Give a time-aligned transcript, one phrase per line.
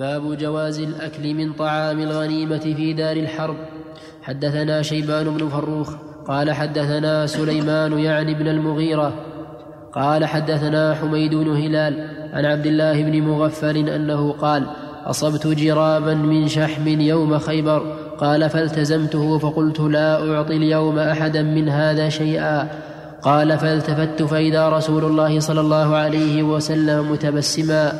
[0.00, 3.56] باب جواز الأكل من طعام الغنيمة في دار الحرب.
[4.22, 5.94] حدثنا شيبان بن فروخ
[6.26, 9.12] قال حدثنا سليمان يعني بن المغيرة
[9.92, 14.66] قال حدثنا حميد بن هلال عن عبد الله بن مغفل أنه قال
[15.06, 22.08] أصبت جرابا من شحم يوم خيبر قال فالتزمته فقلت لا أعطي اليوم احدا من هذا
[22.08, 22.68] شيئا.
[23.22, 27.92] قال فالتفت فإذا رسول الله صلى الله عليه وسلم متبسما.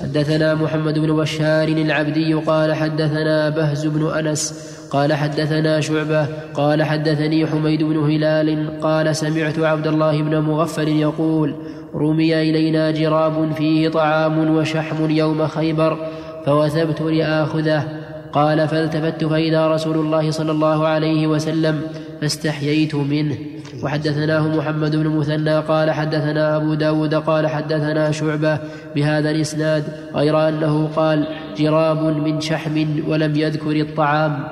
[0.00, 7.46] حدثنا محمد بن بشار العبدي قال حدثنا بهز بن أنس قال حدثنا شعبة قال حدثني
[7.46, 11.54] حميد بن هلال قال سمعت عبد الله بن مغفل يقول
[11.94, 15.98] رمي إلينا جراب فيه طعام وشحم يوم خيبر
[16.46, 17.84] فوثبت لآخذه.
[18.32, 21.80] قال فالتفت فإذا رسول الله صلى الله عليه وسلم
[22.20, 23.36] فاستحييت منه.
[23.82, 28.58] وحدثناه محمد بن مثنى قال حدثنا أبو داود قال حدثنا شعبة
[28.94, 29.84] بهذا الإسناد
[30.14, 34.44] غير أنه قال جراب من شحم ولم يذكر الطعام.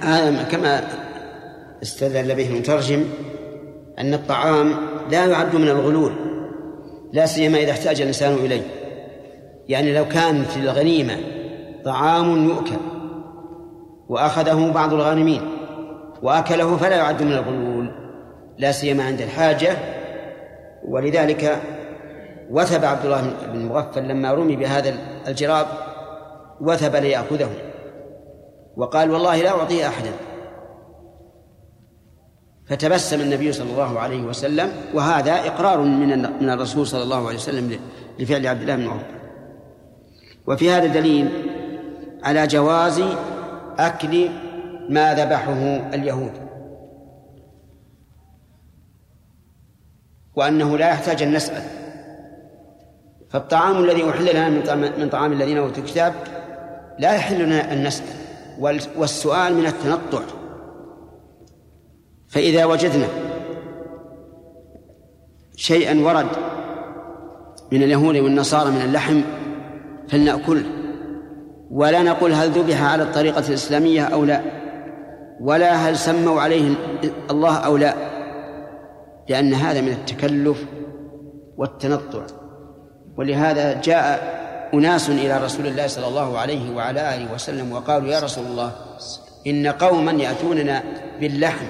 [0.00, 0.80] هذا كما
[1.82, 3.04] استدل به المترجم
[3.98, 4.72] أن الطعام
[5.10, 6.12] لا يعد من الغلول
[7.12, 8.62] لا سيما إذا احتاج الإنسان إليه.
[9.68, 11.16] يعني لو كان في الغنيمة
[11.84, 12.76] طعام يؤكل
[14.08, 15.40] وأخذه بعض الغانمين.
[16.24, 17.90] وأكله فلا يعد من الغلول
[18.58, 19.76] لا سيما عند الحاجة.
[20.88, 21.62] ولذلك
[22.50, 24.94] وثب عبد الله بن مغفل لما رمي بهذا
[25.28, 25.66] الجراب
[26.60, 27.50] وثب ليأخذه.
[28.76, 30.10] وقال والله لا أعطيه أحدا.
[32.66, 37.78] فتبسم النبي صلى الله عليه وسلم وهذا إقرار من من الرسول صلى الله عليه وسلم
[38.18, 39.04] لفعل عبد الله بن عمر
[40.46, 41.28] وفي هذا دليل
[42.22, 43.02] على جواز
[43.78, 44.28] أكل
[44.88, 46.32] ما ذبحه اليهود.
[50.34, 51.62] وأنه لا يحتاج أن نسأل.
[53.30, 54.48] فالطعام الذي أحل لنا
[54.98, 56.14] من طعام الذين أوتوا الكتاب
[56.98, 58.06] لا يحل لنا أن نسأل.
[58.96, 60.22] والسؤال من التنطع.
[62.28, 63.06] فإذا وجدنا
[65.56, 66.26] شيئا ورد
[67.72, 69.20] من اليهود والنصارى من اللحم
[70.08, 70.64] فلنأكله.
[71.70, 74.63] ولا نقول هل ذبح على الطريقة الإسلامية أو لا.
[75.40, 76.74] ولا هل سموا عليه
[77.30, 77.94] الله أو لا؟
[79.28, 80.64] لأن هذا من التكلف
[81.56, 82.26] والتنطع.
[83.16, 84.34] ولهذا جاء
[84.74, 88.72] أناس إلى رسول الله صلى الله عليه وعلى آله وسلم وقالوا يا رسول الله
[89.46, 90.82] إن قوما يأتوننا
[91.20, 91.66] باللحم.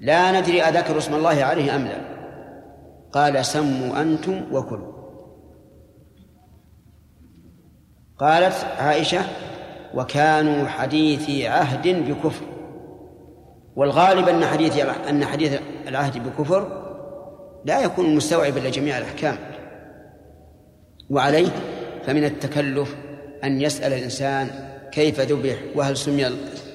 [0.00, 2.00] لا ندري أذكر اسم الله عليه أم لا.
[3.12, 4.98] قال سموا أنتم وكلوا.
[8.18, 9.20] قالت عائشة
[9.94, 12.44] وكانوا حديثي عهد بكفر.
[13.76, 16.84] والغالب أن حديث أن حديث العهد بكفر
[17.64, 19.36] لا يكون مستوعبا لجميع الأحكام.
[21.10, 21.48] وعليه
[22.06, 22.94] فمن التكلف
[23.44, 24.50] أن يسأل الإنسان
[24.92, 26.26] كيف ذبح وهل سمي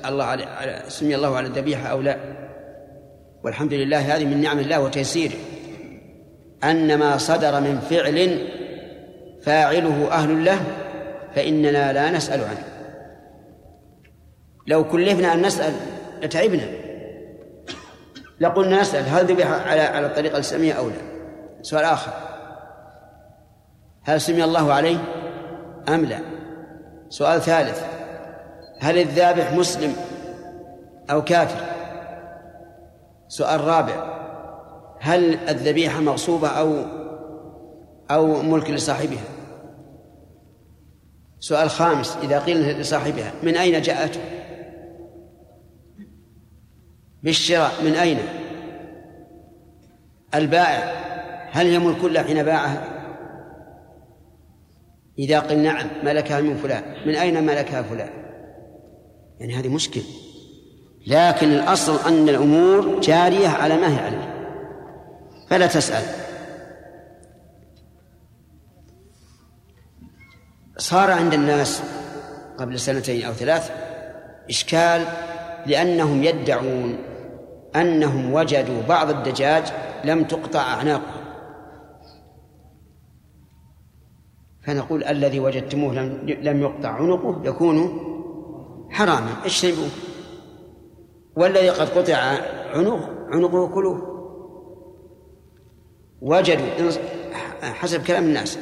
[0.06, 2.18] الله على سمي الله على الذبيحة أو لا.
[3.44, 5.36] والحمد لله هذه من نعم الله وتيسيره.
[6.64, 8.48] أن ما صدر من فعل
[9.42, 10.62] فاعله أهل له
[11.36, 12.73] فإننا لا نسأل عنه.
[14.68, 15.74] لو كلفنا أن نسأل
[16.22, 16.68] لتعبنا.
[18.40, 20.96] لقلنا نسأل هل ذبح على على الطريقة الإسلامية أو لا؟
[21.62, 22.12] سؤال آخر.
[24.04, 24.98] هل سمي الله عليه
[25.90, 26.20] أم لا؟
[27.10, 27.84] سؤال ثالث.
[28.80, 29.96] هل الذابح مسلم
[31.12, 31.66] أو كافر؟
[33.28, 34.14] سؤال رابع.
[35.00, 36.86] هل الذبيحة مغصوبة أو
[38.12, 39.24] أو ملك لصاحبها؟
[41.40, 42.18] سؤال خامس.
[42.24, 44.20] إذا قيل لصاحبها من أين جاءته؟
[47.24, 48.18] بالشراء من أين؟
[50.36, 51.04] البائع.
[51.52, 52.90] هل يملك له حين باعها
[55.20, 56.84] إذا قل نعم ملكها من فلان.
[57.06, 58.10] من أين ملكها فلان؟
[59.40, 60.04] يعني هذه مشكلة.
[61.08, 64.34] لكن الأصل أن الأمور جارية على ما هي عليه.
[65.50, 66.04] فلا تسأل.
[70.78, 71.84] صار عند الناس
[72.58, 73.72] قبل سنتين أو ثلاث
[74.50, 75.06] إشكال
[75.66, 77.13] لأنهم يدعون
[77.76, 79.64] أنهم وجدوا بعض الدجاج
[80.04, 81.24] لم تقطع أعناقه
[84.64, 85.94] فنقول الذي وجدتموه
[86.24, 88.00] لم, يقطع عنقه يكون
[88.90, 89.32] حراما.
[89.46, 89.90] اجتنبوه.
[91.36, 92.16] والذي قد قطع
[92.74, 94.14] عنق عنقه كلوه.
[96.22, 96.92] وجدوا
[97.62, 98.60] حسب كلام الناس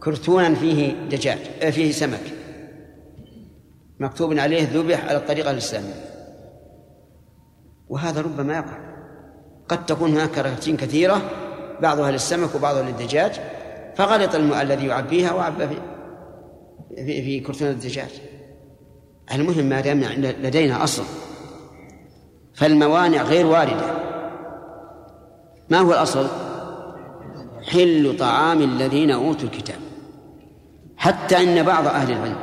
[0.00, 2.32] كرتونا فيه دجاج آه، فيه سمك.
[4.00, 6.11] مكتوب عليه ذبح على الطريقة الإسلامية.
[7.92, 8.78] وهذا ربما يقع.
[9.68, 11.22] قد تكون هناك كراتين كثيرة
[11.80, 13.40] بعضها للسمك وبعضها للدجاج
[13.96, 15.74] فغلط الذي يعبيها وعبى في
[16.96, 18.20] في, في كرتون الدجاج.
[19.34, 20.00] المهم ما دام
[20.42, 21.02] لدينا أصل.
[22.54, 23.94] فالموانع غير واردة.
[25.70, 26.26] ما هو الأصل؟
[27.72, 29.78] حل طعام الذين أوتوا الكتاب.
[30.96, 32.36] حتى إن بعض أهل العلم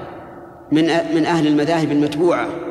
[0.71, 0.83] من
[1.15, 2.68] من أهل المذاهب المتبوعة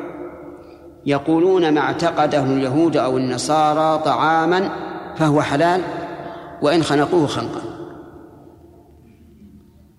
[1.05, 4.69] يقولون ما اعتقده اليهود أو النصارى طعاما
[5.15, 5.81] فهو حلال
[6.61, 7.61] وإن خنقوه خنقا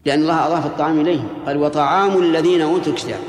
[0.05, 3.21] لأن الله أضاف الطعام إليه قال وطعام الذين أوتوا الكتاب.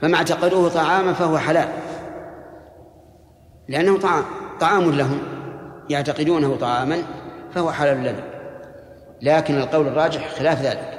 [0.00, 1.68] فما اعتقدوه طعاما فهو حلال.
[3.68, 4.24] لأنه طعام
[4.60, 5.18] طعام لهم.
[5.90, 6.98] يعتقدونه طعاما
[7.54, 8.24] فهو حلال لنا.
[9.22, 10.98] لكن القول الراجح خلاف ذلك.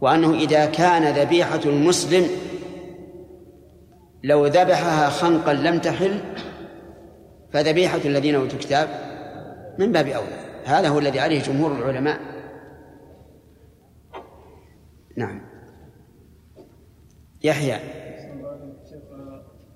[0.00, 2.26] وأنه إذا كان ذبيحة المسلم
[4.22, 6.20] لو ذبحها خنقا لم تحل
[7.52, 8.88] فذبيحة الذين أوتوا الكتاب
[9.78, 10.40] من باب أولى.
[10.64, 12.20] هذا هو الذي عليه جمهور العلماء.
[15.16, 15.40] نعم.
[17.44, 17.74] يحيى.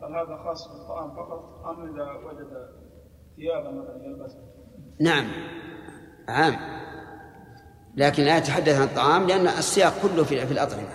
[0.02, 2.68] هل هذا خاص بالطعام فقط أم إذا وجد
[3.36, 4.42] ثيابا مثلا يلبسها؟
[5.00, 5.26] نعم.
[6.28, 6.56] عام.
[7.96, 10.88] لكن لا يتحدث عن الطعام لأن السياق كله في, في الأطعمة.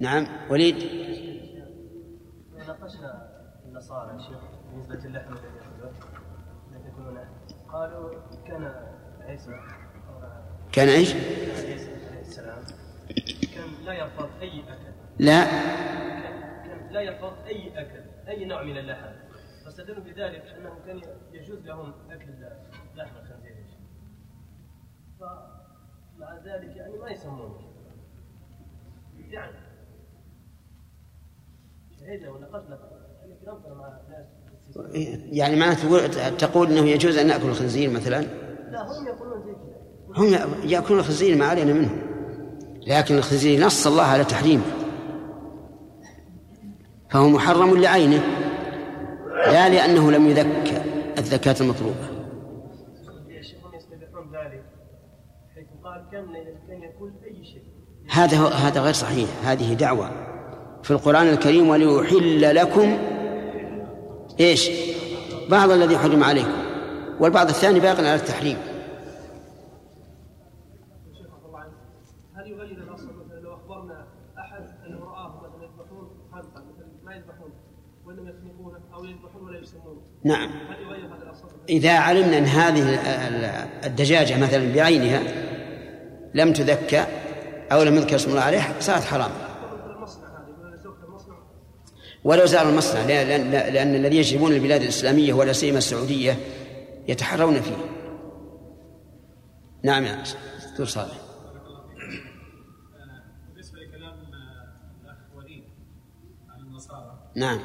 [0.00, 0.26] نعم.
[0.50, 0.76] وليد؟
[2.84, 3.28] ناقشنا
[3.64, 4.38] النصارى شيخ
[4.70, 7.18] بالنسبة للحم الذي يأكلون
[7.68, 8.74] قالوا كان
[9.20, 9.60] عيسى
[10.72, 12.62] كان إيش؟ عيسى عليه السلام.
[13.54, 14.92] كان لا يرفض أي أكل.
[15.18, 15.44] لا.
[16.64, 19.12] كان لا يرفض أي أكل أي نوع من اللحم.
[19.64, 21.00] فاستدلوا بذلك أنه كان
[21.32, 22.32] يجوز لهم أكل
[22.94, 23.64] لحم الخنزير.
[25.20, 27.60] فمع ذلك يعني ما يسمونه.
[29.18, 29.74] يعني
[31.93, 31.93] شهدنا وناقشنا الكلام مع ناس
[35.32, 38.20] يعني معناته تقول إنه يجوز أن نأكل الخنزير مثلا؟
[38.70, 40.38] لا هم يقولون زي كذا.
[40.38, 41.98] هم يأكلون الخنزير ما علينا منهم
[42.86, 44.62] لكن الخنزير نص الله على تحريمه
[47.10, 48.22] فهو محرم لعينه
[49.46, 50.82] لا لأنه لم يذك
[51.18, 52.08] الزكاة المطلوبة.
[58.10, 59.28] هذا هو- هذا غير صحيح.
[59.44, 60.33] هذه دعوة.
[60.84, 62.98] في القرآن الكريم وليحل لكم
[64.40, 64.70] إيش؟
[65.50, 66.52] بعض الذي حرم عليكم
[67.20, 68.56] والبعض الثاني باق على التحريم
[80.24, 80.50] نعم؟
[81.68, 82.94] إذا علمنا أن هذه
[83.28, 85.22] ال- الدجاجة مثلا بعينها
[86.34, 87.04] لم تذكى
[87.72, 91.34] أو لم يذكر اسم الله عليها صارت حرام مثل المصنع هذا يقول زوجة المصنع
[92.24, 96.38] ولو زار المصنع لأن, لأن, الذين يجربون البلاد الإسلامية ولا سيما السعودية
[97.08, 97.76] يتحرون فيه.
[99.82, 100.24] نعم يا
[100.70, 101.18] دكتور صالح.
[103.48, 104.14] بالنسبة لكلام
[105.02, 105.64] الأخ وليد
[106.48, 107.58] عن النصارى نعم.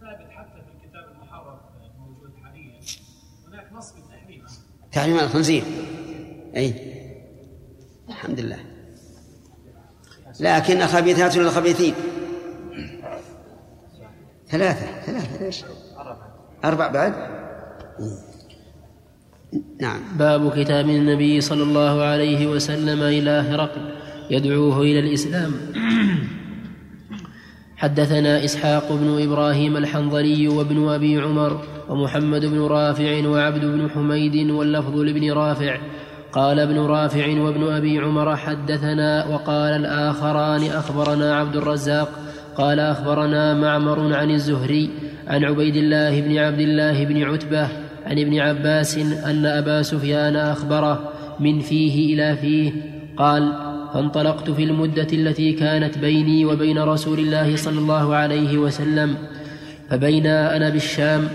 [0.00, 1.60] ثابت حتى في الكتاب المحرر
[1.94, 2.80] الموجود حاليا
[3.48, 4.44] هناك نص بالتحريم
[4.92, 5.64] تحريم الخنزير.
[6.56, 6.74] أي.
[8.08, 8.58] الحمد لله.
[10.40, 11.94] لكن الخبيثات للخبيثين
[14.54, 15.64] ثلاثة ثلاثة ليش؟
[16.64, 17.14] أربع بعد؟
[19.80, 20.00] نعم.
[20.18, 23.90] باب كتاب النبي صلى الله عليه وسلم إلى هرقل
[24.30, 25.52] يدعوه إلى الإسلام.
[27.76, 34.96] حدثنا إسحاق بن إبراهيم الحنظلي وابن أبي عمر ومحمد بن رافع وعبد بن حميد واللفظ
[34.96, 35.78] لابن رافع.
[36.32, 42.23] قال ابن رافع وابن أبي عمر حدثنا وقال الآخران أخبرنا عبد الرزاق
[42.56, 44.90] قال أخبرنا معمر عن الزهري
[45.26, 47.68] عن عبيد الله بن عبد الله بن عتبة
[48.06, 52.72] عن ابن عباس أن أبا سفيان أخبره من فيه إلى فيه
[53.16, 53.52] قال
[53.94, 59.16] فانطلقت في المدة التي كانت بيني وبين رسول الله صلى الله عليه وسلم
[59.90, 61.28] فبينا أنا بالشام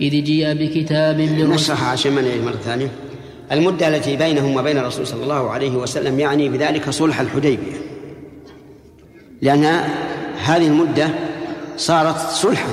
[0.00, 2.88] إذ جيء بكتاب من نشرح عشان ما مرة ثانية.
[3.52, 7.76] المدة التي بينهم وبين الرسول صلى الله عليه وسلم يعني بذلك صلح الحديبية.
[9.42, 9.84] لأن
[10.44, 11.08] هذه المدة
[11.76, 12.72] صارت صلحا.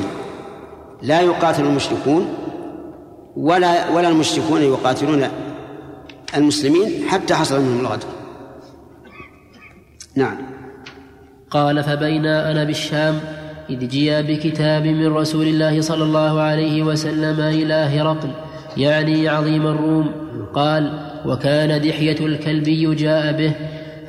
[1.01, 2.33] لا يقاتل المشركون
[3.37, 5.27] ولا ولا المشركون يقاتلون
[6.37, 8.07] المسلمين حتى حصل منهم الغدر.
[10.15, 10.37] نعم.
[11.51, 13.19] قال فبينا أنا بالشام
[13.69, 18.31] إذ جيء بكتاب من رسول الله صلى الله عليه وسلم إلى هرقل
[18.77, 20.11] يعني عظيم الروم.
[20.53, 23.53] قال وكان دحية الكلبي جاء به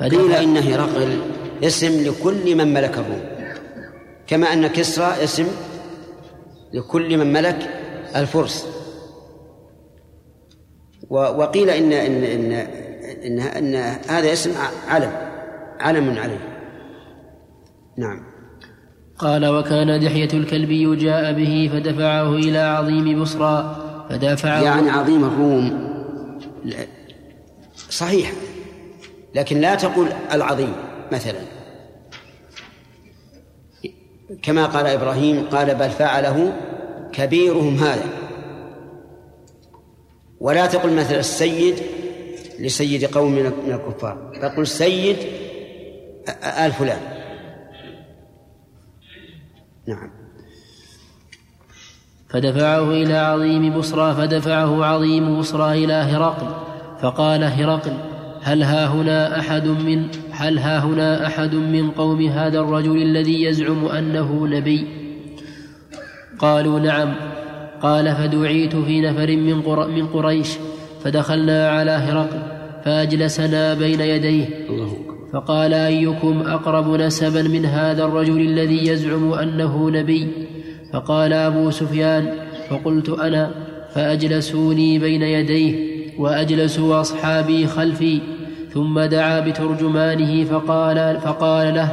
[0.01, 1.17] قيل إن هرقل
[1.63, 3.32] اسم لكل من ملك الروم.
[4.27, 5.47] كما أن كسرى اسم
[6.73, 7.69] لكل من ملك
[8.15, 8.67] الفرس.
[11.09, 12.51] وقيل إن إن إن
[13.25, 13.75] إن, إن
[14.07, 14.51] هذا اسم
[14.87, 15.11] علم
[15.79, 16.39] علم عليه.
[17.97, 18.23] نعم.
[19.17, 23.75] قال وكان دحية الكلبي جاء به فدفعه إلى عظيم بصرى
[24.09, 25.93] فدافعه يعني عظيم الروم.
[27.89, 28.31] صحيح
[29.35, 30.73] لكن لا تقول العظيم
[31.11, 31.39] مثلا.
[34.41, 36.53] كما قال إبراهيم قال بل فعله
[37.11, 38.05] كبيرهم هذا.
[40.39, 41.75] ولا تقل مثل السيد
[42.59, 45.17] لسيد قوم من الكفار تقول سيد
[46.43, 46.99] آل فلان.
[49.87, 50.11] نعم.
[52.29, 56.55] فدفعه إلى عظيم بصرى فدفعه عظيم بصرى إلى هرقل
[57.01, 57.97] فقال هرقل
[58.41, 63.85] هل ها هنا أحد من هل ها هنا أحد من قوم هذا الرجل الذي يزعم
[63.85, 64.87] أنه نبي؟
[66.39, 67.13] قالوا نعم.
[67.81, 70.47] قال فدعيت في نفر من, قر من قريش
[71.03, 72.39] فدخلنا على هرقل
[72.85, 74.45] فأجلسنا بين يديه.
[75.33, 80.27] فقال أيكم أقرب نسبا من هذا الرجل الذي يزعم أنه نبي؟
[80.93, 82.33] فقال أبو سفيان
[82.69, 83.51] فقلت أنا
[83.95, 88.19] فأجلسوني بين يديه وأجلسوا أصحابي خلفي.
[88.73, 91.89] ثم دعا بترجمانه فقال, فقال له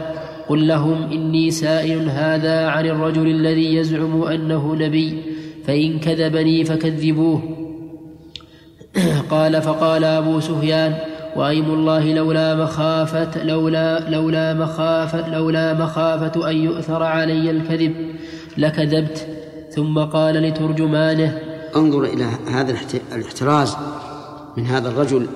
[0.48, 5.22] قل لهم إني سائل هذا عن الرجل الذي يزعم أنه نبي
[5.66, 7.42] فإن كذبني فكذبوه.
[9.30, 10.94] قال فقال أبو سفيان
[11.36, 17.94] وأيم الله لولا مخافة لولا لولا مخافة لولا مخافة أن يؤثر علي الكذب
[18.58, 19.26] لكذبت.
[19.70, 21.38] ثم قال لترجمانه
[21.76, 22.76] انظر إلى هذا
[23.12, 23.76] الاحتراز
[24.56, 25.26] من هذا الرجل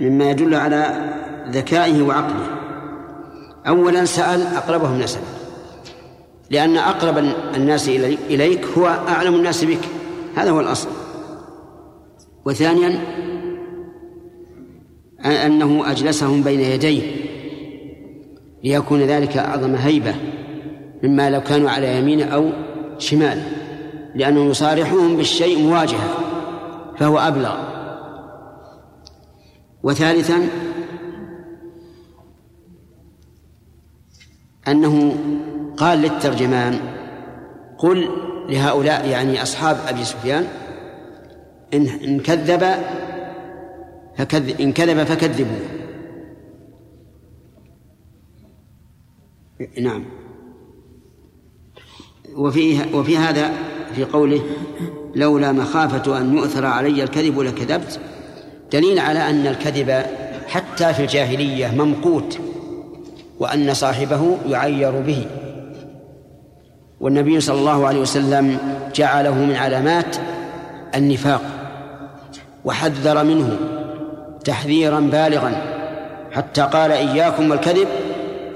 [0.00, 1.12] مما يدل على
[1.50, 2.46] ذكائه وعقله.
[3.68, 5.22] أولا سأل أقربهم نسبا
[6.50, 7.18] لأن أقرب
[7.56, 7.88] الناس
[8.30, 9.88] إليك هو أعلم الناس بك.
[10.36, 10.88] هذا هو الأصل.
[12.44, 12.98] وثانيا
[15.24, 17.02] أنه أجلسهم بين يديه
[18.64, 20.14] ليكون ذلك أعظم هيبة
[21.02, 22.50] مما لو كانوا على يمينه أو
[22.98, 23.42] شماله
[24.14, 26.08] لأنه يصارحهم بالشيء مواجهة
[26.98, 27.75] فهو أبلغ.
[29.86, 30.48] وثالثا
[34.68, 35.16] أنه
[35.76, 36.80] قال للترجمان
[37.78, 38.08] قل
[38.48, 40.46] لهؤلاء يعني أصحاب أبي سفيان
[41.74, 42.74] إن إن كذب
[44.16, 45.60] فكذب إن كذب فكذبوه.
[49.80, 50.04] نعم.
[52.34, 53.52] وفي وفي هذا
[53.94, 54.42] في قوله
[55.14, 58.00] لولا مخافة أن يؤثر علي الكذب لكذبت
[58.72, 60.02] دليل على أن الكذب
[60.48, 62.38] حتى في الجاهلية ممقوت
[63.38, 65.26] وأن صاحبه يعير به.
[67.00, 68.58] والنبي صلى الله عليه وسلم
[68.94, 70.16] جعله من علامات
[70.94, 71.42] النفاق
[72.64, 73.56] وحذر منه
[74.44, 75.62] تحذيرا بالغا
[76.32, 77.88] حتى قال إياكم والكذب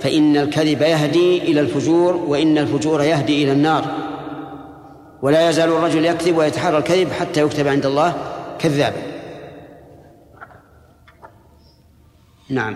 [0.00, 3.84] فإن الكذب يهدي إلى الفجور وإن الفجور يهدي إلى النار.
[5.22, 8.14] ولا يزال الرجل يكذب ويتحرى الكذب حتى يكتب عند الله
[8.58, 9.09] كذابا.
[12.50, 12.74] نعم.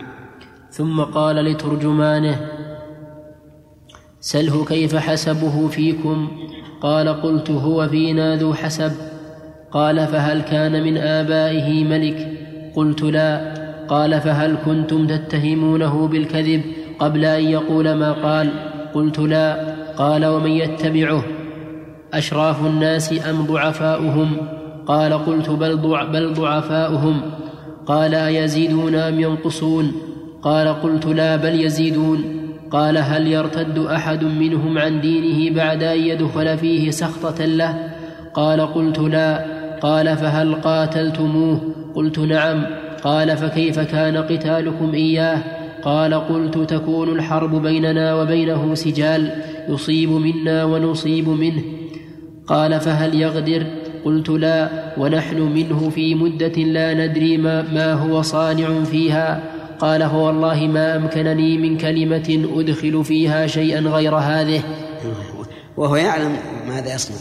[0.71, 2.37] ثم قال لترجمانه
[4.21, 6.29] سله كيف حسبه فيكم؟
[6.81, 8.93] قال قلت هو فينا ذو حسب.
[9.73, 12.39] قال فهل كان من آبائه ملك؟
[12.77, 13.55] قلت لا.
[13.89, 16.63] قال فهل كنتم تتهمونه بالكذب
[16.99, 18.51] قبل أن يقول ما قال؟
[18.95, 19.75] قلت لا.
[19.97, 21.25] قال ومن يتبعه
[22.15, 24.37] أشراف الناس أم ضعفاؤهم؟
[24.87, 25.77] قال قلت بل,
[26.13, 27.21] بل ضعفاؤهم.
[27.87, 29.93] قال أيزيدون أم ينقصون؟
[30.43, 32.25] قال قلت لا بل يزيدون.
[32.71, 37.91] قال هل يرتد أحد منهم عن دينه بعد أن يدخل فيه سخطة له؟
[38.35, 39.45] قال قلت لا.
[39.81, 41.61] قال فهل قاتلتموه؟
[41.95, 42.67] قلت نعم.
[43.05, 45.39] قال فكيف كان قتالكم إياه؟
[45.83, 49.31] قال قلت تكون الحرب بيننا وبينه سجال
[49.69, 51.63] يصيب منا ونصيب منه.
[52.47, 53.67] قال فهل يغدر؟
[54.05, 59.43] قلت لا ونحن منه في مدة لا ندري ما, ما هو صانع فيها.
[59.79, 64.63] قال فوالله ما أمكنني من كلمة أدخل فيها شيئا غير هذه.
[65.77, 66.37] وهو يعلم
[66.69, 67.17] ماذا يصنع.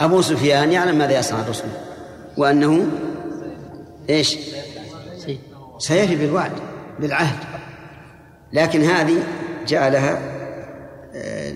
[0.00, 1.70] أبو سفيان يعلم ماذا يصنع الرسول.
[2.36, 2.86] وأنه
[4.10, 4.36] إيش؟
[5.78, 6.52] سيفي بالوعد
[7.00, 7.38] بالعهد.
[8.52, 9.16] لكن هذه
[9.68, 10.18] جعلها
[11.14, 11.52] آه،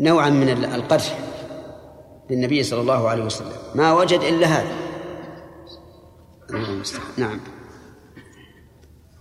[0.00, 1.14] نوعا من القدح
[2.30, 3.48] للنبي صلى الله عليه وسلم.
[3.74, 4.72] ما وجد إلا هذا.
[7.16, 7.40] نعم.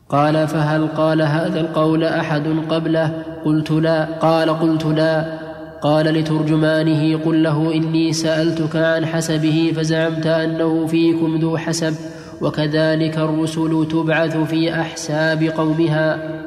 [0.09, 4.05] قال فهل قال هذا القول أحد قبله؟ قلت لا.
[4.19, 5.39] قال قلت لا.
[5.81, 11.95] قال لترجمانه قل له إني سألتك عن حسبه فزعمت أنه فيكم ذو حسب
[12.41, 16.39] وكذلك الرسل تبعث في أحساب قومها.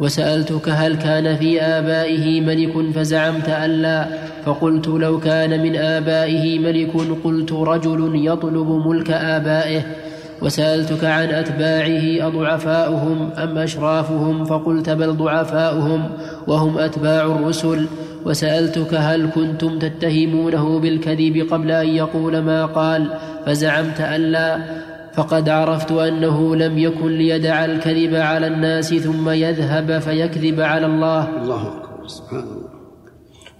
[0.00, 4.06] وسألتك هل كان في آبائه ملك فزعمت أن لا
[4.44, 6.92] فقلت لو كان من آبائه ملك
[7.24, 9.82] قلت رجل يطلب ملك آبائه.
[10.42, 16.08] وسألتك عن أتباعه أضعفاؤهم أم أشرافهم فقلت بل ضعفاؤهم
[16.46, 17.86] وهم أتباع الرسل.
[18.24, 23.08] وسألتك هل كنتم تتهمونه بالكذب قبل أن يقول ما قال
[23.46, 24.58] فزعمت أن لا
[25.16, 31.28] فقد عرفت أنه لم يكن ليدع الكذب على الناس ثم يذهب فيكذب على الله.
[31.42, 32.74] الله أكبر سبحان الله.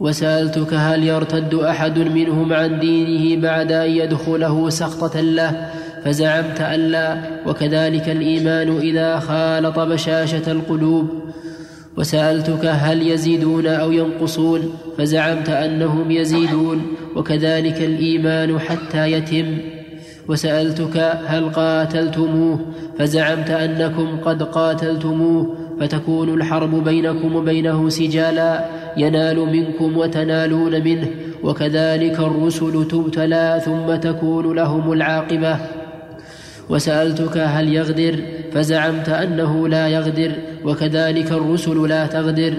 [0.00, 5.70] وسألتك هل يرتد أحد منهم عن دينه بعد أن يدخله سخطة له؟
[6.04, 7.16] فزعمت أن لا.
[7.46, 11.08] وكذلك الإيمان إذا خالط بشاشة القلوب.
[11.96, 16.82] وسألتك هل يزيدون أو ينقصون؟ فزعمت أنهم يزيدون.
[17.16, 19.73] وكذلك الإيمان حتى يتم.
[20.28, 22.58] وسألتك هل قاتلتموه
[22.98, 28.64] فزعمت أنكم قد قاتلتموه فتكون الحرب بينكم وبينه سجالا
[28.96, 31.08] ينال منكم وتنالون منه
[31.42, 35.58] وكذلك الرسل تبتلى ثم تكون لهم العاقبة.
[36.68, 38.18] وسألتك هل يغدر
[38.52, 40.32] فزعمت أنه لا يغدر
[40.64, 42.54] وكذلك الرسل لا تغدر.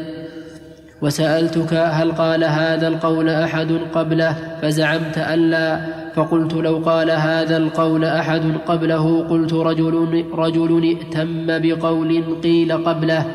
[1.02, 6.05] وسألتك هل قال هذا القول أحد قبله فزعمت أن لا.
[6.16, 13.32] فقلت لو قال هذا القول أحد قبله قلت رجل رجل ائتم بقول قيل قبله.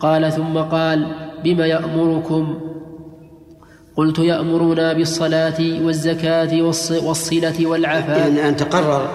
[0.00, 1.06] قال ثم قال
[1.44, 2.60] بم يأمركم؟
[3.96, 6.62] قلت يأمرنا بالصلاة والزكاة
[7.06, 8.18] والصلة والعفاف.
[8.18, 9.10] يعني أن تقرر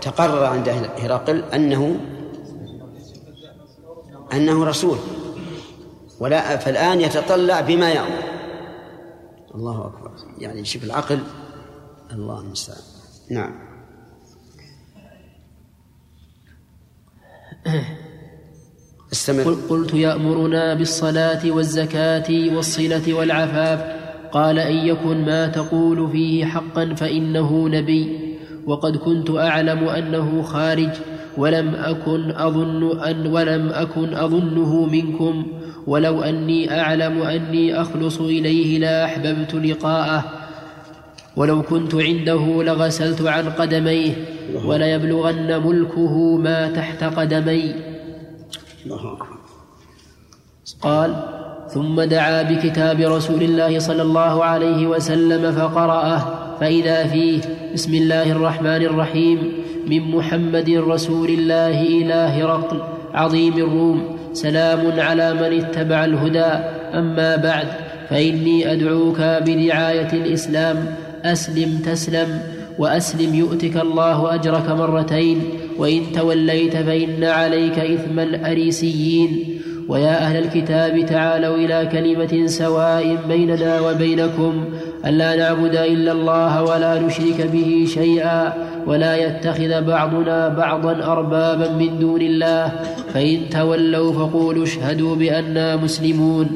[0.00, 0.68] تقرر عند
[0.98, 1.96] هرقل أنه
[4.32, 4.96] أنه رسول.
[6.20, 8.22] ولا فالآن يتطلع بما يأمر.
[9.54, 10.10] الله أكبر.
[10.38, 11.18] يعني شوف العقل
[12.12, 12.78] الله المستعان.
[13.30, 13.54] نعم.
[19.12, 19.56] استمر.
[19.68, 23.98] قلت يأمرنا بالصلاة والزكاة والصلة والعفاف.
[24.32, 28.34] قال إن يكن ما تقول فيه حقا فإنه نبي.
[28.66, 30.90] وقد كنت أعلم أنه خارج.
[31.36, 35.46] ولم أكن أظن أن ولم أكن أظنه منكم.
[35.86, 40.37] ولو أني أعلم أني أخلص إليه لأحببت لقاءه.
[41.38, 44.12] ولو كنت عنده لغسلت عن قدميه
[44.64, 47.74] وليبلغن ملكه ما تحت قدمي.
[50.82, 51.14] قال
[51.74, 56.22] ثم دعا بكتاب رسول الله صلى الله عليه وسلم فقرأه
[56.60, 57.40] فإذا فيه
[57.74, 59.52] بسم الله الرحمن الرحيم
[59.86, 62.80] من محمد رسول الله إلى هرقل
[63.14, 66.50] عظيم الروم سلام على من اتبع الهدى
[66.94, 67.68] أما بعد
[68.10, 70.96] فإني أدعوك بدعاية الإسلام
[71.32, 72.40] أسلم تسلم
[72.78, 75.38] وأسلم يؤتك الله أجرك مرتين
[75.78, 79.30] وإن توليت فإن عليك إثم الأريسيين.
[79.88, 84.64] ويا أهل الكتاب تعالوا إلى كلمة سواء بيننا وبينكم
[85.06, 88.52] ألا نعبد إلا الله ولا نشرك به شيئا
[88.86, 92.72] ولا يتخذ بعضنا بعضا أربابا من دون الله.
[93.14, 96.46] فإن تولوا فقولوا اشهدوا بأننا مسلمون.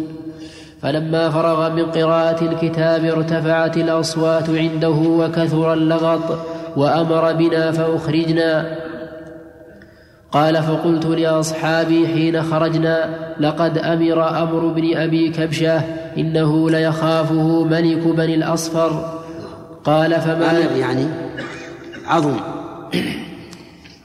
[0.82, 6.38] فلما فرغ من قراءة الكتاب ارتفعت الأصوات عنده وكثر اللغط
[6.76, 8.78] وأمر بنا فأخرجنا.
[10.32, 15.78] قال فقلت لأصحابي حين خرجنا لقد أمر أمر ابن أبي كبشة
[16.18, 19.20] إنه ليخافه ملك بني الأصفر.
[19.84, 21.06] قال فما أمر يعني
[22.06, 22.36] عظم.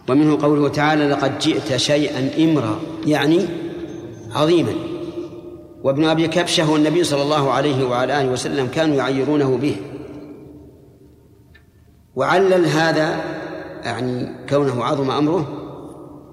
[0.09, 2.79] ومنه قوله تعالى لقد جئت شيئا امرا.
[3.05, 3.39] يعني
[4.35, 4.96] عظيما.
[5.87, 9.75] وابن أبي كبشة والنبي صلى الله عليه وعلى آله وسلم كانوا يعيرونه به.
[12.15, 13.23] وعلل هذا
[13.83, 15.47] يعني كونه عظم أمره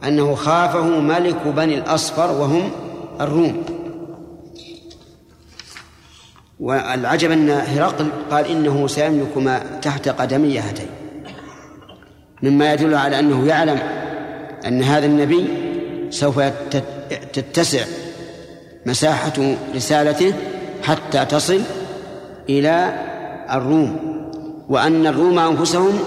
[0.04, 2.70] أنه خافه ملك بني الأصفر وهم
[3.20, 3.64] الروم.
[6.60, 10.88] والعجب أن هرقل قال إنه سيملك ما تحت قدمي هاتين.
[12.42, 13.78] مما يدل على أنه يعلم
[14.66, 15.48] أن هذا النبي
[16.10, 16.40] سوف
[17.32, 17.84] تتسع
[18.86, 20.34] مساحة رسالته
[20.82, 21.60] حتى تصل
[22.48, 22.94] إلى
[23.50, 24.14] الروم
[24.68, 25.98] وأن الروم أنفسهم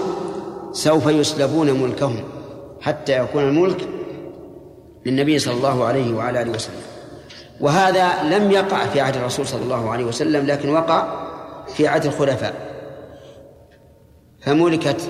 [0.72, 2.24] سوف يسلبون ملكهم
[2.80, 3.88] حتى يكون الملك
[5.06, 6.82] للنبي صلى الله عليه وعلى آله وسلم.
[7.60, 11.28] وهذا لم يقع في عهد الرسول صلى الله عليه وسلم لكن وقع
[11.76, 12.54] في عهد الخلفاء.
[14.40, 15.00] فملكت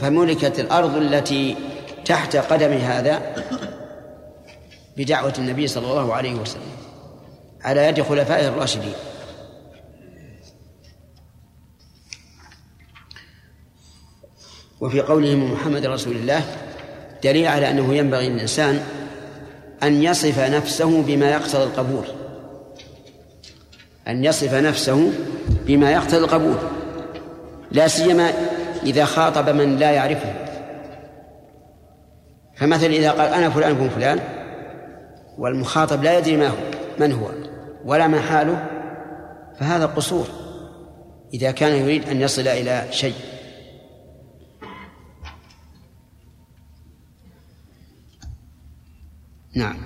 [0.00, 1.56] فملكت الأرض التي
[2.04, 3.22] تحت قدم هذا
[4.96, 6.75] بدعوة النبي صلى الله عليه وسلم.
[7.66, 8.94] على يد خلفائه الراشدين.
[14.80, 16.42] وفي قوله من محمد رسول الله
[17.24, 18.82] دليل على أنه ينبغي للإنسان
[19.82, 22.04] أن يصف نفسه بما يقتضي القبول.
[24.08, 25.12] أن يصف نفسه
[25.66, 26.56] بما يقتضي القبول
[27.72, 28.32] لا سيما
[28.82, 30.34] إذا خاطب من لا يعرفه.
[32.56, 34.20] فمثلا إذا قال أنا فلان بن فلان
[35.38, 36.56] والمخاطب لا يدري ما هو
[36.98, 37.45] من هو؟
[37.86, 38.70] ولا ما حاله
[39.58, 40.26] فهذا قصور.
[41.34, 43.14] إذا كان يريد أن يصل إلى شيء.
[49.54, 49.76] نعم.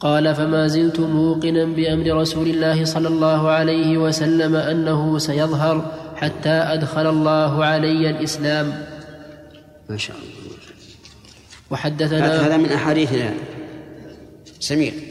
[0.00, 7.06] قال فما زلت موقنا بأمر رسول الله صلى الله عليه وسلم أنه سيظهر حتى أدخل
[7.06, 8.86] الله علي الإسلام.
[9.88, 10.56] ما شاء الله.
[11.70, 13.10] وحدثنا هذا من احاديث
[14.60, 15.09] سمير.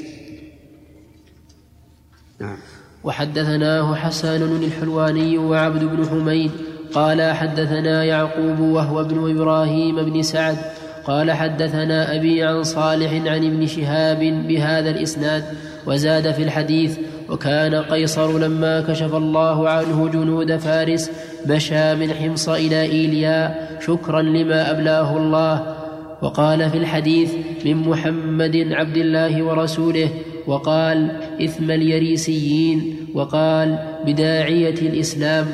[2.40, 2.58] نعم.
[3.04, 6.52] وحدثناه حسان الحلواني وعبد بن حميد
[6.94, 10.58] قال حدثنا يعقوب وهو ابن إبراهيم بن سعد
[11.06, 15.44] قال حدثنا أبي عن صالح عن ابن شهاب بهذا الإسناد
[15.86, 16.98] وزاد في الحديث
[17.30, 21.12] وكان قيصر لما كشف الله عنه جنود فارس
[21.46, 25.76] مشى من حمص إلى إيليا شكرا لما أبلاه الله.
[26.22, 27.34] وقال في الحديث
[27.66, 30.10] من محمد عبد الله ورسوله
[30.50, 30.98] وقال
[31.46, 33.08] إثم اليريسيين.
[33.14, 33.70] وقال
[34.06, 35.48] بداعية الإسلام.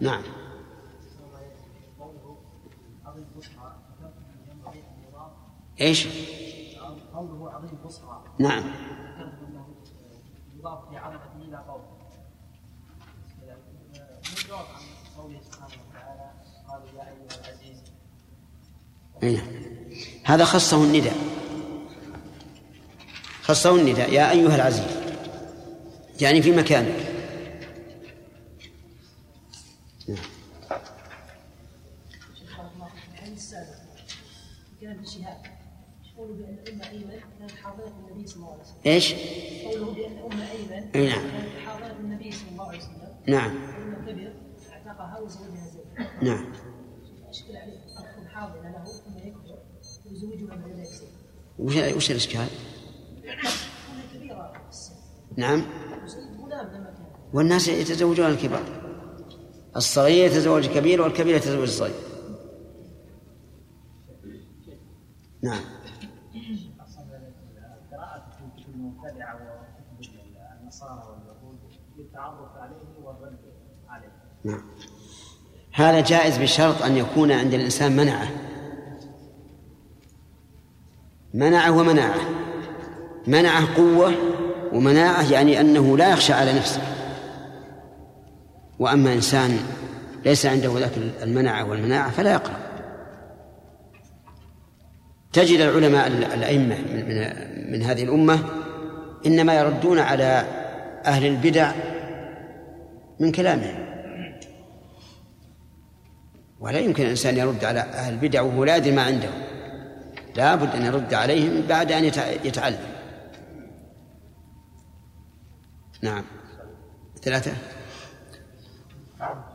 [0.00, 0.22] نعم.
[5.80, 6.08] إيش؟
[7.16, 8.64] قوله عظيم بصرى نعم
[10.56, 11.96] يضاف لعظمته إلى قوله
[13.42, 14.82] من جواب عن
[15.16, 16.30] قوله سبحانه وتعالى
[16.68, 17.82] قال يا ايها العزيز
[19.22, 19.46] أي نعم.
[20.24, 21.16] هذا خصه النداء
[23.42, 24.96] خصه النداء يا أيها العزيز
[26.20, 27.16] يعني في مكانك
[38.86, 39.14] إيش؟
[39.64, 41.30] قوله بان ام ايمن أي نعم.
[41.66, 43.50] حاضره النبي صلى الله عليه وسلم نعم
[44.06, 44.32] كبر
[44.72, 45.28] اعتقها
[46.22, 46.52] نعم
[47.28, 49.58] اشكل عليه اخ حاضر له ثم يكبر
[50.06, 51.08] ويزوجها بعد ذلك زيد
[51.58, 52.46] وش وش الإشكال؟
[55.36, 55.62] نعم.
[57.32, 58.62] والناس يتزوجون الكبار.
[59.76, 61.94] الصغير يتزوج الكبير والكبير يتزوج الصغير.
[65.42, 65.60] نعم.
[74.44, 74.62] نعم.
[75.72, 78.45] هذا جائز بشرط أن يكون عند الإنسان منعة.
[81.36, 82.20] منعه ومناعة.
[83.26, 84.12] منعه قوة
[84.72, 86.80] ومناعة يعني أنه لا يخشى على نفسه.
[88.78, 89.58] وأما إنسان
[90.24, 92.56] ليس عنده ذاك المنعة والمناعة فلا يقرأ.
[95.32, 98.38] تجد العلماء الأئمة من, من, هذه الأمة
[99.26, 100.44] إنما يردون على
[101.04, 101.72] أهل البدع
[103.20, 103.86] من كلامهم.
[106.60, 109.55] ولا يمكن الإنسان يرد على أهل البدع وهو لا يدري ما عنده.
[110.36, 112.78] لا بد أن يرد عليهم بعد أن يتع- يتعلم.
[116.02, 116.24] نعم.
[117.22, 117.52] ثلاثة.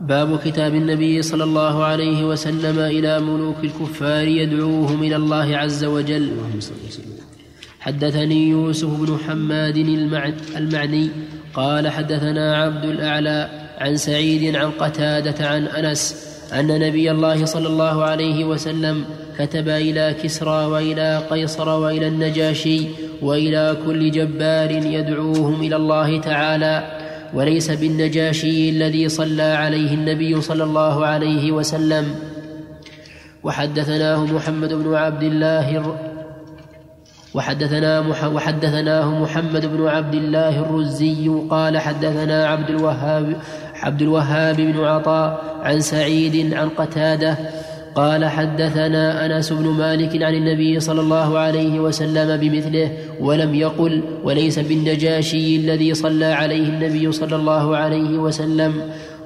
[0.00, 6.16] باب كتاب النبي صلى الله عليه وسلم إلى ملوك الكفار يدعوهم إلى الله عز وجل.
[6.16, 7.12] اللهم صل وسلم
[7.80, 11.10] حدثني يوسف بن حماد المعن المعني
[11.54, 18.04] قال حدثنا عبد الأعلى عن سعيد عن قتادة عن أنس أن نبي الله صلى الله
[18.04, 19.04] عليه وسلم
[19.38, 22.86] كتب إلى كسرى وإلى قيصر وإلى النجاشي
[23.22, 27.00] وإلى كل جبار يدعوهم إلى الله تعالى
[27.34, 32.14] وليس بالنجاشي الذي صلى عليه النبي صلى الله عليه وسلم.
[33.42, 35.96] وحدثناه محمد بن عبد الله
[37.34, 43.36] وحدثنا وحدثناه محمد بن عبد الله الرزي قال حدثنا عبد الوهاب
[43.82, 47.38] عبد الوهاب بن عطاء عن سعيد عن قتادة
[47.94, 52.90] قال حدثنا أنس بن مالك عن النبي صلى الله عليه وسلم بمثله
[53.20, 58.72] ولم يقل وليس بالنجاشي الذي صلى عليه النبي صلى الله عليه وسلم.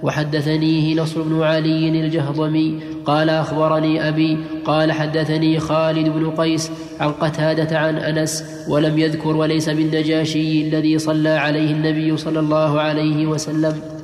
[0.02, 7.78] وحدثنيه نصر بن علي الجهضمي قال أخبرني أبي قال حدثني خالد بن قيس عن قتادة
[7.78, 13.95] عن أنس ولم يذكر وليس بالنجاشي الذي صلى عليه النبي صلى الله عليه وسلم.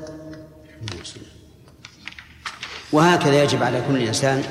[2.93, 4.43] وهكذا يجب على كل إنسان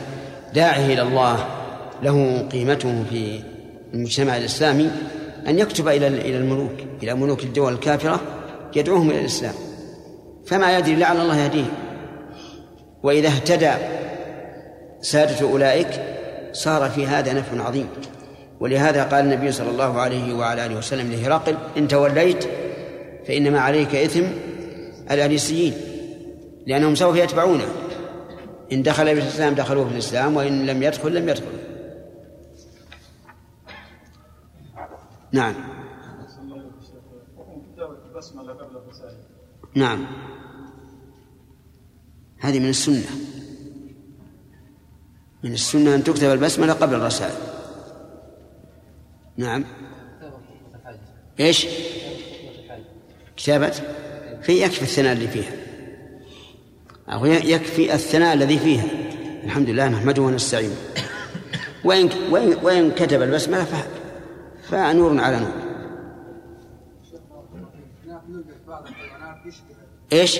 [0.53, 1.45] داعي إلى الله
[2.03, 3.39] له قيمته في
[3.93, 4.91] المجتمع الإسلامي
[5.47, 6.71] أن يكتب إلى إلى الملوك
[7.03, 8.21] إلى ملوك الدول الكافرة
[8.75, 9.53] يدعوهم إلى الإسلام.
[10.45, 11.65] فما يدري لعل الله يهديه.
[13.03, 13.71] وإذا اهتدى
[15.01, 15.87] سادة أولئك
[16.53, 17.87] صار في هذا نفع عظيم.
[18.59, 22.45] ولهذا قال النبي صلى الله عليه وعلى آله وسلم لهرقل إن توليت
[23.27, 24.23] فإنما عليك إثم
[25.11, 25.73] الأريسيين
[26.67, 27.65] لأنهم سوف يتبعونه.
[28.71, 31.71] إن دخل في الإسلام دخلوا في الإسلام وإن لم يدخل لم يدخل.
[35.31, 35.55] نعم.
[39.75, 40.07] نعم.
[42.39, 43.09] هذه من السنة.
[45.43, 47.35] من السنة أن تكتب البسملة قبل الرسائل.
[49.37, 49.65] نعم.
[51.39, 51.67] إيش؟
[53.37, 53.71] كتابة؟
[54.41, 55.60] في يكفي الثناء اللي فيها.
[57.25, 58.85] يكفي الثناء الذي فيها
[59.43, 60.75] الحمد لله نحمده ونستعينه
[61.83, 63.65] وإن وإن وإن كتب البسملة
[64.63, 65.71] فنور على نور
[70.13, 70.39] إيش؟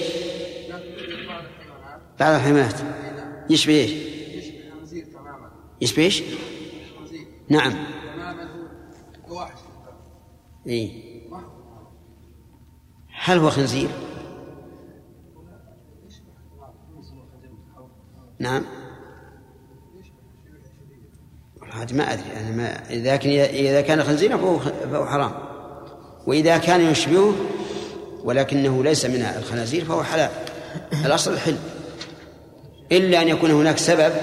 [2.20, 2.74] بعض الحيوانات
[3.50, 3.92] يشبه إيش؟
[5.82, 6.24] يشبه إيش؟
[7.50, 7.74] نعم
[10.68, 11.04] اي
[13.24, 13.90] هل هو خنزير؟
[18.42, 18.64] نعم.
[21.74, 25.32] هذا ما أدري أنا ما لكن إذا كان خنزيرا فهو فهو حرام.
[26.28, 27.36] وإذا كان يشبهه
[28.24, 30.30] ولكنه ليس من الخنازير فهو حلال.
[31.06, 31.58] الأصل الحل.
[32.92, 34.14] إلا أن يكون هناك سبب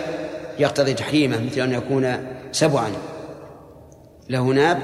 [0.58, 2.90] يقتضي تحريمه مثل أن يكون سبعا
[4.28, 4.78] له ناب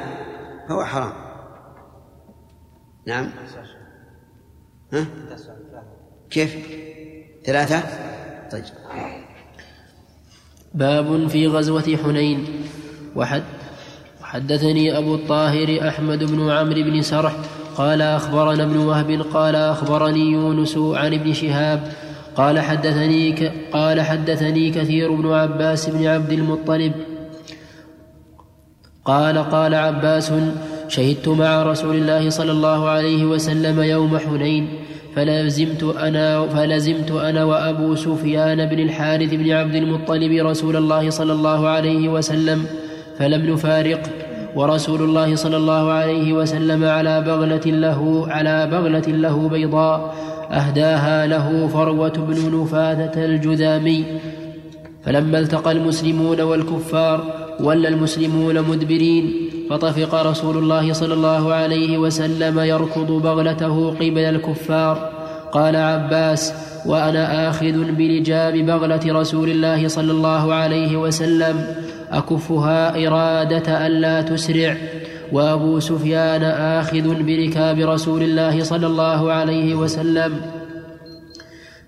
[0.69, 1.13] فهو حرام.
[3.07, 3.31] نعم.
[4.93, 5.07] ها؟
[6.31, 6.57] كيف؟
[7.45, 7.83] ثلاثة؟
[8.51, 8.65] طيب.
[10.75, 12.45] باب في غزوة حنين.
[13.17, 13.43] وحد
[14.23, 17.37] وحدثني أبو الطاهر أحمد بن عمرو بن سرح
[17.77, 21.93] قال أخبرنا ابن وهب قال أخبرني يونس عن ابن شهاب
[22.37, 26.93] قال حدثني قال حدثني كثير بن عباس بن عبد المطلب
[29.05, 30.33] قال قال عباس
[30.89, 34.69] شهدت مع رسول الله صلى الله عليه وسلم يوم حنين
[35.15, 41.69] فلزمت أنا فلزمت أنا وأبو سفيان بن الحارث بن عبد المطلب رسول الله صلى الله
[41.69, 42.67] عليه وسلم
[43.19, 44.01] فلم نفارق.
[44.57, 50.15] ورسول الله صلى الله عليه وسلم على بغلة له على بغلة له بيضاء
[50.51, 54.05] أهداها له فروة بن نفاذة الجذامي.
[55.05, 57.19] فلما التقى المسلمون والكفار
[57.61, 59.44] ولى المسلمون مدبرين.
[59.71, 65.11] فطفق رسول الله صلى الله عليه وسلم يركض بغلته قبل الكفار.
[65.53, 66.53] قال عباس
[66.87, 71.67] وأنا آخذ بلجام بغلة رسول الله صلى الله عليه وسلم
[72.11, 74.77] أكفها إرادة ألا تسرع.
[75.33, 80.41] وأبو سفيان آخذ بركاب رسول الله صلى الله عليه وسلم.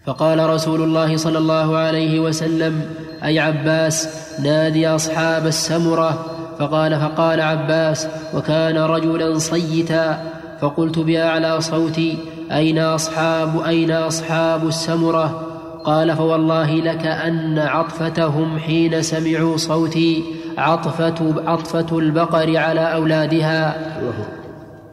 [0.06, 2.80] فقال رسول الله صلى الله عليه وسلم
[3.24, 4.08] أي عباس
[4.42, 6.35] نادي أصحاب السمرة.
[6.58, 10.22] فقال فقال عباس وكان رجلا صيتا.
[10.60, 12.18] فقلت باعلى صوتي
[12.52, 15.42] أين أصحاب أين أصحاب السمرة؟
[15.84, 20.24] قال فوالله لكأن عطفتهم حين سمعوا صوتي
[20.58, 23.76] عطفة, عطفة البقر على أولادها.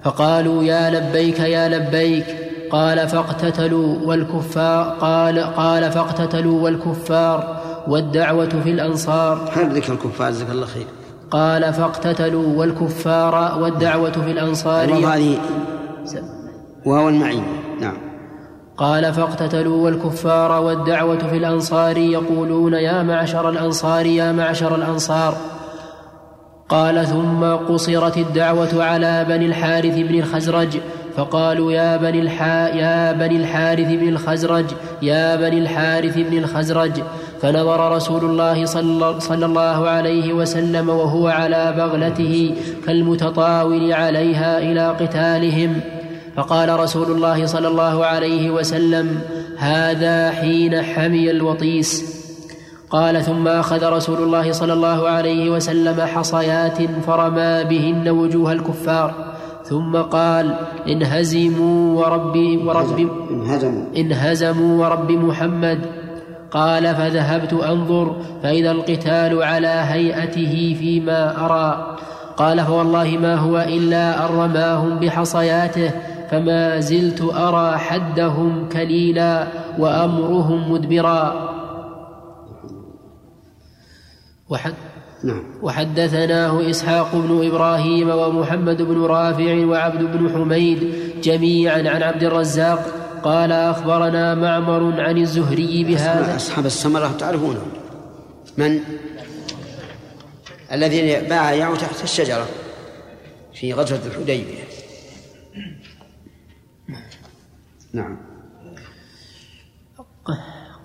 [0.03, 2.25] فقالوا يا لبيك يا لبيك.
[2.71, 4.83] قال فاقتتلوا والكفار.
[5.01, 9.49] قال قال فاقتتلوا والكفار والدعوة في الأنصار.
[9.57, 10.85] ذكر الكفار جزاك الله خير.
[11.33, 15.37] قال فاقتتلوا والكفار والدعوة في الأنصار هذه
[16.85, 17.43] وهو المعين.
[17.81, 17.97] نعم.
[18.77, 25.37] قال فاقتتلوا والكفار والدعوة في الأنصار يقولون يا معشر الأنصار يا معشر الأنصار.
[26.69, 30.77] قال ثم قصرت الدعوة على بني الحارث بن الخزرج
[31.17, 34.65] فقالوا يا بني الحا يا بني الحارث بن الخزرج
[35.01, 36.91] يا بني الحارث بن الخزرج.
[37.43, 45.81] فنظر رسول الله صلى, الله عليه وسلم وهو على بغلته كالمتطاول عليها إلى قتالهم.
[46.35, 49.19] فقال رسول الله صلى الله عليه وسلم
[49.57, 51.89] هذا حين حمي الوطيس.
[52.89, 56.77] قال ثم أخذ رسول الله صلى الله عليه وسلم حصيات
[57.07, 59.13] فرمى بهن وجوه الكفار.
[59.63, 60.55] ثم قال
[60.87, 63.09] انهزموا ورب ورب
[63.97, 66.02] انهزموا ورب محمد.
[66.53, 71.97] قال فذهبت أنظر فإذا القتال على هيئته فيما أرى.
[72.37, 75.91] قال فوالله ما هو إلا أن رماهم بحصياته
[76.31, 79.47] فما زلت أرى حدهم كليلا
[79.79, 81.49] وأمرهم مدبرا.
[84.49, 84.73] وحد
[85.23, 85.43] نعم.
[85.61, 93.51] وحدثناه إسحاق بن إبراهيم ومحمد بن رافع وعبد بن حميد جميعا عن عبد الرزاق قال
[93.51, 96.35] أخبرنا معمر عن الزهري بهذا.
[96.35, 97.71] أصحاب السمرة تعرفونهم
[98.57, 98.79] من؟
[100.71, 102.47] الذي بايعوا تحت الشجرة
[103.53, 104.63] في غزوة الحديبية.
[107.93, 108.17] نعم.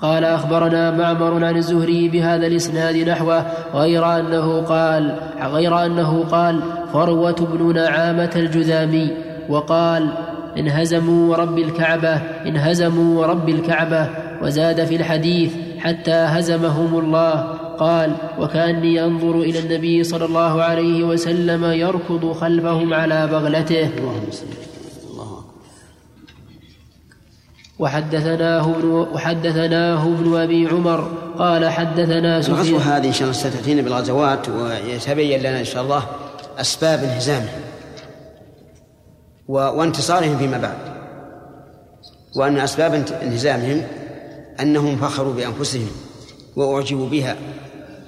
[0.00, 7.32] قال أخبرنا معمر عن الزهري بهذا الإسناد نحوه غير أنه قال غير أنه قال فروة
[7.32, 9.16] بن نعامة الجذامي
[9.48, 10.12] وقال
[10.58, 12.14] انهزموا ورب الكعبة
[12.46, 14.10] انهزموا ورب الكعبة.
[14.42, 17.34] وزاد في الحديث حتى هزمهم الله.
[17.78, 23.90] قال وكأني أنظر إلى النبي صلى الله عليه وسلم يركض خلفهم على بغلته.
[27.78, 31.00] وحدثناه ابن وحدثناه ابن أبي عمر.
[31.38, 32.80] قال حدثنا سفيان.
[32.80, 36.02] هذه إن شاء الله ستأتينا بالغزوات ويتبين لنا إن شاء الله
[36.60, 37.67] أسباب انهزامهم
[39.48, 40.78] وانتصارهم فيما بعد.
[42.36, 43.86] وأن أسباب انهزامهم
[44.60, 45.88] أنهم فخروا بأنفسهم
[46.56, 47.36] وأعجبوا بها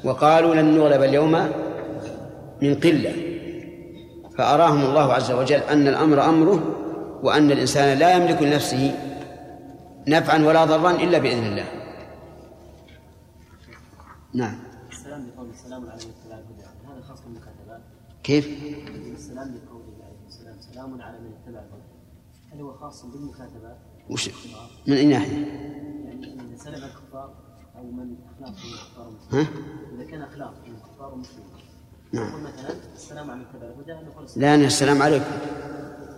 [0.04, 1.32] وقالوا لن نغلب اليوم
[2.62, 3.12] من قلة.
[4.38, 6.76] فأراهم الله عز وجل أن الأمر أمره
[7.22, 8.94] وأن الإنسان لا يملك لنفسه
[10.08, 11.64] نفعا ولا ضرا إلا بإذن الله.
[14.34, 14.58] نعم.
[14.90, 16.06] السلام بقول السلام الهدى
[16.86, 17.80] هذا خاص بالمكاتبات.
[18.22, 18.48] كيف؟
[19.14, 21.60] السلام بقول عليه السلام سلام على من اتبع
[22.52, 23.76] هل هو خاص بالمكاتبات؟
[24.10, 24.30] وش؟
[24.86, 25.46] من أي ناحية؟
[26.04, 27.34] يعني من سلم الكفار
[27.76, 29.46] أو من أخلاق من الكفار؟
[29.94, 31.46] إذا كان أخلاق من الكفار والمسلمين
[32.12, 32.28] نعم.
[32.28, 35.24] نقول مثلا السلام على من اتبع الهدى لا أنا السلام عليكم.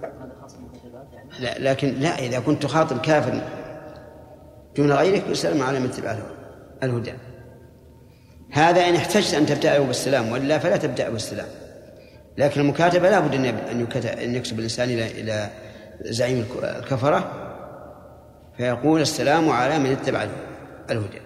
[0.03, 3.43] هذا خاص بالمكاتبات يعني؟ لا لكن لا إذا كنت تخاطب كافر
[4.77, 6.19] دون غيرك السلام على من اتبع
[6.83, 7.13] الهدى.
[8.51, 11.62] هذا إن احتجت أن تبدأه بالسلام وإلا فلا تبدأ بالسلام.
[12.39, 15.51] لكن المكاتبة لا بد أن أن يكت- أن يكتب الإنسان إلى إلى
[16.01, 17.31] زعيم الك- الكفرة
[18.57, 20.27] فيقول السلام على من اتبع
[20.91, 21.21] الهدى.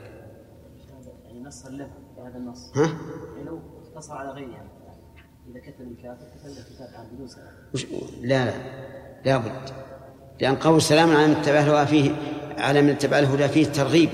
[1.27, 2.73] يعني نص له بهذا النص.
[2.77, 2.83] ها؟
[3.37, 3.61] يعني لو
[3.95, 4.69] اقتصر على غيره يعني
[5.51, 7.87] إذا كتب الكافر كتب له كتاب عن بدون سلام وش-
[8.23, 8.53] لا لا
[9.25, 9.53] لا بد.
[10.41, 12.11] لأن قول السلام على من اتبع الهدى فيه
[12.59, 14.09] على من اتبع الهدى فيه ترغيب.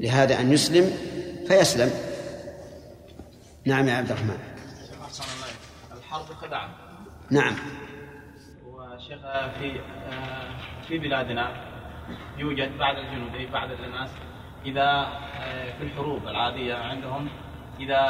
[0.00, 0.90] لهذا أن يسلم
[1.48, 1.90] فيسلم.
[3.64, 4.36] نعم يا عبد الرحمن.
[6.18, 6.68] الحرب خدعة
[7.30, 7.54] نعم.
[8.66, 9.18] وشيخ
[9.58, 9.80] في
[10.88, 11.48] في بلادنا
[12.38, 14.14] يوجد بعض الجنود أي بعض الناس
[14.66, 14.82] إذا
[15.40, 17.28] آه، في الحروب العادية عندهم
[17.80, 18.00] إذا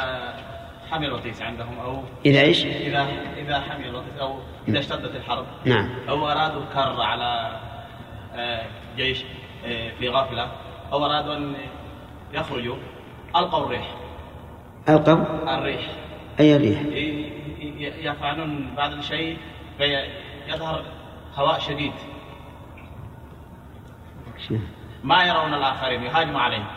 [0.89, 5.45] حمي الوطيس عندهم أو إذا إيش؟ إذا إذا حمي الوطيس أو إذا اشتدت الحرب.
[5.65, 5.89] نعم.
[6.09, 7.59] أو أرادوا الكر على
[8.35, 8.65] آه،
[8.97, 9.23] جيش
[9.65, 10.51] آه، في غفلة
[10.91, 11.55] أو أرادوا أن
[12.33, 12.75] يخرجوا.
[13.35, 13.95] ألقوا الريح.
[14.89, 15.91] ألقوا؟ الريح.
[16.39, 17.38] أي الريح؟ ي- ي-
[17.77, 19.37] يفعلون بعض الشيء
[19.77, 20.83] فيظهر
[21.35, 21.93] هواء شديد.
[25.03, 26.67] ما يرون الآخرين يهاجموا عليهم.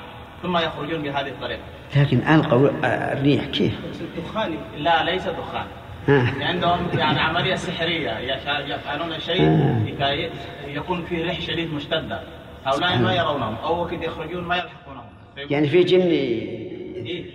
[0.42, 1.62] ثم يخرجون بهذه الطريقة.
[1.96, 2.70] لكن ألقوا
[3.12, 3.81] الريح كيف؟
[4.16, 5.66] دخان لا ليس دخان.
[6.09, 6.44] ها.
[6.44, 8.18] عندهم يعني عملية سحرية
[8.59, 9.85] يفعلون شيء آه.
[9.87, 10.31] لكي
[10.66, 12.22] يكون فيه ريح شديد مشتدة.
[12.64, 13.55] هؤلاء ما يرونهم.
[13.55, 15.05] أو وقت يخرجون ما يلحقونهم.
[15.37, 17.31] يعني في جن إيه.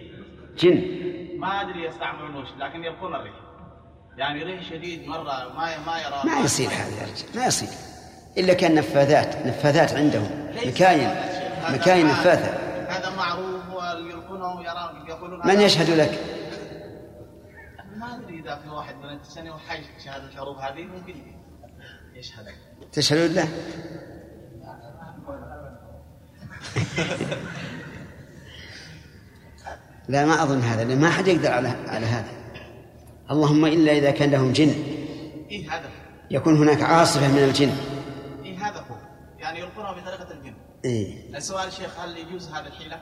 [0.58, 0.84] جن.
[1.38, 3.34] ما أدري يستعملون وش لكن يلقون الريح.
[4.18, 7.70] يعني ريح شديد مرة ما ما يرى ما يصير هذا يا رجال ما يصير.
[8.38, 11.16] إلا كان نفاذات نفاذات عندهم مكاين
[11.70, 12.52] مكاين نفاثة
[12.90, 16.20] هذا معروف ويلقونه يرى يقولون من يشهد لك؟
[17.96, 21.16] ما أدري إذا في واحد من السنة وحي شهاده الحروب هذه ممكن
[22.16, 22.46] يشهد.
[22.92, 23.48] تشهدون له؟
[30.10, 32.37] لا ما أظن هذا لأن ما حد يقدر على على هذا.
[33.32, 34.74] اللهم إلا إذا كان لهم جن.
[35.52, 35.90] إيه هذا.
[36.32, 37.72] يكون هناك عاصفة من الجن.
[38.46, 38.96] إيه هذا هو.
[39.40, 40.54] يعني يلقونه بطريقة الجن.
[40.86, 41.36] إيه.
[41.36, 43.00] السؤال شيخ هل يجوز هذا الحيلة؟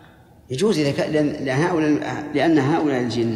[0.49, 3.35] يجوز إذا كان لأن لأن هؤلاء لأن هؤلاء الجن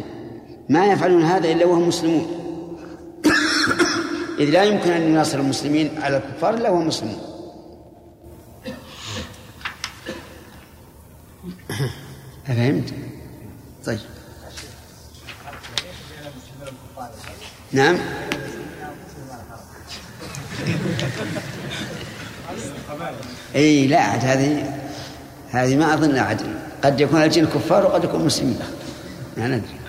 [0.68, 2.26] ما يفعلون هذا إلا وهم مسلمون.
[4.40, 7.18] إذ لا يمكن أن يناصر المسلمين على الكفار إلا وهم مسلمون.
[12.48, 12.94] أفهمت؟
[13.86, 13.98] طيب.
[17.72, 17.98] نعم.
[23.54, 24.80] إي لا عاد هذه
[25.50, 26.42] هذه ما أظن عاد
[26.84, 28.58] قد يكون الجن كفار وقد يكون مسلمين.
[29.36, 29.80] ما ندري.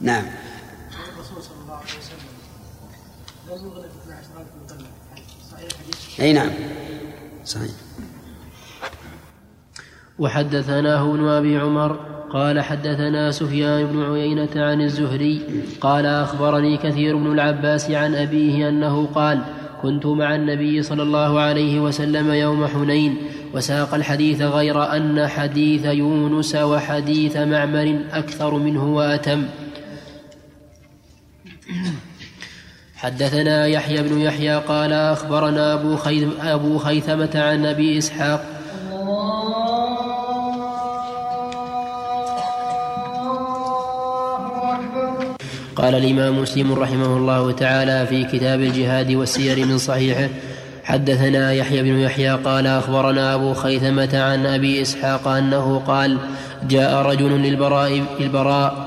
[0.00, 0.24] نعم.
[1.14, 2.26] الرسول صلى الله عليه وسلم
[3.46, 4.86] لم يغلق 12 ألف مكلف
[5.52, 6.50] صحيح حديث إي نعم.
[7.44, 7.70] صحيح.
[10.18, 12.00] وحدثناه ابن أبي عمر
[12.36, 15.40] قال حدثنا سفيان بن عيينة عن الزهري
[15.80, 19.42] قال أخبرني كثير بن العباس عن أبيه أنه قال
[19.82, 23.16] كنت مع النبي صلى الله عليه وسلم يوم حنين
[23.54, 29.42] وساق الحديث غير أن حديث يونس وحديث معمر أكثر منه وأتم.
[32.96, 38.55] حدثنا يحيى بن يحيى قال أخبرنا أبو, خيث أبو خيثمة عن أبي إسحاق
[45.76, 50.28] قال الإمام مسلم رحمه الله تعالى في كتاب الجهاد والسير من صحيحه
[50.84, 56.18] حدثنا يحيى بن يحيى قال أخبرنا أبو خيثمة عن أبي إسحاق أنه قال
[56.68, 58.86] جاء رجل للبراء البراء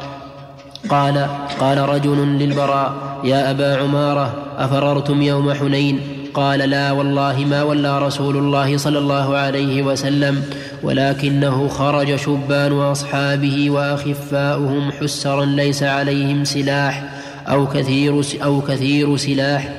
[0.90, 1.28] قال
[1.60, 8.38] قال رجل للبراء يا أبا عمارة أفررتم يوم حنين؟ قال لا والله ما ولى رسول
[8.38, 10.44] الله صلى الله عليه وسلم
[10.84, 17.04] ولكنه خرج شبان أصحابه وأخفاؤهم حسرا ليس عليهم سلاح
[17.48, 19.74] أو كثير أو كثير سلاح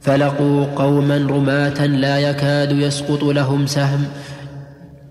[0.00, 4.04] فلقوا قوما رماة لا يكاد يسقط لهم سهم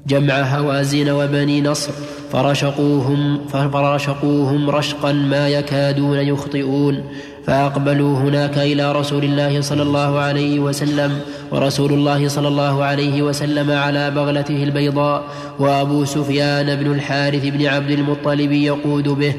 [0.07, 1.91] جمع هوازن وبني نصر
[2.31, 7.03] فرشقوهم فرشقوهم رشقا ما يكادون يخطئون.
[7.45, 11.19] فأقبلوا هناك إلى رسول الله صلى الله عليه وسلم
[11.51, 15.23] ورسول الله صلى الله عليه وسلم على بغلته البيضاء
[15.59, 19.33] وأبو سفيان بن الحارث بن عبد المطلب يقود به.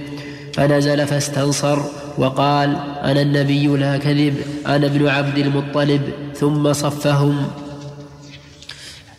[0.55, 1.79] فنزل فاستنصر
[2.19, 4.37] وقال أنا النبي لا كذب
[4.67, 6.03] أنا ابن عبد المطلب
[6.35, 7.47] ثم صفهم.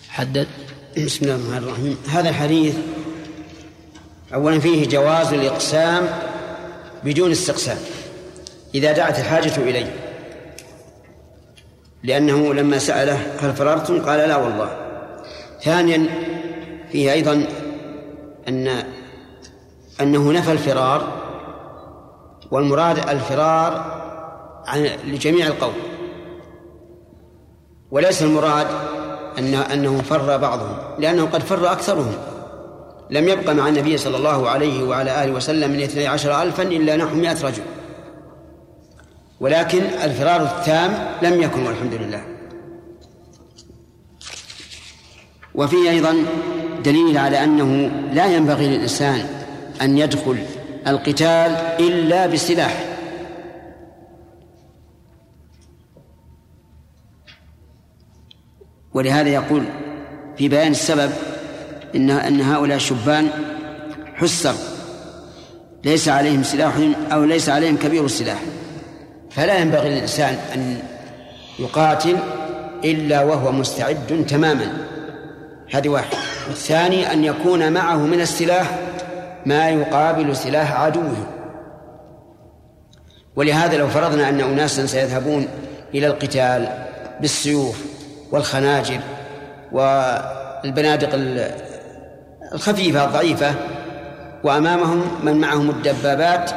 [0.09, 0.47] حدث
[0.97, 1.97] بسم الله الرحمن الرحيم.
[2.09, 2.75] هذا الحديث
[4.33, 6.03] أولا فيه جواز الإقسام
[7.03, 7.77] بدون استقسام.
[8.75, 9.95] إذا دعت الحاجة إليه.
[12.03, 14.77] لأنه لما سأله هل فررتم؟ قال لا والله.
[15.63, 16.05] ثانيا
[16.91, 17.45] فيه أيضا
[18.47, 18.83] أن
[20.01, 21.21] أنه نفى الفرار
[22.51, 24.01] والمراد الفرار
[24.67, 25.73] عن لجميع القوم.
[27.91, 28.67] وليس المراد
[29.37, 32.13] أن أنه فر بعضهم لأنه قد فر أكثرهم.
[33.09, 36.95] لم يبق مع النبي صلى الله عليه وعلى آله وسلم من اثني عشر ألفا إلا
[36.95, 37.63] نحو مئة رجل.
[39.41, 42.23] ولكن الفرار التام لم يكن والحمد لله.
[45.55, 46.15] وفيه أيضا
[46.83, 49.25] دليل على أنه لا ينبغي للإنسان
[49.81, 50.37] أن يدخل
[50.87, 52.85] القتال إلا بالسلاح
[58.93, 59.63] ولهذا يقول
[60.37, 61.11] في بيان السبب
[61.95, 63.29] إن أن هؤلاء الشبان
[64.15, 64.55] حسر.
[65.83, 66.73] ليس عليهم سلاح
[67.11, 68.41] أو ليس عليهم كبير السلاح.
[69.35, 70.77] فلا ينبغي للإنسان أن
[71.59, 72.17] يقاتل
[72.83, 74.73] إلا وهو مستعد تماما.
[75.73, 76.17] هذه واحد
[76.47, 78.79] الثاني أن يكون معه من السلاح
[79.45, 81.27] ما يقابل سلاح عدوه.
[83.35, 85.47] ولهذا لو فرضنا أن أناسا سيذهبون
[85.95, 86.69] إلى القتال
[87.21, 87.85] بالسيوف
[88.31, 88.99] والخناجر
[89.71, 91.09] والبنادق
[92.53, 93.55] الخفيفة الضعيفة
[94.43, 96.51] وأمامهم من معهم الدبابات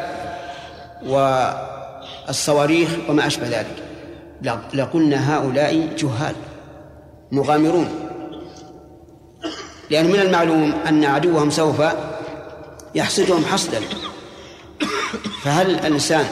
[2.26, 3.76] والصواريخ وما أشبه ذلك.
[4.74, 6.34] لقلنا هؤلاء جهال
[7.32, 7.88] مغامرون.
[9.90, 11.82] لأن من المعلوم أن عدوهم سوف
[12.94, 13.80] يحصدهم حصدا.
[15.42, 16.26] فهل الإنسان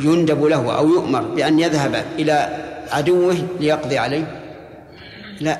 [0.00, 4.42] يندب له أو يؤمر بأن يذهب إلى عدوه ليقضي عليه؟
[5.40, 5.58] لا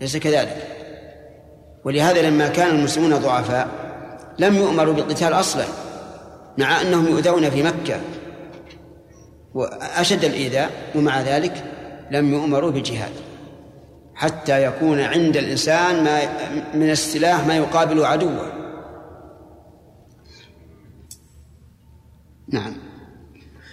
[0.00, 0.56] ليس كذلك.
[1.84, 3.68] ولهذا لما كان المسلمون ضعفاء
[4.38, 5.64] لم يؤمروا بالقتال أصلا
[6.58, 8.00] مع أنهم يؤذون في مكة.
[9.58, 11.64] وأشد الإيذاء ومع ذلك
[12.10, 13.12] لم يؤمروا بالجهاد.
[14.14, 16.20] حتى يكون عند الإنسان ما
[16.74, 18.52] من السلاح ما يقابل عدوه.
[22.48, 22.74] نعم.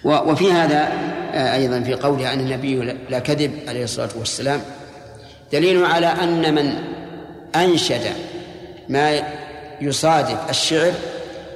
[0.04, 0.88] وفي هذا
[1.32, 4.60] آه، أيضا في قوله أن النبي لا كذب عليه الصلاة والسلام
[5.52, 6.74] دليل على أن من
[7.56, 8.02] أنشد
[8.88, 9.22] ما
[9.80, 10.92] يصادف الشعر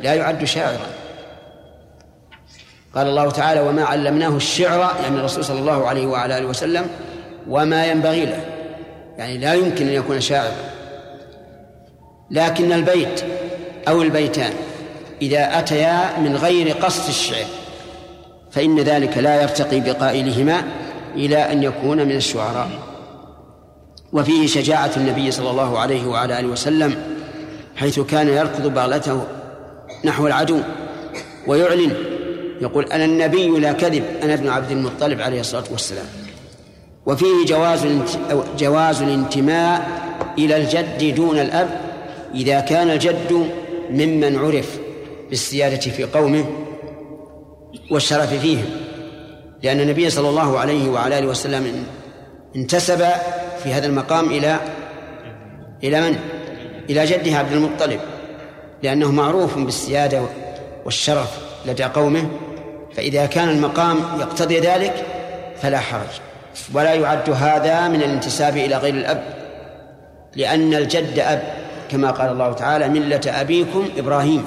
[0.02, 0.99] لا يعد شاعرا.
[2.94, 6.86] قال الله تعالى وما علمناه الشعر يعني الرسول صلى الله عليه وعلى آله وسلم
[7.48, 8.40] وما ينبغي له.
[9.18, 10.54] يعني لا يمكن أن يكون شاعرا.
[12.30, 13.24] لكن البيت
[13.88, 14.52] أو البيتان
[15.22, 17.46] إذا أتيا من غير قصد الشعر
[18.50, 20.62] فإن ذلك لا يرتقي بقائلهما
[21.14, 22.70] إلى أن يكون من الشعراء.
[24.12, 26.94] وفيه شجاعة النبي صلى الله عليه وعلى آله وسلم
[27.76, 29.22] حيث كان يركض بغلته
[30.04, 30.58] نحو العدو
[31.46, 32.09] ويعلن
[32.60, 36.06] يقول أنا النبي لا كذب أنا ابن عبد المطلب عليه الصلاة والسلام.
[37.06, 37.86] وفيه جواز
[38.58, 39.88] جواز الانتماء
[40.38, 41.80] إلى الجد دون الأب
[42.34, 43.50] إذا كان الجد
[43.90, 44.78] ممن عرف
[45.28, 46.44] بالسيادة في قومه
[47.90, 48.64] والشرف فيهم.
[49.62, 51.84] لأن النبي صلى الله عليه وعلى آله وسلم
[52.56, 53.04] انتسب
[53.62, 54.60] في هذا المقام إلى
[55.84, 56.16] إلى من؟
[56.90, 58.00] إلى جده عبد المطلب.
[58.82, 60.22] لأنه معروف بالسيادة
[60.84, 62.30] والشرف لدى قومه.
[63.00, 65.06] فإذا كان المقام يقتضي ذلك
[65.62, 66.20] فلا حرج.
[66.74, 69.24] ولا يعد هذا من الانتساب إلى غير الأب
[70.36, 71.42] لأن الجد أب
[71.90, 74.44] كما قال الله تعالى ملة أبيكم إبراهيم.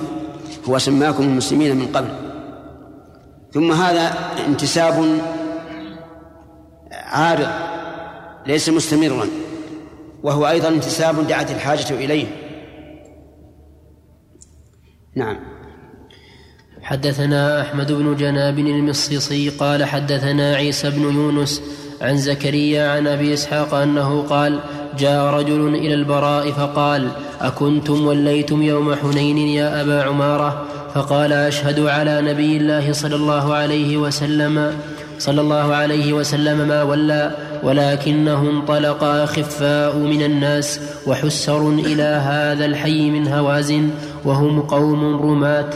[0.69, 2.09] هو سماكم المسلمين من قبل.
[3.53, 4.13] ثم هذا
[4.47, 5.21] انتساب
[6.91, 7.49] عارض
[8.45, 9.27] ليس مستمرا
[10.23, 12.27] وهو أيضا انتساب دعت الحاجة إليه.
[15.15, 15.52] نعم.
[16.83, 21.61] حدثنا أحمد بن جناب المصيصي قال حدثنا عيسى بن يونس
[22.01, 24.59] عن زكريا عن أبي إسحاق أنه قال
[24.99, 27.07] جاء رجل إلى البراء فقال
[27.41, 33.97] أكنتم وليتم يوم حنين يا أبا عمارة؟ فقال أشهد على نبي الله صلى الله عليه
[33.97, 34.73] وسلم
[35.19, 37.31] صلى الله عليه وسلم ما ولى
[37.63, 43.89] ولكنه انطلق أخفاء من الناس وحسر إلى هذا الحي من هوازن
[44.25, 45.69] وهم قوم رماة.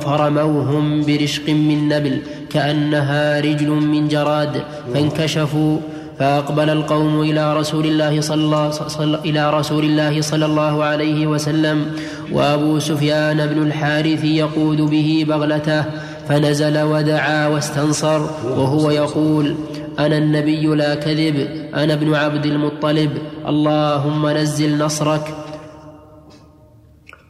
[0.00, 2.18] فرموهم برشق من نبل
[2.50, 4.62] كأنها رجل من جراد
[4.94, 5.78] فانكشفوا
[6.18, 11.86] فأقبل القوم إلى رسول الله صلى صلى إلى رسول الله صلى الله عليه وسلم
[12.32, 15.84] وأبو سفيان بن الحارث يقود به بغلته
[16.28, 19.54] فنزل ودعا واستنصر وهو يقول
[19.98, 23.10] أنا النبي لا كذب أنا ابن عبد المطلب
[23.48, 25.34] اللهم نزل نصرك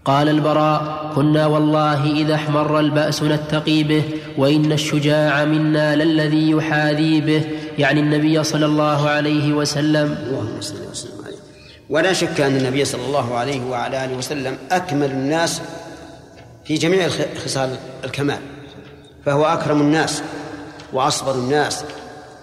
[0.05, 4.03] قال البراء كنا والله إذا احمر البأس نتقي به
[4.39, 7.45] وإن الشجاع منا للذي يحاذي به.
[7.79, 10.19] يعني النبي صلى الله عليه وسلم.
[10.27, 11.37] اللهم صل وسلم عليه
[11.91, 15.63] ولا شك أن النبي صلى الله عليه وعلى آله وسلم أكمل الناس
[16.65, 17.09] في جميع
[17.45, 18.39] خصال الكمال.
[19.25, 20.23] فهو أكرم الناس
[20.93, 21.85] وأصبر الناس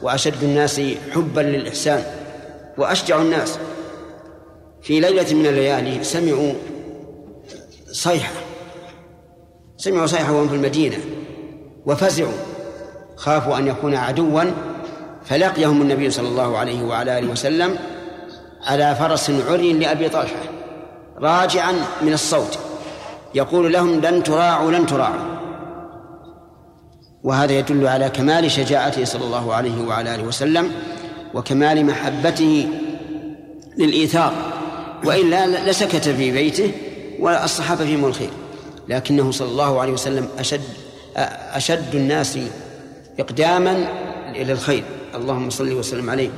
[0.02, 0.82] وأشد الناس
[1.12, 2.04] حبا للإحسان
[2.78, 3.60] وأشجع الناس.
[4.82, 6.54] في ليلة من الليالي سمعوا
[7.92, 8.34] صيحة.
[9.78, 10.98] سمعوا صيحة وهم في المدينة.
[11.86, 12.32] وفزعوا.
[13.16, 14.44] خافوا أن يكون عدوا
[15.26, 17.76] فلقيهم النبي صلى الله عليه وعلى آله وسلم
[18.64, 20.44] على فرس عري لأبي طلحة
[21.18, 22.60] راجعا من الصوت.
[23.36, 25.40] يقول لهم لن تراعوا لن تراعوا.
[27.24, 30.72] وهذا يدل على كمال شجاعته صلى الله عليه وعلى آله وسلم
[31.34, 32.70] وكمال محبته
[33.78, 34.34] للإيثار.
[35.06, 36.72] وإلا لسكت في بيته
[37.20, 38.30] والصحابة فيهم الخير.
[38.88, 40.62] لكنه صلى الله عليه وسلم أشد
[41.56, 42.40] أشد الناس
[43.20, 43.72] إقداما
[44.32, 44.84] إلى الخير.
[45.16, 46.30] اللهم صل وسلم عليه.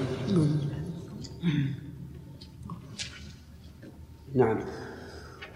[4.35, 4.59] نعم.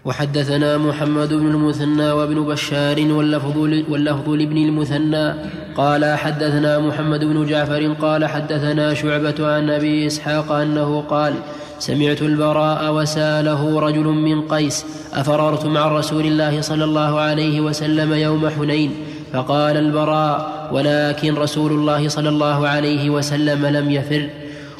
[0.06, 5.34] وحدثنا محمد بن المثنى وابن بشار واللفظ, واللفظ لابن المثنى
[5.76, 11.34] قال حدثنا محمد بن جعفر قال حدثنا شعبة عن أبي إسحاق أنه قال
[11.78, 18.48] سمعت البراء وساله رجل من قيس أفررتم عن رسول الله صلى الله عليه وسلم يوم
[18.48, 18.90] حنين
[19.32, 24.28] فقال البراء ولكن رسول الله صلى الله عليه وسلم لم يفر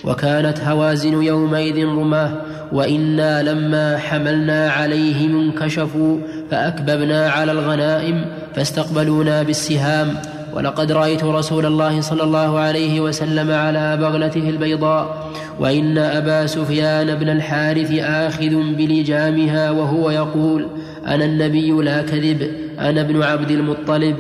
[0.06, 2.42] وكانت هوازن يومئذ رماه
[2.72, 6.18] وإنا لما حملنا عليهم انكشفوا
[6.50, 10.14] فأكببنا على الغنائم فاستقبلونا بالسهام.
[10.54, 15.30] ولقد رأيت رسول الله صلى الله عليه وسلم على بغلته البيضاء
[15.60, 20.68] وإن أبا سفيان بن الحارث آخذ بلجامها وهو يقول
[21.06, 24.16] أنا النبي لا كذب أنا ابن عبد المطلب.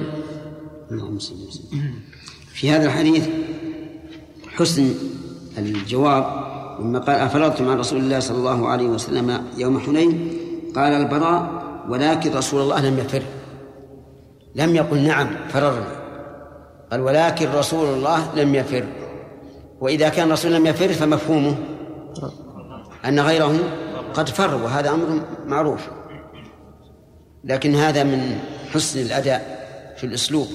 [0.90, 1.94] اللهم صل وسلم.
[2.54, 3.28] في هذا الحديث
[4.56, 4.94] حسن
[5.58, 6.26] الجواب
[6.80, 10.30] لما قال أفرضتم عن رسول الله صلى الله عليه وسلم يوم حنين؟
[10.76, 13.22] قال البراء ولكن رسول الله لم يفر.
[14.54, 15.86] لم يقل نعم فررنا
[16.90, 18.84] قال ولكن رسول الله لم يفر.
[19.80, 21.56] وإذا كان الرسول لم يفر فمفهومه
[23.04, 23.54] أن غيره
[24.14, 25.88] قد فر وهذا أمر معروف.
[27.44, 28.38] لكن هذا من
[28.74, 29.56] حسن الأداء
[29.96, 30.46] في الأسلوب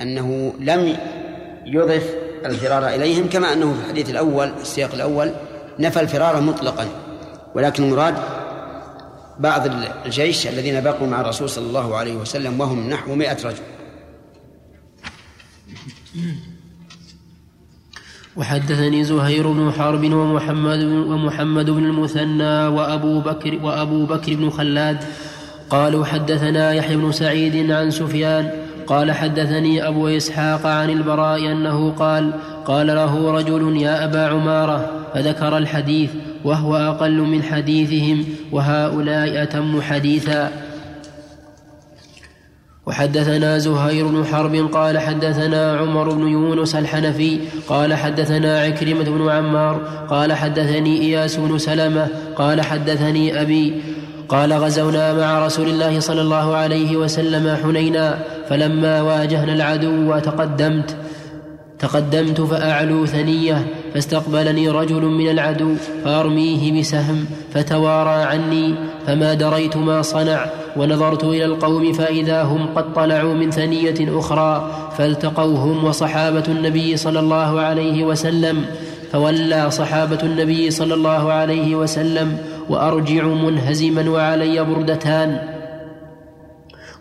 [0.00, 0.96] أنه لم
[1.66, 5.30] يضف الفرار إليهم كما أنه في الحديث الأول السياق الأول
[5.78, 6.86] نفى الفرار مطلقا.
[7.54, 8.14] ولكن المراد
[9.38, 9.62] بعض
[10.06, 13.62] الجيش الذين بقوا مع الرسول صلى الله عليه وسلم وهم نحو مئة رجل.
[18.36, 25.04] وحدثني زهير بن حرب ومحمد ومحمد بن المثنى وأبو بكر وأبو بكر بن خلاد
[25.70, 32.32] قالوا حدثنا يحيى بن سعيد عن سفيان قال حدثني أبو إسحاق عن البراء أنه قال
[32.64, 36.10] قال له رجل يا أبا عمارة فذكر الحديث
[36.44, 40.50] وهو أقل من حديثهم وهؤلاء أتم حديثا.
[42.86, 49.80] وحدثنا زهير بن حرب قال حدثنا عمر بن يونس الحنفي قال حدثنا عكرمة بن عمار
[50.10, 53.82] قال حدثني إياس بن سلمة قال حدثني أبي
[54.28, 58.18] قال غزونا مع رسول الله صلى الله عليه وسلم حنينا
[58.48, 60.96] فلما واجهنا العدو تقدمت
[61.78, 65.74] تقدمت فأعلو ثنية فاستقبلني رجل من العدو
[66.04, 68.74] فأرميه بسهم فتوارى عني
[69.06, 75.58] فما دريت ما صنع ونظرت إلى القوم فإذا هم قد طلعوا من ثنية أخرى فالتقوا
[75.58, 78.64] هم وصحابة النبي صلى الله عليه وسلم
[79.12, 82.38] فولى صحابة النبي صلى الله عليه وسلم
[82.68, 85.53] وأرجع منهزما وعلي بردتان.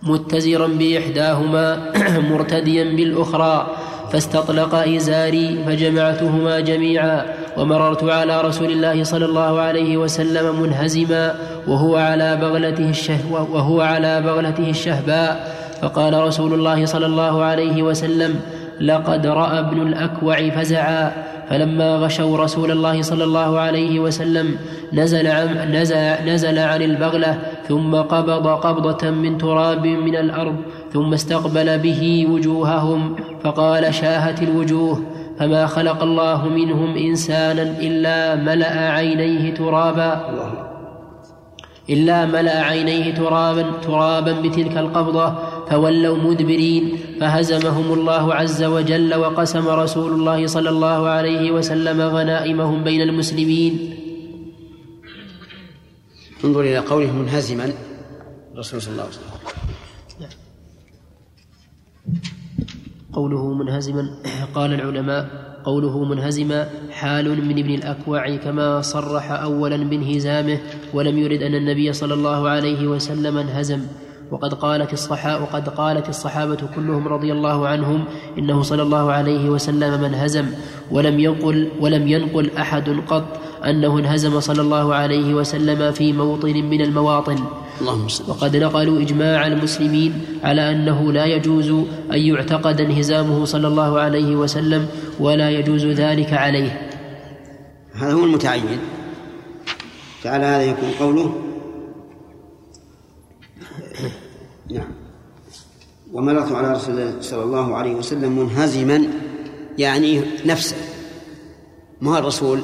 [0.06, 1.80] متزرا بإحداهما
[2.32, 3.68] مرتديا بالأخرى
[4.12, 7.26] فاستطلق إزاري فجمعتهما جميعا
[7.58, 11.36] ومررت على رسول الله صلى الله عليه وسلم منهزما
[11.68, 18.40] وهو على بغلته الشهوة وهو على بغلته الشهباء فقال رسول الله صلى الله عليه وسلم
[18.82, 21.12] لقد رأى ابن الأكوع فزعا.
[21.50, 24.58] فلما غشوا رسول الله صلى الله عليه وسلم
[24.94, 30.56] نزل عن, نزل, نزل عن البغلة ثم قبض قبضة من تراب من الأرض
[30.94, 35.02] ثم استقبل به وجوههم فقال شاهت الوجوه
[35.40, 40.73] فما خلق الله منهم إنسانا إلا ملأ عينيه ترابا.
[41.90, 45.36] إلا ملأ عينيه ترابا ترابا بتلك القبضة
[45.70, 53.02] فولوا مدبرين فهزمهم الله عز وجل وقسم رسول الله صلى الله عليه وسلم غنائمهم بين
[53.02, 53.96] المسلمين.
[56.44, 57.74] انظر إلى قوله منهزما.
[58.54, 59.34] الرسول صلى الله عليه وسلم.
[63.14, 64.04] قوله منهزما
[64.56, 70.58] قال العلماء قوله منهزما حال من ابن الأكوع كما صرح أولا بانهزامه
[70.94, 73.80] ولم يرد أن النبي صلى الله عليه وسلم انهزم.
[74.32, 78.06] وقد قالت الصحابة وقد قالت الصحابة كلهم رضي الله عنهم
[78.38, 80.46] إنه صلى الله عليه وسلم من هزم.
[80.92, 86.82] ولم ينقل ولم ينقل أحد قط أنه انهزم صلى الله عليه وسلم في موطن من
[86.82, 87.63] المواطن.
[87.84, 90.12] اللهم صل وقد نقلوا إجماع المسلمين
[90.44, 91.70] على أنه لا يجوز
[92.12, 94.88] أن يعتقد انهزامه صلى الله عليه وسلم
[95.20, 96.90] ولا يجوز ذلك عليه.
[97.94, 98.80] هذا هو المتعين.
[100.22, 101.28] فعلى هذا يكون قوله.
[104.72, 104.92] نعم.
[106.14, 109.08] ومررت على رسول الله صلى الله عليه وسلم منهزما
[109.78, 110.76] يعني نفسه.
[112.02, 112.60] ما الرسول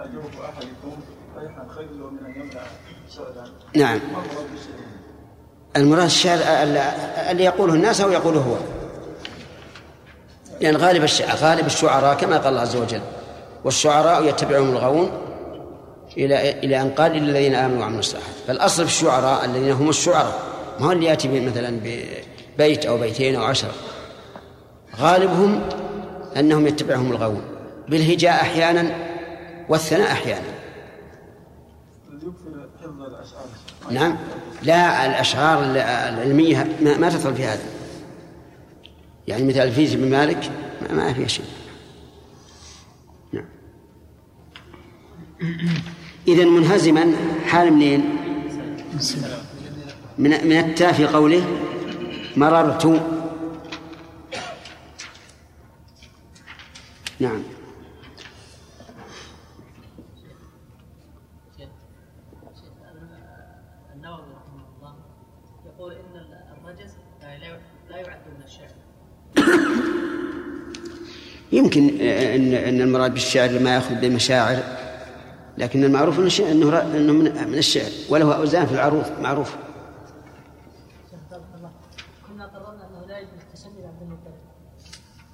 [0.00, 0.94] أجوف أحدكم
[1.36, 2.62] ريحا خير له من أن يمنع
[3.08, 3.09] سؤلا
[3.76, 4.00] نعم.
[5.76, 6.38] المراد الشعر
[7.30, 8.56] اللي يقوله الناس أو يقوله هو؟
[10.60, 13.00] لأن غالب الشعر غالب الشعراء كما قال الله عز وجل
[13.64, 15.10] والشعراء يتبعهم الغاوون
[16.16, 18.34] إلى إلى أن قال للذين آمنوا وعملوا الصالحات.
[18.46, 20.38] فالأصل في الشعراء الذين هم الشعراء
[20.80, 21.80] ما هو اللي يأتي مثلا
[22.56, 23.72] ببيت أو بيتين أو عشرة
[24.96, 25.60] غالبهم
[26.36, 27.42] أنهم يتبعهم الغاوون.
[27.88, 28.94] بالهجاء أحيانا
[29.68, 30.60] والثناء أحيانا
[32.22, 33.46] يكثر حفظ الأشعار
[33.90, 34.16] نعم.
[34.62, 37.62] لا الأشعار العلمية ما, تدخل في هذا.
[39.28, 40.50] يعني مثل الفيز بن مالك
[40.82, 41.44] ما, ما فيها شيء.
[43.32, 43.44] نعم.
[46.28, 47.12] إذا منهزما
[47.46, 48.16] حال منين؟
[50.18, 51.44] من من التاء في قوله
[52.36, 53.00] مررت.
[57.20, 57.42] نعم
[63.94, 64.94] النووي رحمه الله
[65.66, 66.26] يقول ان
[66.58, 66.96] الرجز
[67.90, 68.70] لا يعد من الشعر
[71.76, 74.58] يمكن ان أن المراد بالشعر ما يأخذ بالمشاعر
[75.58, 79.54] لكن المعروف إنه شيء- إنه ر- إنه من الشعر وله أوزان في العروض معروف.
[82.28, 84.34] كنا قررنا أنه لا يجوز التسمي بعبد المطلب.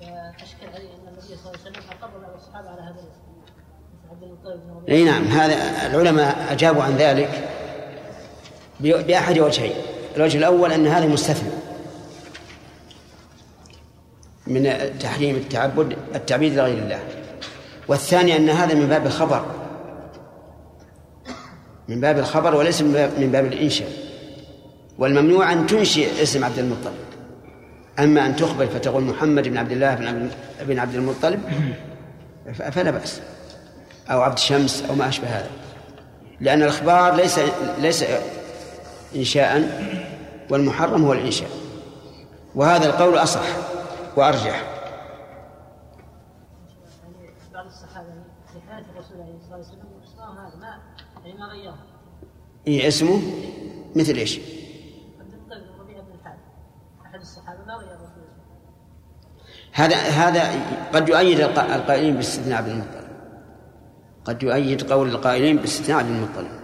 [0.01, 3.27] فأشكل علي أن النبي صلى الله عليه وسلم اقر على الصحابة على هذا الاسم
[4.89, 7.49] أي نعم هذا العلماء أجابوا عن ذلك
[8.81, 9.73] بأحد وجهين
[10.17, 11.51] الوجه الأول أن هذا مستثنى.
[14.47, 17.01] من تحريم التعبد التعبيد لغير الله.
[17.89, 19.47] والثاني أن هذا من باب الخبر.
[21.89, 23.89] من باب الخبر وليس من باب, الإنشاء.
[24.99, 26.95] والممنوع أن تنشئ اسم عبد المطلب.
[27.99, 29.95] أما أن تخبر فتقول محمد بن عبد الله
[30.61, 31.41] بن عبد, المطلب
[32.55, 33.21] فلا بأس.
[34.11, 35.51] أو عبد شمس أو ما أشبه هذا.
[36.41, 37.41] لأن الأخبار ليس
[37.81, 38.05] ليس
[39.17, 39.69] انشاء
[40.51, 41.51] والمحرم هو الإنشاء.
[42.55, 43.47] وهذا القول أصح.
[44.17, 44.63] وأرجح
[47.03, 48.09] يعني بعض الصحابة
[48.53, 50.79] في حياه الرسول عليه الصلاة والسلام اسمهم هذا ما
[51.25, 51.79] يعني ما غيره.
[52.67, 53.21] إيه اسمه
[53.97, 54.39] مثل إيش؟
[55.21, 56.39] عبد المطلب ربيع بن الحارث.
[57.07, 58.27] أحد الصحابة ما غير الرسول
[59.73, 60.43] هذا هذا
[60.93, 63.07] قد يؤيد الق- القائلين باستثناء عبد المطلب.
[64.25, 66.61] قد يؤيد قول القائلين باستثناء عبد المطلب.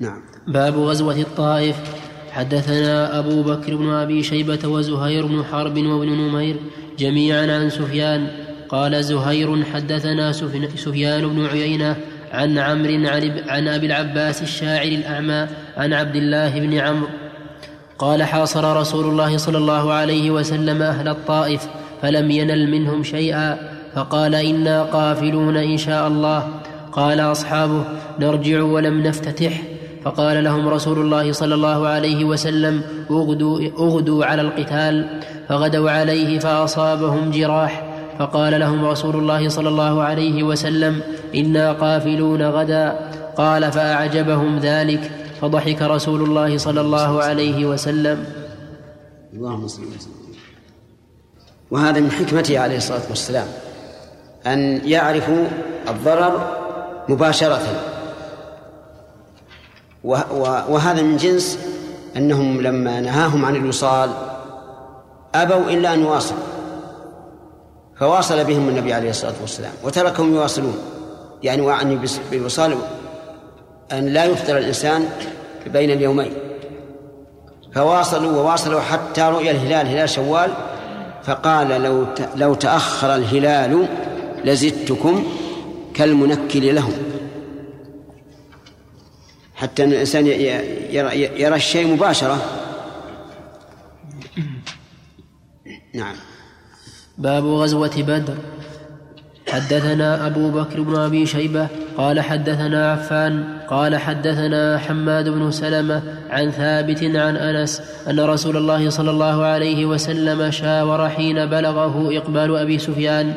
[0.00, 0.22] نعم.
[0.46, 2.01] باب غزوة الطائف.
[2.32, 6.56] حدثنا أبو بكر بن أبي شيبة وزهير بن حرب وابن نمير
[6.98, 8.26] جميعا عن سفيان
[8.68, 10.32] قال زهير حدثنا
[10.76, 11.96] سفيان بن عيينة
[12.32, 13.08] عن عمرو
[13.48, 17.08] عن أبي العباس الشاعر الأعمى عن عبد الله بن عمرو
[17.98, 21.66] قال حاصر رسول الله صلى الله عليه وسلم أهل الطائف
[22.02, 23.58] فلم ينل منهم شيئا
[23.94, 26.48] فقال إنا قافلون إن شاء الله
[26.92, 27.84] قال أصحابه
[28.20, 29.71] نرجع ولم نفتتح
[30.04, 35.20] فقال لهم رسول الله صلى الله عليه وسلم اغدوا, أغدوا على القتال.
[35.48, 37.92] فغدوا عليه فأصابهم جراح.
[38.18, 41.00] فقال لهم رسول الله صلى الله عليه وسلم
[41.34, 43.10] إنا قافلون غدا.
[43.36, 45.10] قال فأعجبهم ذلك.
[45.40, 48.24] فضحك رسول الله صلى الله عليه وسلم.
[49.34, 50.22] اللهم صل وسلم
[51.70, 53.46] وهذا من حكمته عليه الصلاة والسلام
[54.46, 55.44] أن يعرفوا
[55.88, 56.58] الضرر
[57.08, 57.91] مباشرة.
[60.04, 61.58] وهذا من جنس
[62.16, 64.10] أنهم لما نهاهم عن الوصال
[65.34, 66.40] أبوا إلا أن يواصلوا
[68.00, 70.74] فواصل بهم النبي عليه الصلاة والسلام وتركهم يواصلون
[71.42, 72.76] يعني وعني بس- بالوصال
[73.92, 75.08] أن لا يفطر الإنسان
[75.66, 76.32] بين اليومين
[77.74, 80.50] فواصلوا وواصلوا حتى رؤي الهلال هلال شوال
[81.22, 82.04] فقال لو
[82.36, 83.86] لو تأخر الهلال
[84.44, 85.24] لزدتكم
[85.94, 86.92] كالمنكل لهم.
[89.62, 92.38] حتى أن الإنسان يرى, يرى الشيء مباشرة.
[95.94, 96.14] نعم.
[97.18, 98.34] باب غزوة بدر.
[99.48, 106.50] حدثنا أبو بكر بن أبي شيبة قال حدثنا عفان قال حدثنا حماد بن سلمة عن
[106.50, 112.78] ثابت عن أنس أن رسول الله صلى الله عليه وسلم شاور حين بلغه إقبال أبي
[112.78, 113.34] سفيان.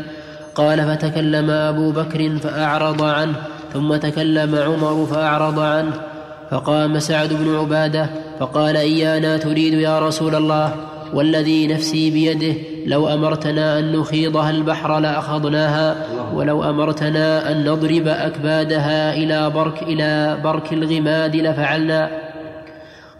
[0.55, 3.35] قال فتكلم أبو بكر فأعرض عنه
[3.73, 6.14] ثم تكلم عمر فأعرض عنه
[6.55, 10.75] فقام سعد بن عبادة فقال إيانا تريد يا رسول الله
[11.13, 12.53] والذي نفسي بيده
[12.85, 15.95] لو أمرتنا أن نخيضها البحر لاخذناها
[16.33, 22.11] ولو أمرتنا أن نضرب أكبادها إلى برك إلى برك الغماد لفعلنا.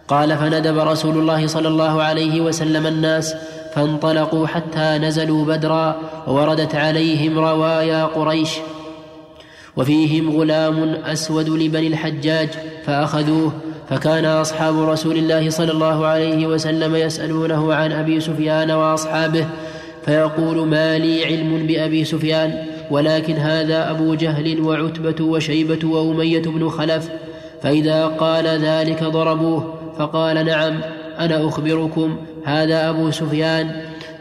[0.08, 3.34] قال فندب رسول الله صلى الله عليه وسلم الناس
[3.74, 8.50] فانطلقوا حتى نزلوا بدرا ووردت عليهم روايا قريش.
[9.76, 12.48] وفيهم غلام أسود لبني الحجاج
[12.86, 13.52] فأخذوه
[13.90, 19.46] فكان أصحاب رسول الله صلى الله عليه وسلم يسألونه عن أبي سفيان وأصحابه
[20.04, 27.08] فيقول ما لي علم بأبي سفيان ولكن هذا أبو جهل وعتبة وشيبة وأمية بن خلف
[27.62, 30.80] فإذا قال ذلك ضربوه فقال نعم
[31.18, 33.70] أنا أخبركم هذا أبو سفيان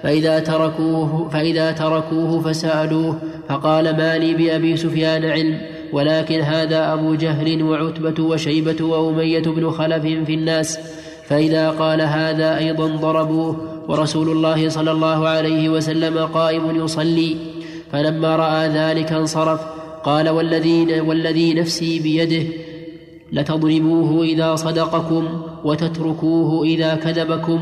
[0.03, 3.17] فإذا تركوه فإذا تركوه فسألوه
[3.49, 10.03] فقال ما لي بأبي سفيان علم؟ ولكن هذا أبو جهل وعتبة وشيبة وأمية بن خلف
[10.03, 10.79] في الناس
[11.27, 13.57] فإذا قال هذا أيضا ضربوه
[13.87, 17.35] ورسول الله صلى الله عليه وسلم قائم يصلي
[17.91, 19.59] فلما رأى ذلك انصرف
[20.03, 22.49] قال والذي, والذي نفسي بيده
[23.31, 27.59] لتضربوه إذا صدقكم وتتركوه إذا كذبكم.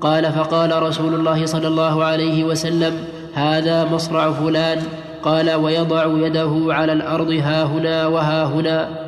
[0.00, 3.04] قال فقال رسول الله صلى الله عليه وسلم
[3.34, 4.82] هذا مصرع فلان
[5.22, 9.06] قال ويضع يده على الأرض ها هنا وها هنا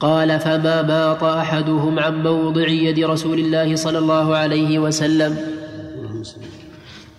[0.00, 5.36] قال فما ماط أحدهم عن موضع يد رسول الله صلى الله عليه وسلم.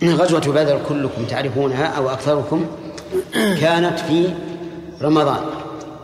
[0.04, 2.66] غزوة بدر كلكم تعرفونها أو أكثركم
[3.34, 4.30] كانت في
[5.02, 5.40] رمضان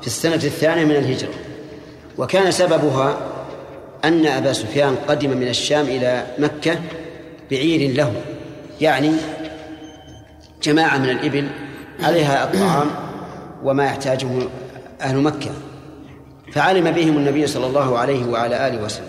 [0.02, 1.34] في السنة الثانية من الهجرة.
[2.18, 3.18] وكان سببها
[4.06, 6.80] أن أبا سفيان قدم من الشام إلى مكة
[7.52, 8.14] بعير له
[8.82, 9.12] يعني
[10.66, 11.50] جماعة من الإبل
[12.04, 12.88] عليها الطعام
[13.64, 14.28] وما يحتاجه
[15.02, 15.52] أهل مكة
[16.52, 19.08] فعلم بهم النبي صلى الله عليه وعلى آله وسلم.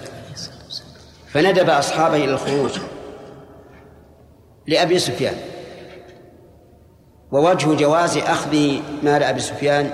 [1.29, 2.71] فندب أصحابه إلى الخروج
[4.67, 5.35] لأبي سفيان.
[7.33, 8.57] ووجه جواز أخذ
[9.03, 9.91] مال أبي سفيان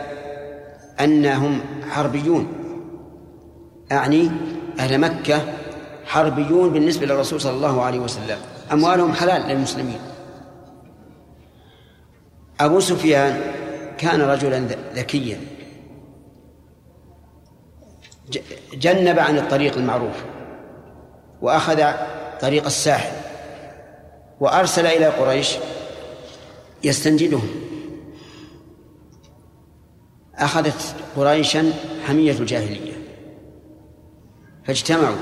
[1.00, 1.60] أنهم
[1.90, 2.46] حربيون.
[3.92, 4.30] أعني
[4.78, 5.40] أهل مكة
[6.06, 8.38] حربيون بالنسبة للرسول صلى الله عليه وسلم.
[8.72, 9.98] أموالهم حلال للمسلمين.
[12.64, 13.40] أبو سفيان
[13.98, 14.58] كان رجلا
[14.94, 15.40] ذكيا.
[18.72, 20.24] جنب عن الطريق المعروف
[21.40, 21.82] وأخذ
[22.40, 23.12] طريق الساحل
[24.40, 25.56] وأرسل إلى قريش
[26.84, 27.48] يستنجدهم.
[30.34, 31.72] أخذت قريشا
[32.06, 32.92] حمية الجاهلية.
[34.64, 35.16] فاجتمعوا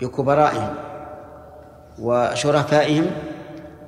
[0.00, 0.74] بكبرائهم
[1.98, 3.10] وشرفائهم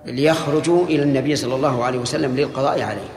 [0.06, 3.08] ليخرجوا إلى النبي صلى الله عليه وسلم للقضاء عليه.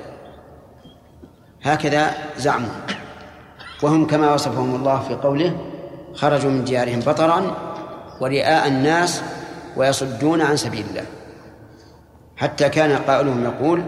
[1.64, 2.70] هكذا زعموا.
[3.84, 5.58] وهم كما وصفهم الله في قوله
[6.14, 7.56] خرجوا من ديارهم بطرا
[8.22, 9.22] ورئاء الناس
[9.78, 11.06] ويصدون عن سبيل الله.
[12.38, 13.84] حتى كان قائلهم يقول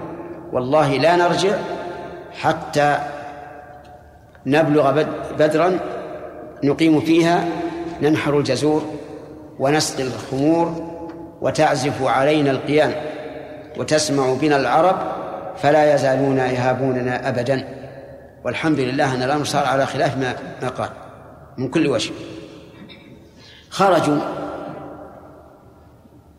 [0.53, 1.57] والله لا نرجع
[2.31, 2.99] حتى
[4.45, 5.03] نبلغ
[5.39, 5.79] بدرا
[6.63, 7.45] نقيم فيها
[8.01, 8.81] ننحر الجزور
[9.59, 10.96] ونسقي الخمور
[11.41, 12.95] وتعزف علينا القيام
[13.77, 14.97] وتسمع بنا العرب
[15.57, 17.67] فلا يزالون يهابوننا أبدا.
[18.45, 20.89] والحمد لله أن الأمر صار على خلاف ما ما قال
[21.57, 22.11] من كل وجه.
[23.69, 24.17] خرجوا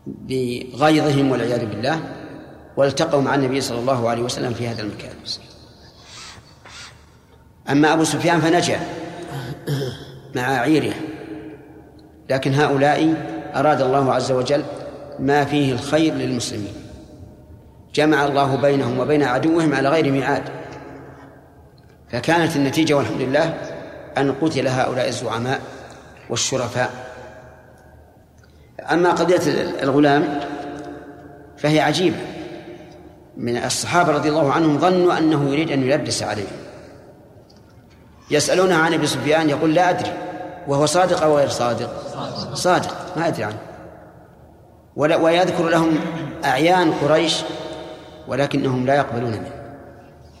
[0.07, 1.99] بغيظهم والعياذ بالله
[2.77, 5.11] والتقوا مع النبي صلى الله عليه وسلم في هذا المكان.
[7.69, 8.79] أما أبو سفيان فنجا
[10.35, 10.93] مع عيره
[12.29, 13.13] لكن هؤلاء
[13.55, 14.63] أراد الله عز وجل
[15.19, 16.73] ما فيه الخير للمسلمين.
[17.95, 20.43] جمع الله بينهم وبين عدوهم على غير ميعاد.
[22.11, 23.53] فكانت النتيجة والحمد لله
[24.17, 25.61] أن قتل هؤلاء الزعماء
[26.29, 26.91] والشرفاء.
[28.91, 29.41] أما قضية
[29.83, 30.39] الغلام
[31.57, 32.17] فهي عجيبة.
[33.37, 36.47] من الصحابة رضي الله عنهم ظنوا أنه يريد أن يلبس عليهم
[38.31, 40.13] يسألونه عن أبي سفيان يقول لا أدري.
[40.67, 41.89] وهو صادق أو غير صادق؟
[42.53, 43.17] صادق.
[43.17, 43.68] ما أدري عنه.
[44.95, 45.99] ويذكر لهم
[46.45, 47.41] أعيان قريش
[48.27, 49.51] ولكنهم لا يقبلون منه.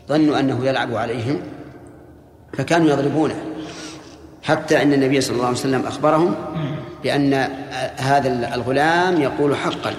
[0.07, 1.41] ظنوا أنه يلعب عليهم
[2.53, 3.45] فكانوا يضربونه.
[4.43, 6.35] حتى أن النبي صلى الله عليه وسلم أخبرهم
[7.03, 7.33] بأن
[7.97, 9.93] هذا الغلام يقول حقا.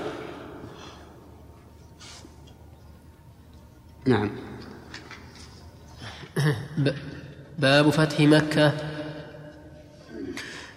[4.07, 4.30] نعم.
[7.59, 8.72] باب فتح مكة.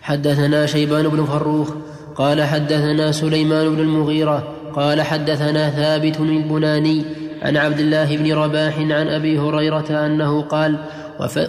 [0.01, 1.69] حدثنا شيبان بن فروخ
[2.15, 4.43] قال حدثنا سليمان بن المغيرة
[4.75, 7.05] قال حدثنا ثابت البناني
[7.41, 10.75] عن عبد الله بن رباح عن أبي هريرة أنه قال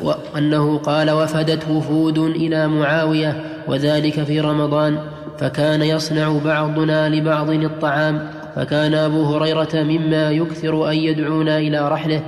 [0.02, 4.98] وأنه قال وفدت وفود إلى معاوية وذلك في رمضان
[5.38, 12.22] فكان يصنع بعضنا لبعض الطعام فكان أبو هريرة مما يكثر أن يدعونا إلى رحله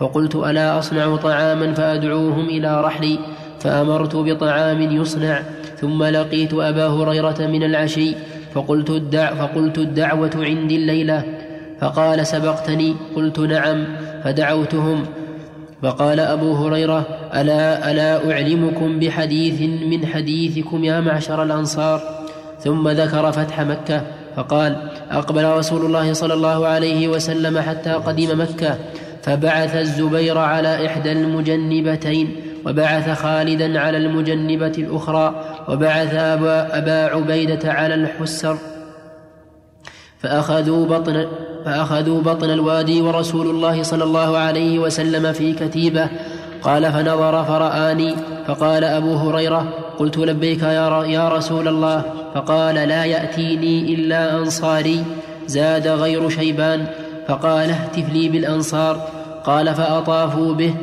[0.00, 3.18] فقلت ألا أصنع طعاما فأدعوهم إلى رحلي
[3.60, 5.42] فأمرت بطعام يصنع
[5.80, 8.14] ثم لقيت أبا هريرة من العشي
[8.54, 11.22] فقلت, الدع فقلت الدعوة عندي الليلة.
[11.80, 13.84] فقال سبقتني؟ قلت نعم.
[14.24, 15.06] فدعوتهم.
[15.82, 22.00] فقال أبو هريرة ألا ألا أعلمكم بحديث من حديثكم يا معشر الأنصار؟
[22.60, 24.02] ثم ذكر فتح مكة.
[24.36, 24.76] فقال
[25.10, 28.78] أقبل رسول الله صلى الله عليه وسلم حتى قدم مكة.
[29.22, 35.57] فبعث الزبير على إحدى المجنبتين وبعث خالدا على المجنبة الأخرى.
[35.68, 38.56] وبعث أبا, أبا عبيدة على الحسر
[40.18, 41.26] فأخذوا بطن
[41.64, 46.08] فأخذوا بطن الوادي ورسول الله صلى الله عليه وسلم في كتيبة.
[46.62, 48.14] قال فنظر فرآني
[48.46, 52.02] فقال أبو هريرة قلت لبيك يا, يا رسول الله.
[52.34, 55.04] فقال لا يأتيني إلا أنصاري.
[55.46, 56.86] زاد غير شيبان
[57.28, 59.08] فقال اهتف لي بالأنصار.
[59.44, 60.74] قال فأطافوا به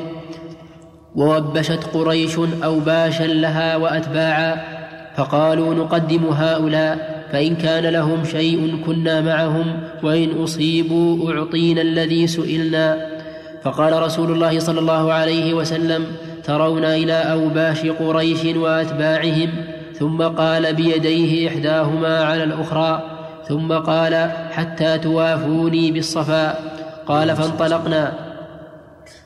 [1.16, 4.75] ووبشت قريش أوباشا لها وأتباعا.
[5.18, 9.66] فقالوا نقدم هؤلاء فإن كان لهم شيء كنا معهم
[10.04, 13.08] وإن أصيبوا أعطينا الذي سئلنا.
[13.64, 16.06] فقال رسول الله صلى الله عليه وسلم
[16.44, 19.50] ترون إلى أوباش قريش وأتباعهم؟
[20.00, 23.04] ثم قال بيديه إحداهما على الأخرى
[23.48, 26.56] ثم قال حتى توافوني بالصفا
[27.08, 28.14] قال فانطلقنا.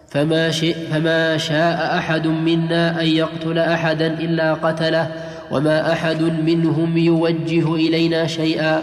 [0.09, 0.51] فما,
[0.91, 8.81] فما شاء أحد منا أن يقتل أحدا إلا قتله وما أحد منهم يوجه إلينا شيئا.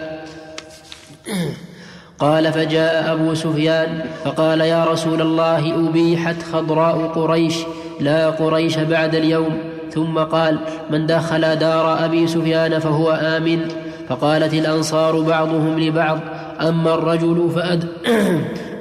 [2.18, 7.56] قال فجاء أبو سفيان فقال يا رسول الله أبيحت خضراء قريش
[8.00, 9.58] لا قريش بعد اليوم.
[9.90, 10.58] ثم قال
[10.90, 13.68] من دخل دار أبي سفيان فهو آمن.
[14.08, 16.18] فقالت الأنصار بعضهم لبعض
[16.60, 17.84] أما الرجل فأد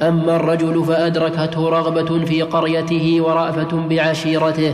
[0.02, 4.74] أما الرجل فأدركته رغبة في قريته ورأفة بعشيرته.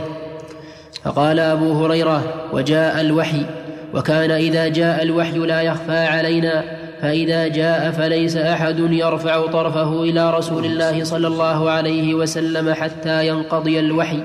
[1.04, 2.22] فقال أبو هريرة
[2.52, 3.46] وجاء الوحي
[3.94, 6.64] وكان إذا جاء الوحي لا يخفى علينا
[7.00, 13.80] فإذا جاء فليس أحد يرفع طرفه إلى رسول الله صلى الله عليه وسلم حتى ينقضي
[13.80, 14.22] الوحي.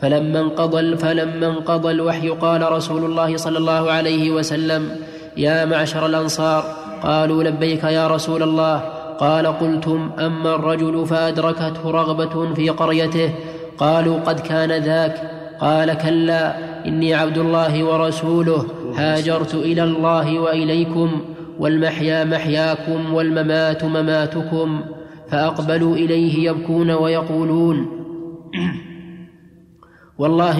[0.00, 4.88] فلما انقضى فلما انقضى الوحي قال رسول الله صلى الله عليه وسلم
[5.36, 6.64] يا معشر الأنصار
[7.02, 8.76] قالوا لبيك يا رسول الله
[9.18, 13.30] قال قلتم أما الرجل فأدركته رغبة في قريته
[13.78, 15.30] قالوا قد كان ذاك
[15.60, 21.20] قال كلا إني عبد الله ورسوله هاجرت إلى الله وإليكم
[21.58, 24.80] والمحيا محياكم والممات مماتكم
[25.30, 28.04] فأقبلوا إليه يبكون ويقولون
[30.18, 30.56] والله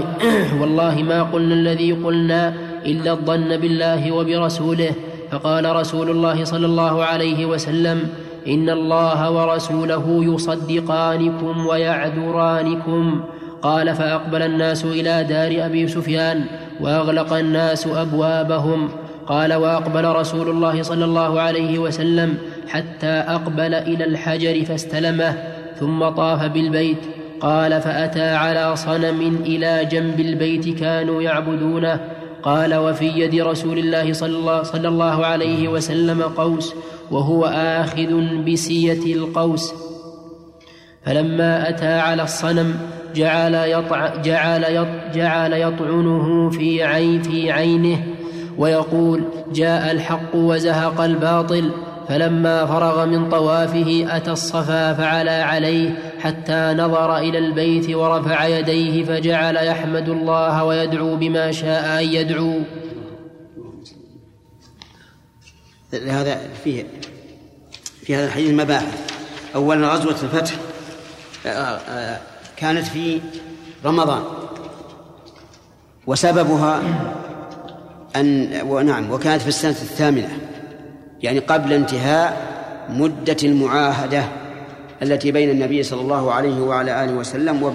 [0.61, 2.55] والله ما قلنا الذي قلنا
[2.86, 4.90] إلا الظن بالله وبرسوله.
[5.30, 8.09] فقال رسول الله صلى الله عليه وسلم
[8.49, 13.20] إن الله ورسوله يصدقانكم ويعذرانكم.
[13.65, 16.45] قال فأقبل الناس إلى دار أبي سفيان
[16.81, 18.89] وأغلق الناس أبوابهم.
[19.27, 22.35] قال وأقبل رسول الله صلى الله عليه وسلم
[22.69, 25.35] حتى أقبل إلى الحجر فاستلمه
[25.81, 26.99] ثم طاف بالبيت.
[27.41, 32.01] قال فأتى على صنم إلى جنب البيت كانوا يعبدونه.
[32.43, 36.75] قال وفي يد رسول الله صلى الله, صلى الله عليه وسلم قوس
[37.11, 38.12] وهو آخذ
[38.45, 39.75] بسية القوس.
[41.07, 42.75] فلما أتى على الصنم
[43.15, 48.05] جعل يطع جعل يط جعل يطعنه في عين في عينه
[48.59, 51.71] ويقول جاء الحق وزهق الباطل
[52.09, 59.57] فلما فرغ من طوافه اتى الصفا فعلى عليه حتى نظر إلى البيت ورفع يديه فجعل
[59.57, 62.61] يحمد الله ويدعو بما شاء أن يدعو.
[65.93, 66.87] هذا فيه
[68.03, 69.15] في هذا الحديث مباحث.
[69.55, 70.55] اولا غزوة الفتح
[71.47, 72.21] آه، آه،
[72.57, 73.21] كانت في
[73.85, 74.23] رمضان.
[76.07, 76.83] وسببها
[78.17, 80.39] أن ونعم وكانت في السنة الثامنة.
[81.23, 82.55] يعني قبل انتهاء
[82.89, 84.25] مدة المعاهدة
[85.03, 87.75] التي بين النبي صلى الله عليه وعلى آله وسلم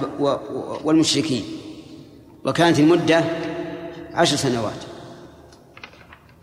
[0.84, 1.44] والمشركين.
[2.46, 3.24] وكانت المدة
[4.14, 4.84] عشر سنوات.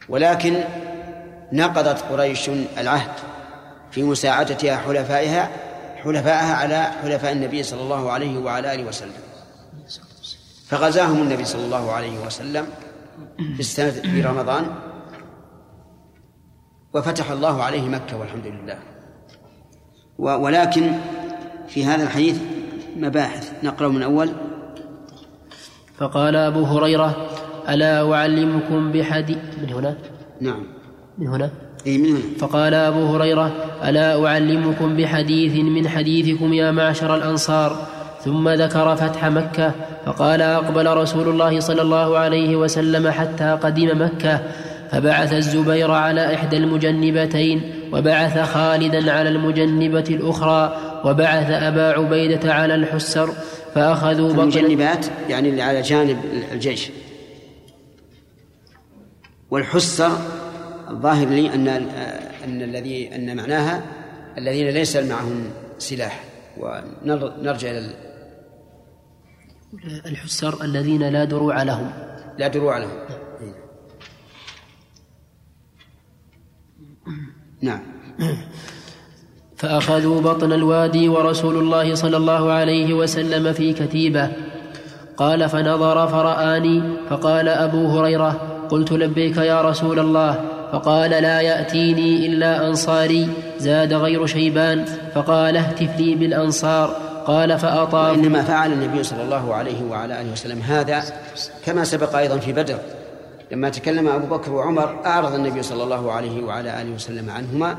[0.08, 0.64] ولكن
[1.52, 3.10] نقضت قريش العهد
[3.90, 5.50] في مساعدتها حلفائها
[6.06, 9.12] حلفائها على حلفاء النبي صلى الله عليه وعلى آله وسلم.
[10.68, 12.66] فغزاهم النبي صلى الله عليه وسلم
[13.36, 14.66] في السنة في رمضان.
[16.94, 18.78] وفتح الله عليه مكة والحمد لله.
[20.18, 20.92] ولكن
[21.68, 22.40] في هذا الحديث
[22.96, 23.64] مباحث.
[23.64, 24.32] نقرأ من أول.
[25.98, 27.30] فقال أبو هريرة
[27.68, 29.96] ألا أعلمكم بحديث من هنا؟
[30.40, 30.66] نعم.
[31.18, 31.65] من هنا؟
[32.38, 33.52] فقال أبو هريرة
[33.84, 37.86] ألا أعلمكم بحديث من حديثكم يا معشر الأنصار؟
[38.24, 39.72] ثم ذكر فتح مكة
[40.06, 44.42] فقال أقبل رسول الله صلى الله عليه وسلم حتى قدم مكة
[44.90, 47.60] فبعث الزبير على إحدى المجنبتين
[47.92, 53.30] وبعث خالدا على المجنبة الأخرى وبعث أبا عبيدة على الحسر
[53.74, 56.18] فأخذوا المجنبات يعني اللي على جانب
[56.52, 56.90] الجيش.
[59.50, 60.10] والحسر
[60.90, 61.68] الظاهر لي أن
[62.44, 63.82] أن الذي أن معناها
[64.38, 65.44] الذين ليس معهم
[65.78, 66.24] سلاح.
[66.58, 67.90] ونرجع إلى
[70.06, 71.92] الحسر الذين لا دروع لهم.
[72.38, 72.98] لا دروع لهم.
[77.60, 77.82] نعم.
[79.56, 84.32] فأخذوا بطن الوادي ورسول الله صلى الله عليه وسلم في كتيبة.
[85.16, 88.32] قال فنظر فرآني فقال أبو هريرة
[88.70, 90.55] قلت لبيك يا رسول الله.
[90.72, 96.96] فقال لا يأتيني إلا أنصاري زاد غير شيبان فقال اهتف لي بالأنصار
[97.26, 101.04] قال فأطاف إنما فعل النبي صلى الله عليه وعلى آله وسلم هذا
[101.64, 102.78] كما سبق أيضا في بدر
[103.52, 107.76] لما تكلم أبو بكر وعمر أعرض النبي صلى الله عليه وعلى آله وسلم عنهما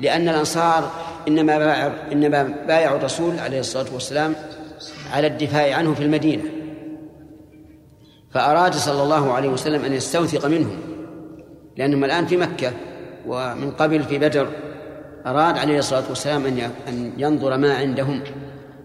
[0.00, 0.90] لأن الأنصار
[1.28, 4.34] إنما بايعوا إنما بايعوا الرسول عليه الصلاة والسلام
[5.12, 6.42] على الدفاع عنه في المدينة
[8.30, 10.97] فأراد صلى الله عليه وسلم أن يستوثق منهم.
[11.78, 12.72] لأنهم الآن في مكة
[13.26, 14.48] ومن قبل في بدر
[15.26, 18.20] أراد عليه الصلاة والسلام أن أن ينظر ما عندهم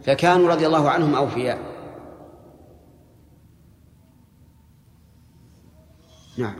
[0.03, 1.57] فكانوا رضي الله عنهم أوفياء.
[6.37, 6.55] نعم.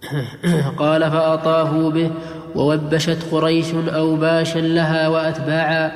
[0.82, 2.10] قال فأطافوا به
[2.54, 5.92] ووبشت قريش أوباشا لها وأتباعا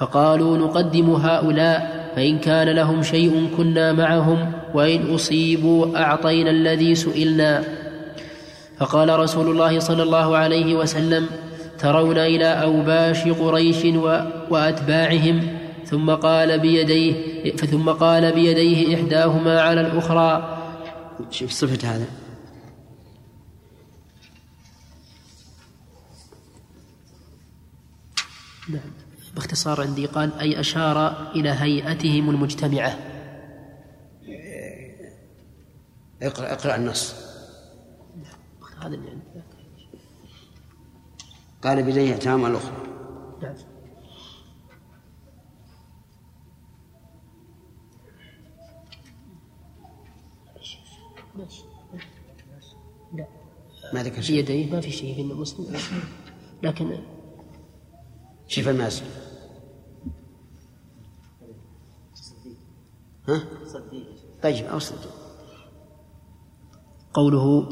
[0.00, 7.85] فقالوا نقدم هؤلاء فإن كان لهم شيء كنا معهم وإن أصيبوا أعطينا الذي سئلنا.
[8.78, 11.28] فقال رسول الله صلى الله عليه وسلم
[11.78, 13.84] ترون إلى أوباش قريش
[14.50, 20.58] وأتباعهم ثم قال بيديه ثم قال بيديه إحداهما على الأخرى.
[21.30, 22.06] شوف صفة هذا.
[28.68, 28.90] نعم.
[29.34, 32.98] باختصار عندي قال أي أشار إلى هيئتهم المجتمعة.
[36.22, 37.25] اقرأ اقرأ النص.
[38.80, 39.42] هذا اللي عندي.
[41.62, 42.76] قال بيديه إتمام الأخرى
[43.42, 43.54] نعم
[51.36, 51.62] ماشي.
[53.14, 53.26] لا
[53.94, 55.76] ما ذكر في شيء يديه ما في شيء في مسلم
[56.62, 56.98] لكن
[58.48, 59.02] شوف الماس
[63.28, 63.44] ها؟
[64.42, 64.96] طيب أوصل
[67.14, 67.66] قوله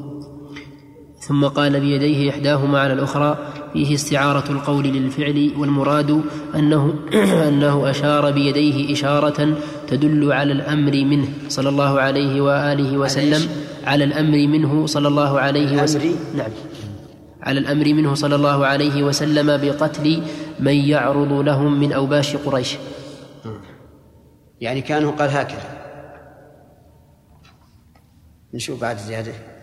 [1.29, 3.39] ثم قال بيديه إحداهما على الأخرى
[3.73, 6.23] فيه استعارة القول للفعل والمراد
[6.55, 6.95] أنه
[7.49, 9.57] أنه أشار بيديه إشارة
[9.89, 13.49] تدل على الأمر منه صلى الله عليه وآله وسلم.
[13.85, 16.51] على الأمر منه صلى الله عليه وسلم؟ نعم.
[17.43, 20.23] على الأمر منه صلى الله عليه وسلم بقتل
[20.61, 22.77] من يعرض لهم من أوباش قريش.
[24.61, 25.85] يعني كانه قال هكذا.
[28.55, 29.54] نشوف بعد زيادة.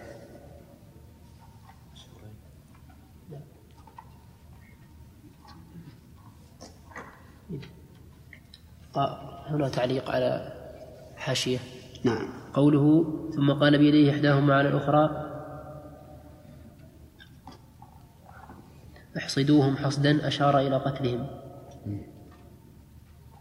[9.47, 10.53] هنا تعليق على
[11.15, 11.59] حاشية.
[12.03, 12.27] نعم.
[12.53, 15.27] قوله ثم قال بيديه إحداهما على الأخرى
[19.17, 21.27] احصدوهم حصدا أشار إلى قتلهم.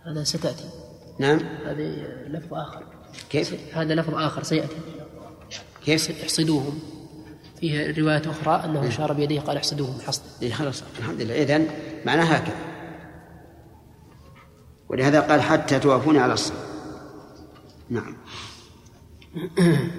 [0.06, 0.64] هذا ستأتي.
[1.18, 1.38] نعم.
[1.66, 1.82] هذا
[2.28, 2.84] لفظ آخر.
[3.30, 4.76] كيف؟ هذا لفظ آخر سيأتي.
[5.84, 6.78] كيف؟ احصدوهم.
[7.60, 10.24] فيه رواية أخرى أنه أشار بيديه قال احصدوهم حصدا.
[10.42, 10.82] إيه خلاص.
[10.98, 11.42] الحمد لله.
[11.42, 11.66] إذن
[12.06, 12.69] معناه هكذا.
[14.90, 16.58] ولهذا قال حتى توافوني على الصلاة.
[17.90, 18.16] نعم.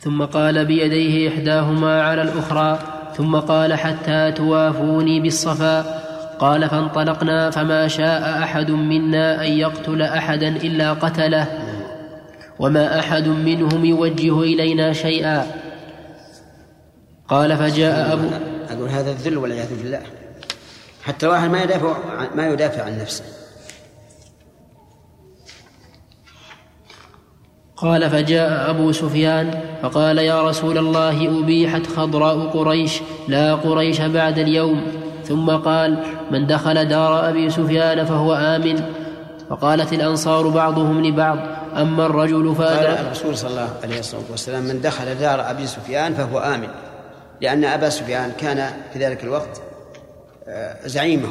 [0.00, 2.78] ثم قال بيديه إحداهما على الأخرى
[3.16, 5.98] ثم قال حتى توافوني بالصفا.
[6.38, 11.58] قال فانطلقنا فما شاء أحد منا أن يقتل أحدا إلا قتله
[12.58, 15.46] وما أحد منهم يوجه إلينا شيئا.
[17.28, 18.28] قال فجاء أبو
[18.70, 20.17] أقول هذا الذل والعياذ بالله.
[21.08, 21.96] حتى الواحد ما يدافع
[22.34, 23.24] ما يدافع عن نفسه.
[27.76, 34.82] قال فجاء أبو سفيان فقال يا رسول الله أبيحت خضراء قريش لا قريش بعد اليوم.
[35.24, 38.82] ثم قال من دخل دار أبي سفيان فهو آمن.
[39.50, 41.38] فقالت الأنصار بعضهم لبعض
[41.76, 46.14] أما الرجل قال فأدرك الرسول صلى الله عليه الصلاة والسلام من دخل دار أبي سفيان
[46.14, 46.68] فهو آمن
[47.40, 49.67] لأن أبا سفيان كان في ذلك الوقت
[50.48, 51.28] آه، زعيمه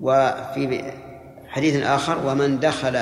[0.00, 0.92] وفي
[1.48, 2.98] حديث آخر ومن دخل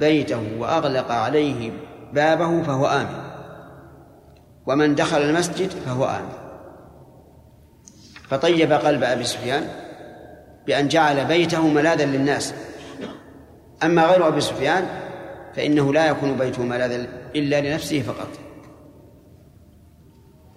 [0.00, 1.72] بيته وأغلق عليه
[2.12, 3.26] بابه فهو آمن.
[4.66, 6.32] ومن دخل المسجد فهو آمن.
[8.28, 9.68] فطيب قلب أبي سفيان
[10.66, 12.54] بأن جعل بيته ملاذا للناس.
[13.84, 14.86] أما غير أبي سفيان
[15.54, 18.28] فإنه لا يكون بيته ملاذا إلا لنفسه فقط.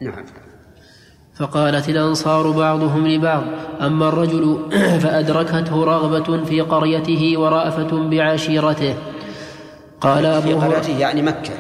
[0.02, 0.26] نعم.
[1.40, 3.44] فقالت الأنصار بعضهم لبعض
[3.82, 4.70] أما الرجل
[5.04, 8.96] فأدركته رغبة في قريته ورأفة بعشيرته.
[10.02, 11.54] قال أبو هريرة قريته يعني مكة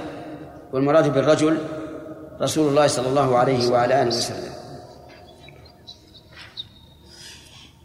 [0.74, 1.58] والمراد بالرجل
[2.42, 4.54] رسول الله صلى الله عليه وعلى آله وسلم.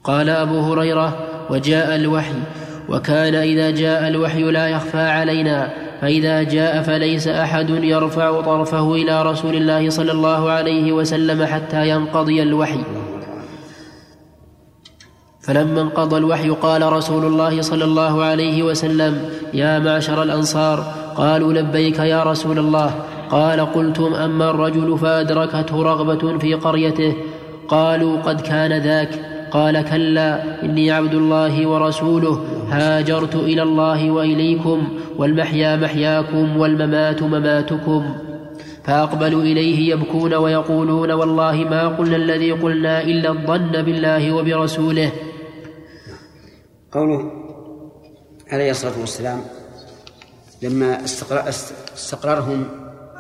[0.05, 2.34] قال أبو هريرة وجاء الوحي
[2.88, 5.84] وكان إذا جاء الوحي لا يخفى علينا.
[6.05, 12.43] فإذا جاء فليس أحد يرفع طرفه إلى رسول الله صلى الله عليه وسلم حتى ينقضي
[12.43, 12.85] الوحي.
[15.41, 20.85] فلما انقضى الوحي قال رسول الله صلى الله عليه وسلم يا معشر الأنصار
[21.17, 22.95] قالوا لبيك يا رسول الله.
[23.31, 27.14] قال قلتم أما الرجل فأدركته رغبة في قريته.
[27.68, 29.34] قالوا قد كان ذاك.
[29.55, 32.35] قال كلا إني عبد الله ورسوله
[32.68, 34.79] هاجرت إلى الله وإليكم
[35.18, 38.03] والمحيا محياكم والممات مماتكم.
[38.85, 45.13] فأقبلوا إليه يبكون ويقولون والله ما قلنا الذي قلنا إلا الظن بالله وبرسوله.
[46.93, 47.21] قوله
[48.53, 49.41] عليه الصلاة والسلام
[50.63, 51.49] لما استقر-
[51.95, 52.64] استقررهم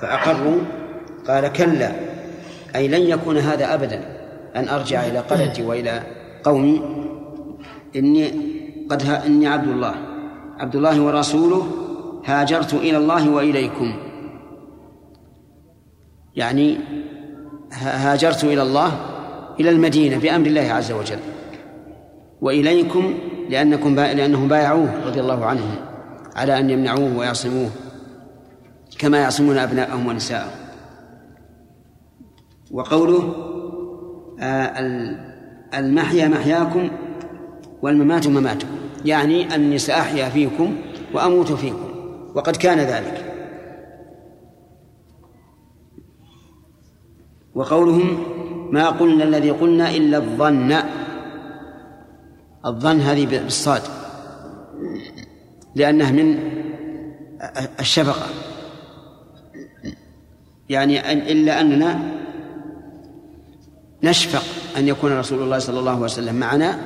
[0.02, 0.58] فأقروا
[1.28, 1.92] قال كلا
[2.76, 4.00] أي لن يكون هذا أبدا
[4.56, 6.02] أن أرجع إلى قريتي وإلى
[6.44, 6.82] قومي
[7.96, 8.30] إني
[8.90, 9.94] قد ها إني عبد الله
[10.58, 11.66] عبد الله ورسوله
[12.24, 13.94] هاجرت إلى الله وإليكم.
[16.36, 16.78] يعني
[17.72, 18.92] ها- هاجرت إلى الله
[19.60, 21.18] إلى المدينة بأمر الله عز وجل.
[22.40, 23.14] وإليكم
[23.50, 24.00] لأنكم با...
[24.14, 25.74] لأنهم بايعوه رضي الله عنهم
[26.36, 27.70] على أن يمنعوه ويعصموه
[28.98, 30.50] كما يعصمون أبناءهم ونساءهم.
[32.70, 33.34] وقوله
[34.40, 35.33] آه ال-
[35.78, 36.90] المحيا محياكم
[37.82, 38.68] والممات مماتكم.
[39.04, 40.76] يعني أني سأحيا فيكم
[41.14, 41.88] وأموت فيكم.
[42.34, 43.34] وقد كان ذلك.
[47.54, 48.24] وقولهم
[48.72, 50.74] ما قلنا الذي قلنا إلا الظن.
[52.66, 53.82] الظن هذه بالصاد.
[55.74, 56.38] لأنها من
[57.80, 58.26] الشفقة.
[60.68, 62.23] يعني إلا أننا
[64.04, 64.42] نشفق
[64.76, 66.78] أن يكون رسول الله صلى الله عليه وسلم معنا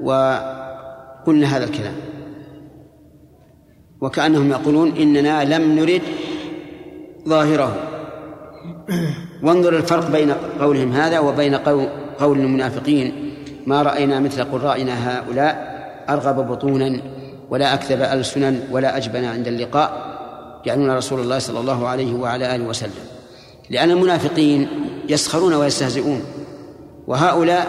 [0.00, 1.94] وقلنا هذا الكلام.
[4.00, 6.02] وكأنهم يقولون إننا لم نرد
[7.28, 7.76] ظاهره.
[9.42, 11.54] وانظر الفرق بين قولهم هذا وبين
[12.18, 13.34] قول المنافقين.
[13.66, 15.72] ما رأينا مثل قرائنا هؤلاء
[16.08, 17.00] أرغب بطونا
[17.50, 20.12] ولا أكذب ألسنا ولا أجبن عند اللقاء
[20.66, 23.04] يعنون رسول الله صلى الله عليه وعلى آله وسلم.
[23.70, 24.68] لأن المنافقين
[25.08, 26.22] يسخرون ويستهزئون.
[27.06, 27.66] وهؤلاء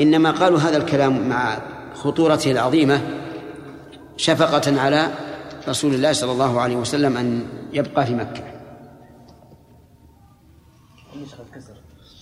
[0.00, 1.58] إنما قالوا هذا الكلام مع
[1.94, 3.00] خطورته العظيمة
[4.16, 5.10] شفقة على
[5.68, 8.42] رسول الله صلى الله عليه وسلم أن يبقى في مكة.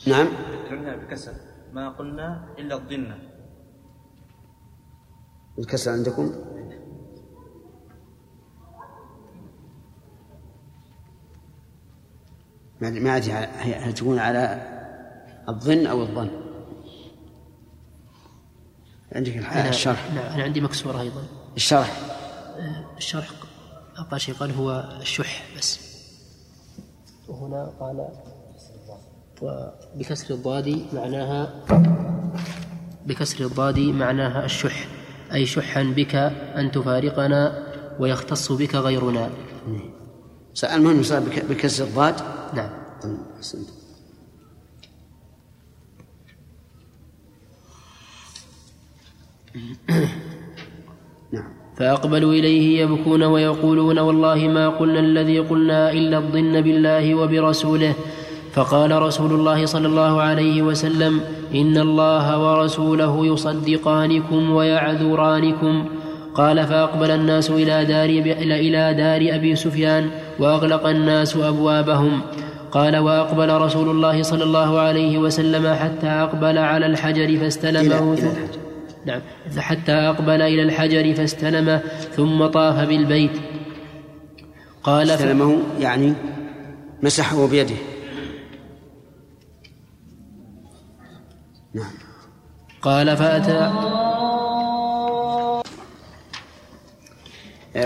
[0.06, 0.28] نعم.
[1.09, 1.32] بكسر.
[1.73, 3.12] ما قلنا إلا الظن
[5.59, 6.32] الكسر عندكم؟
[12.81, 14.76] ما أدري هل تكون على
[15.48, 16.31] الظن أو الظن.
[19.12, 19.36] عندك
[19.68, 20.12] الشرح.
[20.14, 21.23] نعم أنا عندي مكسورة أيضا.
[21.56, 22.01] الشرح.
[22.97, 23.31] الشرح
[23.97, 25.81] أقل شيء قال هو الشح بس.
[27.28, 28.09] وهنا قال
[29.43, 31.64] وبكسر الضاد معناها
[33.06, 34.89] بكسر الضاد معناها الشح.
[35.32, 36.14] أي شحا بك
[36.56, 37.66] أن تفارقنا
[38.01, 39.31] ويختص بك غيرنا.
[40.64, 41.02] المهم
[41.48, 42.20] بكسر الضاد؟
[42.55, 42.70] نعم.
[43.36, 43.68] أحسنت
[51.77, 57.95] فأقبلوا إليه يبكون ويقولون والله ما قلنا الذي قلنا إلا الظن بالله وبرسوله.
[58.53, 61.20] فقال رسول الله صلى الله عليه وسلم
[61.55, 65.85] إن الله ورسوله يصدقانكم ويعذرانكم.
[66.35, 68.09] قال فأقبل الناس إلى دار,
[68.39, 72.20] إلى دار أبي سفيان وأغلق الناس أبوابهم.
[72.73, 78.65] قال وأقبل رسول الله صلى الله عليه وسلم حتى أقبل على الحجر فاستلمه إلى, إلى
[79.07, 79.20] نعم.
[79.59, 81.83] حتى أقبل إلى الحجر فاستلمه
[82.16, 83.31] ثم طاف بالبيت.
[84.83, 86.15] قال استلمه يعني
[87.03, 87.77] مسحه بيده.
[91.74, 91.93] نعم.
[92.83, 93.73] قال فأتى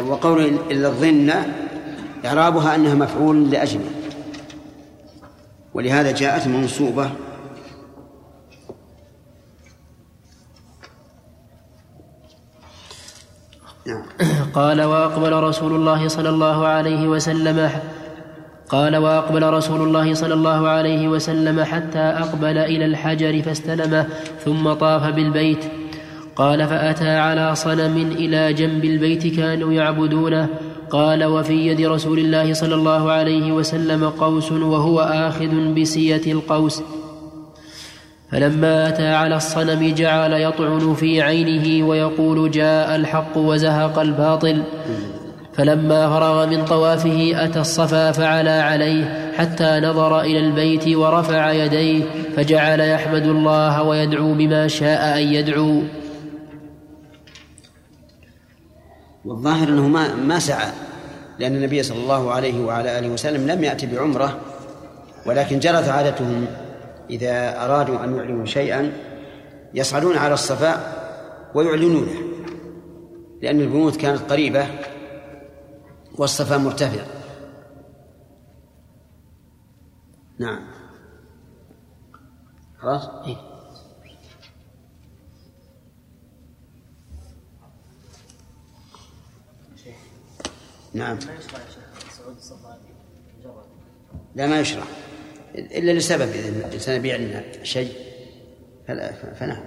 [0.00, 1.32] وقول إلا الظن
[2.24, 3.90] إعرابها أنها مفعول لأجله.
[5.74, 7.10] ولهذا جاءت منصوبة
[13.90, 14.02] نعم.
[14.54, 17.70] قال وأقبل رسول الله صلى الله عليه وسلم
[18.68, 24.06] قال وأقبل رسول الله صلى الله عليه وسلم حتى أقبل إلى الحجر فاستلمه
[24.44, 25.64] ثم طاف بالبيت.
[26.36, 30.48] قال فأتى على صنم إلى جنب البيت كانوا يعبدونه.
[30.90, 36.82] قال وفي يد رسول الله صلى الله عليه وسلم قوس وهو آخذ بسية القوس.
[38.32, 44.62] فلما أتى على الصنم جعل يطعن في عينه ويقول جاء الحق وزهق الباطل.
[45.52, 52.04] فلما فرغ من طوافه أتى الصفا فعلى عليه حتى نظر إلى البيت ورفع يديه
[52.36, 55.82] فجعل يحمد الله ويدعو بما شاء أن يدعو.
[59.24, 60.72] والظاهر أنه ما ما سعى
[61.38, 64.38] لأن النبي صلى الله عليه وعلى آله وسلم لم يأتي بعمرة
[65.26, 66.46] ولكن جرت عادتهم.
[67.10, 68.92] إذا أرادوا أن يعلنوا شيئا
[69.74, 71.00] يصعدون على الصفا
[71.54, 72.14] ويعلنونه
[73.42, 74.66] لأن البيوت كانت قريبة
[76.18, 77.04] والصفا مرتفع.
[80.38, 80.66] نعم.
[82.78, 83.36] خلاص؟ إيه؟
[90.94, 91.18] نعم.
[94.34, 94.84] لا ما يشرع.
[95.54, 97.92] إلا لسبب إذا الإنسان بيعلن شيء
[99.38, 99.62] فنعم.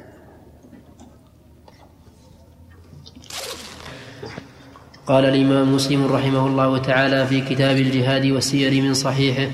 [5.08, 9.52] قال الإمام مسلم رحمه الله تعالى في كتاب الجهاد والسير من صحيحه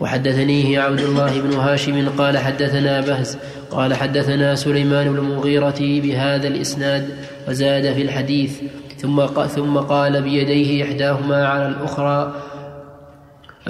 [0.00, 3.38] وحدثنيه عبد الله بن هاشم قال حدثنا بهز
[3.70, 7.08] قال حدثنا سليمان بن المغيرة بهذا الإسناد
[7.48, 8.60] وزاد في الحديث
[8.98, 12.34] ثم ثم قال بيديه إحداهما على الأخرى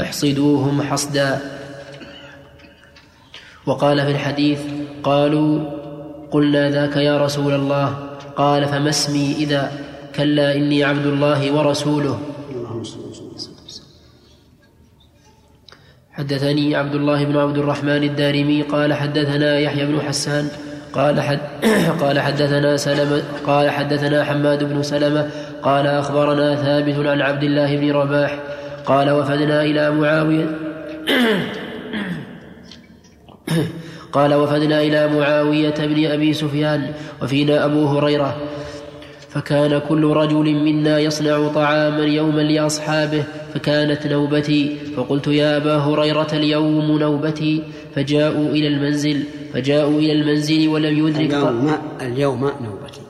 [0.01, 1.60] احصدوهم حصدا.
[3.67, 4.61] وقال في الحديث
[5.03, 5.65] قالوا
[6.31, 7.97] قلنا ذاك يا رسول الله.
[8.37, 9.73] قال فما اسمي إذا؟
[10.17, 12.19] كلا إني عبد الله ورسوله.
[16.13, 20.49] حدثني عبد الله بن عبد الرحمن الدارمي قال حدثنا يحيى بن حسان
[20.93, 21.41] قال حد
[22.03, 25.31] قال حدثنا سلمة قال حدثنا حماد بن سلمة
[25.63, 28.39] قال أخبرنا ثابت عن عبد الله بن رباح
[28.87, 30.47] قال وفدنا إلى معاوية
[34.13, 38.37] قال وفدنا إلى معاوية بن أبي سفيان وفينا أبو هريرة.
[39.29, 43.25] فكان كل رجل منا يصنع طعاما يوما لأصحابه
[43.55, 44.77] فكانت نوبتي.
[44.97, 47.63] فقلت يا أبا هريرة اليوم نوبتي.
[47.95, 53.01] فجاءوا إلى المنزل فجاءوا إلى المنزل ولم يدرك اليوم اليوم نوبتي.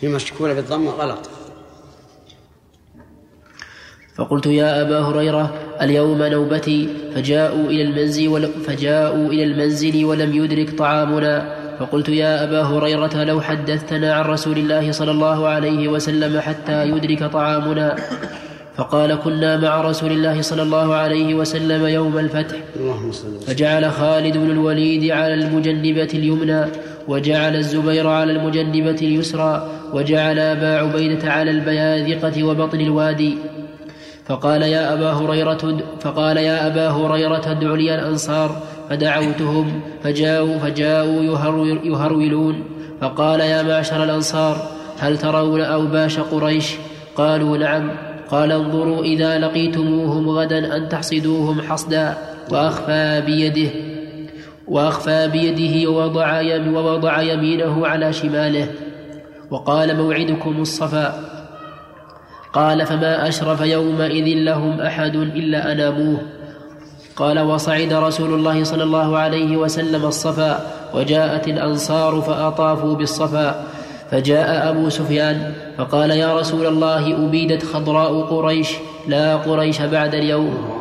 [0.00, 1.39] هي مشكولة بالضم غلط.
[4.14, 8.48] فقلت يا أبا هريرة اليوم نوبتي فجاءوا إلى المنزل ول...
[8.66, 11.54] فجاءوا إلى المنزل ولم يدرك طعامنا.
[11.78, 17.24] فقلت يا أبا هريرة لو حدثتنا عن رسول الله صلى الله عليه وسلم حتى يدرك
[17.24, 17.96] طعامنا.
[18.76, 22.56] فقال كنا مع رسول الله صلى الله عليه وسلم يوم الفتح.
[23.46, 26.64] فجعل خالد بن الوليد على المجنبة اليمنى
[27.08, 33.34] وجعل الزبير على المجنبة اليسرى وجعل أبا عبيدة على البياذقة وبطن الوادي.
[34.30, 41.22] فقال يا أبا هريرة فقال يا أبا هريرة ادع لي الأنصار فدعوتهم فجاءوا فجاءوا
[41.84, 42.64] يهرولون.
[43.00, 44.56] فقال يا معشر الأنصار
[44.98, 46.74] هل ترون أوباش قريش؟
[47.16, 47.90] قالوا نعم.
[48.30, 52.14] قال انظروا إذا لقيتموهم غدا أن تحصدوهم حصدا.
[52.50, 53.70] وأخفى بيده
[54.68, 58.68] وأخفى بيده ووضع, ووضع يمينه على شماله.
[59.50, 61.29] وقال موعدكم الصفا.
[62.52, 66.18] قال فما أشرف يومئذ لهم أحد إلا أناموه
[67.16, 73.64] قال وصعد رسول الله صلى الله عليه وسلم الصفا وجاءت الأنصار فأطافوا بالصفا.
[74.10, 78.68] فجاء أبو سفيان فقال يا رسول الله أبيدت خضراء قريش
[79.06, 80.79] لا قريش بعد اليوم.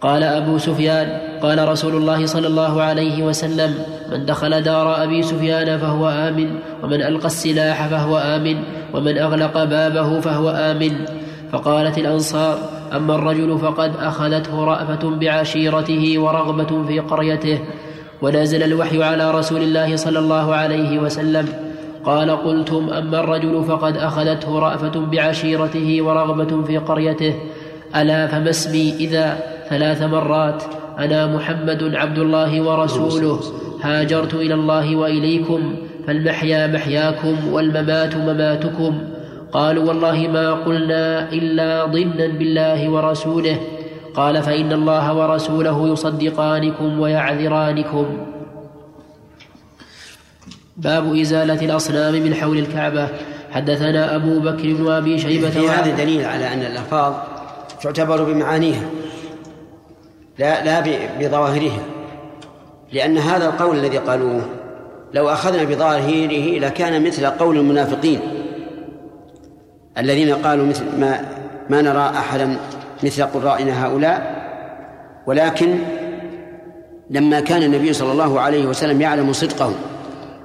[0.00, 3.74] قال أبو سفيان قال رسول الله صلى الله عليه وسلم
[4.12, 6.50] من دخل دار أبي سفيان فهو آمن
[6.82, 8.56] ومن ألقى السلاح فهو آمن
[8.94, 10.92] ومن أغلق بابه فهو آمن.
[11.52, 12.58] فقالت الأنصار
[12.96, 17.58] أما الرجل فقد أخذته رأفة بعشيرته ورغبة في قريته.
[18.22, 21.48] ونزل الوحي على رسول الله صلى الله عليه وسلم.
[22.04, 27.34] قال قلتم أما الرجل فقد أخذته رأفة بعشيرته ورغبة في قريته.
[27.96, 29.38] ألا فما اسمي إذا
[29.68, 30.62] ثلاث مرات
[30.98, 33.40] أنا محمد عبد الله ورسوله
[33.82, 35.76] هاجرت إلى الله وإليكم
[36.06, 39.00] فالمحيا محياكم والممات مماتكم
[39.52, 43.60] قالوا والله ما قلنا إلا ضمنا بالله ورسوله
[44.14, 48.06] قال فإن الله ورسوله يصدقانكم ويعذرانكم.
[50.76, 53.08] باب إزالة الأصنام من حول الكعبة.
[53.50, 57.14] حدثنا أبو بكر بن أبي شيبة في هذا دليل على أن الألفاظ
[57.82, 58.82] تعتبر بمعانيها.
[60.38, 60.80] لا لا
[61.20, 61.82] بظواهرها
[62.92, 64.42] لأن هذا القول الذي قالوه
[65.14, 68.20] لو أخذنا بظاهره لكان مثل قول المنافقين
[69.98, 71.20] الذين قالوا مثل ما
[71.70, 72.56] ما نرى أحدا
[73.02, 74.48] مثل قرائنا هؤلاء
[75.26, 75.78] ولكن
[77.10, 79.74] لما كان النبي صلى الله عليه وسلم يعلم صدقهم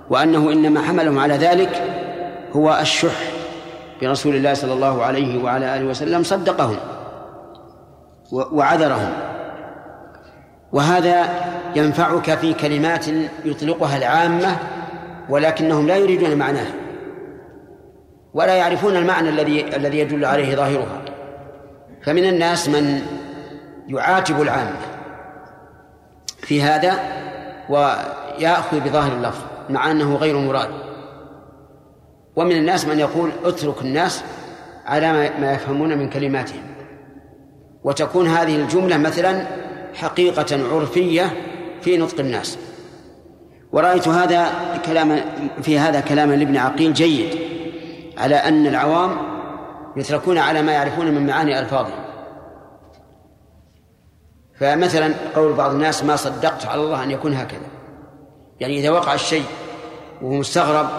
[0.09, 1.81] وأنه إنما حملهم على ذلك
[2.53, 3.31] هو الشح
[4.01, 6.75] برسول الله صلى الله عليه وعلى آله وسلم صدقهم
[8.31, 9.13] وعذرهم.
[10.73, 11.29] وهذا
[11.75, 13.05] ينفعك في كلمات
[13.45, 14.57] يطلقها العامة
[15.29, 16.73] ولكنهم لا يريدون معناها
[18.33, 21.01] ولا يعرفون المعنى الذي الذي يدل عليه ظاهرها.
[22.01, 23.01] فمن الناس من
[23.87, 24.77] يعاتب العامة
[26.37, 26.99] في هذا
[27.69, 30.69] ويأخذ بظاهر اللفظ مع أنه غير مراد.
[32.35, 34.23] ومن الناس من يقول اترك الناس
[34.85, 36.63] على ما يفهمون من كلماتهم.
[37.83, 39.45] وتكون هذه الجملة مثلا
[39.93, 41.33] حقيقة عرفية
[41.81, 42.57] في نطق الناس.
[43.71, 44.51] ورأيت هذا
[44.85, 45.21] كلام
[45.61, 47.37] في هذا كلاما لابن عقيل جيد
[48.17, 49.17] على أن العوام
[49.97, 52.03] يتركون على ما يعرفون من معاني ألفاظهم.
[54.59, 57.67] فمثلا قول بعض الناس ما صدقت على الله أن يكون هكذا.
[58.59, 59.45] يعني إذا وقع الشيء
[60.21, 60.89] وهو مستغرب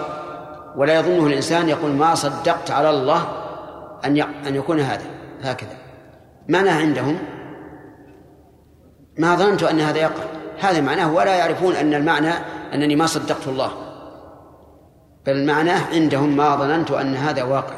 [0.75, 3.27] ولا يظنه الإنسان يقول ما صدقت على الله
[4.05, 5.05] أن أن يكون هذا
[5.41, 5.77] هكذا.
[6.49, 7.19] معناه عندهم؟
[9.17, 10.23] ما ظننت أن هذا يقع.
[10.59, 12.31] هذا معناه ولا يعرفون أن المعنى
[12.73, 13.71] أنني ما صدقت الله.
[15.25, 17.75] بل معناه عندهم ما ظننت أن هذا واقع.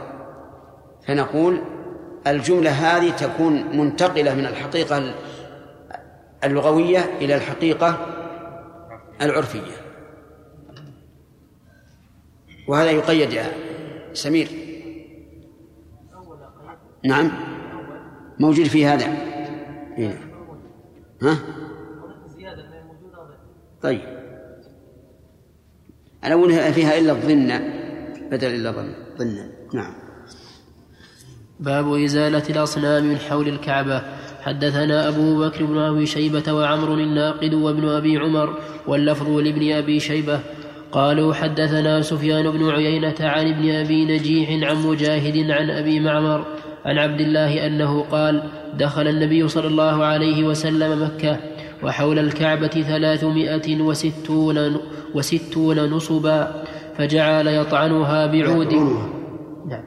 [1.08, 1.62] فنقول
[2.28, 5.14] الجملة هذه تكون منتقلة من الحقيقة
[6.44, 7.98] اللغوية إلى الحقيقة
[9.22, 9.72] العرفية.
[12.68, 13.52] وهذا يقيد يا
[14.14, 14.48] سمير.
[17.04, 17.32] نعم.
[18.40, 19.06] موجود في هذا.
[19.98, 20.27] إيه.
[21.22, 21.38] ها؟
[23.82, 24.02] طيب.
[26.26, 27.60] الأول فيها إلا الظن
[28.32, 28.94] بدل إلا ظن.
[29.18, 29.94] ظنا نعم.
[31.60, 34.02] باب إزالة الأصنام من حول الكعبة.
[34.42, 40.40] حدثنا أبو بكر بن أبي شيبة وعمر الناقد وابن أبي عمر واللفظ لابن أبي شيبة.
[40.92, 46.46] قالوا حدثنا سفيان بن عيينة عن ابن أبي نجيح عن مجاهد عن أبي معمر.
[46.86, 48.44] عن عبد الله أنه قال
[48.74, 51.38] دخل النبي صلى الله عليه وسلم مكة
[51.84, 54.78] وحول الكعبة ثلاثمائة وستون,
[55.16, 56.64] وستون نصبا
[56.98, 58.74] فجعل يطعنها بعود.
[59.68, 59.84] نعم.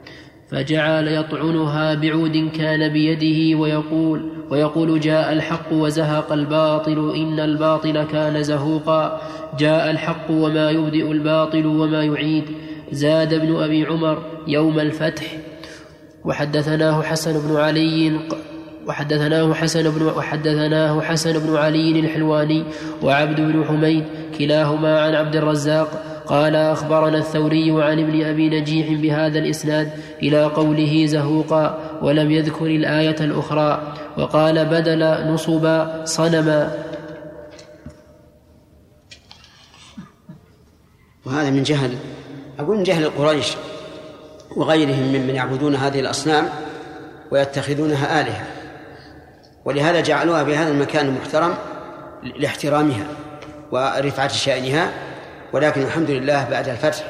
[0.50, 9.20] فجعل يطعنها بعود كان بيده ويقول ويقول جاء الحق وزهق الباطل إن الباطل كان زهوقا.
[9.58, 12.44] جاء الحق وما يبدئ الباطل وما يعيد.
[12.92, 15.49] زاد ابن أبي عمر يوم الفتح
[16.24, 18.20] وحدثناه حسن بن علي
[18.86, 22.64] وحدثناه حسن بن وحدثناه حسن بن علي الحلواني
[23.02, 24.04] وعبد بن حميد
[24.38, 29.90] كلاهما عن عبد الرزاق قال أخبرنا الثوري عن ابن أبي نجيح بهذا الإسناد
[30.22, 36.74] إلى قوله زهوقا ولم يذكر الآية الأخرى وقال بدل نصبا صنما
[41.26, 41.90] وهذا من جهل
[42.58, 43.56] أقول من جهل قريش
[44.56, 46.48] وغيرهم ممن يعبدون هذه الأصنام
[47.30, 48.44] ويتخذونها آلهة.
[49.64, 51.54] ولهذا جعلوها في هذا المكان المحترم
[52.36, 53.06] لاحترامها
[53.72, 54.90] ورفعة شأنها
[55.52, 57.04] ولكن الحمد لله بعد الفتح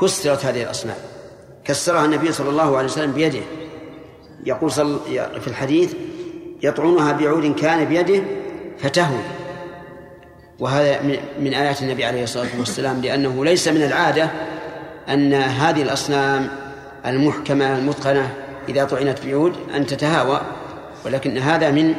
[0.00, 0.96] كسرت هذه الأصنام.
[1.64, 3.42] كسرها النبي صلى الله عليه وسلم بيده.
[4.46, 5.00] يقول صل
[5.40, 5.94] في الحديث
[6.62, 8.22] يطعنها بعود كان بيده
[8.78, 9.24] فتهوي.
[10.58, 11.02] وهذا
[11.38, 14.30] من آيات النبي عليه الصلاة والسلام لأنه ليس من العادة
[15.08, 16.48] أن هذه الأصنام
[17.06, 18.34] المحكمة المتقنة
[18.68, 20.40] إذا طعنت بعود أن تتهاوى
[21.04, 21.94] ولكن هذا من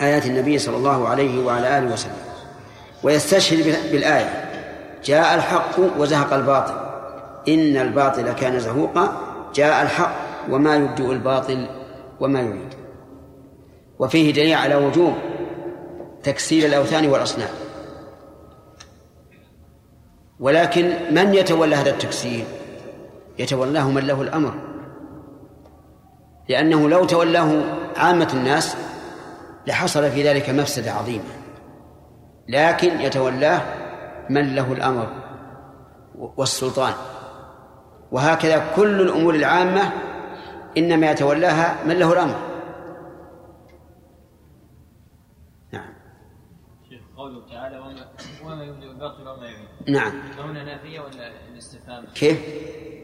[0.00, 2.12] آيات النبي صلى الله عليه وعلى آله وسلم.
[3.02, 4.44] ويستشهد بالآية
[5.04, 6.74] جاء الحق وزهق الباطل.
[7.48, 9.16] إن الباطل كان زهوقا
[9.54, 10.12] جاء الحق
[10.50, 11.66] وما يبدئ الباطل
[12.20, 12.74] وما يريد
[13.98, 15.14] وفيه دليل على وجوب
[16.22, 17.48] تكسير الأوثان والأصنام.
[20.42, 22.44] ولكن من يتولى هذا التكسير؟
[23.38, 24.54] يتولاه من له الأمر.
[26.48, 27.62] لأنه لو تولاه
[27.96, 28.76] عامة الناس
[29.66, 31.24] لحصل في ذلك مفسدة عظيمة.
[32.48, 33.60] لكن يتولاه
[34.30, 35.06] من له الأمر
[36.36, 36.92] والسلطان.
[38.12, 39.92] وهكذا كل الأمور العامة
[40.76, 42.36] إنما يتولاها من له الأمر.
[45.72, 45.92] نعم.
[47.16, 47.78] قوله تعالى
[48.44, 50.12] وما يبدئ الباطل وما يعيد نعم.
[50.38, 52.38] هنا نافية ولا الاستفهام؟ كيف؟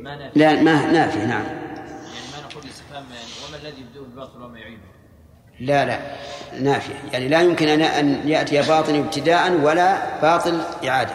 [0.00, 0.40] ما نافية.
[0.40, 1.44] لا ما نافية نعم.
[1.44, 4.82] يعني ما نقول الاستفهام يعني وما الذي يبدئ الباطل وما يعيده؟
[5.60, 6.16] لا لا
[6.60, 6.94] نافية.
[7.12, 11.14] يعني لا يمكن أن أن يأتي باطل ابتداء ولا باطل إعادة.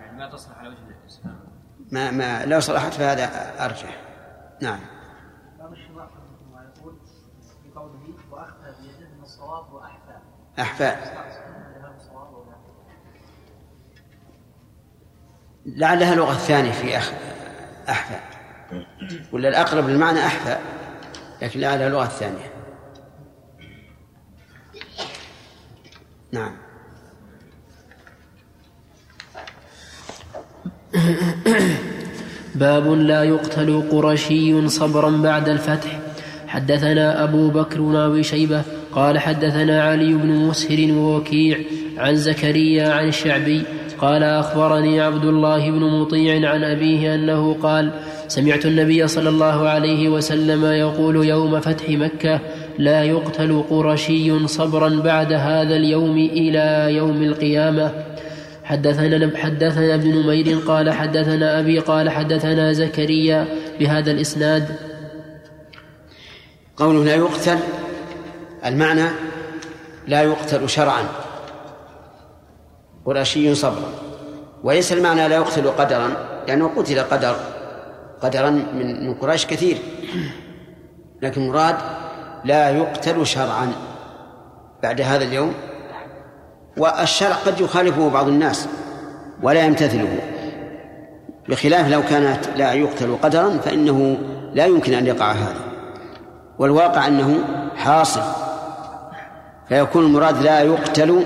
[0.00, 1.38] يعني ما تصلح على وجه الاستفهام.
[1.90, 3.96] ما ما لو صلحت فهذا أرجح.
[4.60, 4.80] نعم.
[5.60, 6.08] رحمه الله.
[6.78, 6.94] يقول
[7.62, 10.18] في قوله وأخفى بيده من الصواب وأحفى.
[10.60, 12.54] أحفاد هذا الصواب ولا
[15.66, 17.12] لعلها لغة ثانية في أخ
[17.88, 18.14] أحفى.
[19.32, 20.56] ولا الأقرب للمعنى أحفى
[21.42, 22.52] لكن لعلها لغة ثانية
[26.32, 26.52] نعم.
[32.54, 36.00] باب لا يقتل قرشي صبرا بعد الفتح.
[36.46, 38.62] حدثنا أبو بكر أبي شيبة
[38.92, 41.58] قال حدثنا علي بن مسهر ووكيع
[41.98, 43.64] عن زكريا عن الشعبي
[44.00, 47.90] قال أخبرني عبد الله بن مطيع عن أبيه أنه قال
[48.28, 52.40] سمعت النبي صلى الله عليه وسلم يقول يوم فتح مكة
[52.78, 57.92] لا يقتل قرشي صبرا بعد هذا اليوم إلى يوم القيامة.
[58.64, 63.46] حدثنا حدثنا ابن نمير قال حدثنا أبي قال حدثنا زكريا
[63.80, 64.68] بهذا الإسناد.
[66.76, 67.58] قوله لا يقتل
[68.66, 69.08] المعنى
[70.08, 71.23] لا يقتل شرعا.
[73.06, 73.92] قرشي صبرا.
[74.62, 76.10] وليس المعنى لا يقتل قدرا
[76.48, 77.36] لأنه قتل قدر
[78.20, 79.78] قدرا من من قريش كثير.
[81.22, 81.76] لكن مراد
[82.44, 83.72] لا يقتل شرعا.
[84.82, 85.54] بعد هذا اليوم
[86.76, 88.68] والشرع قد يخالفه بعض الناس
[89.42, 90.18] ولا يمتثله.
[91.48, 94.18] بخلاف لو كانت لا يقتل قدرا فإنه
[94.52, 95.60] لا يمكن أن يقع هذا.
[96.58, 97.38] والواقع أنه
[97.76, 98.22] حاصل.
[99.68, 101.24] فيكون المراد لا يقتل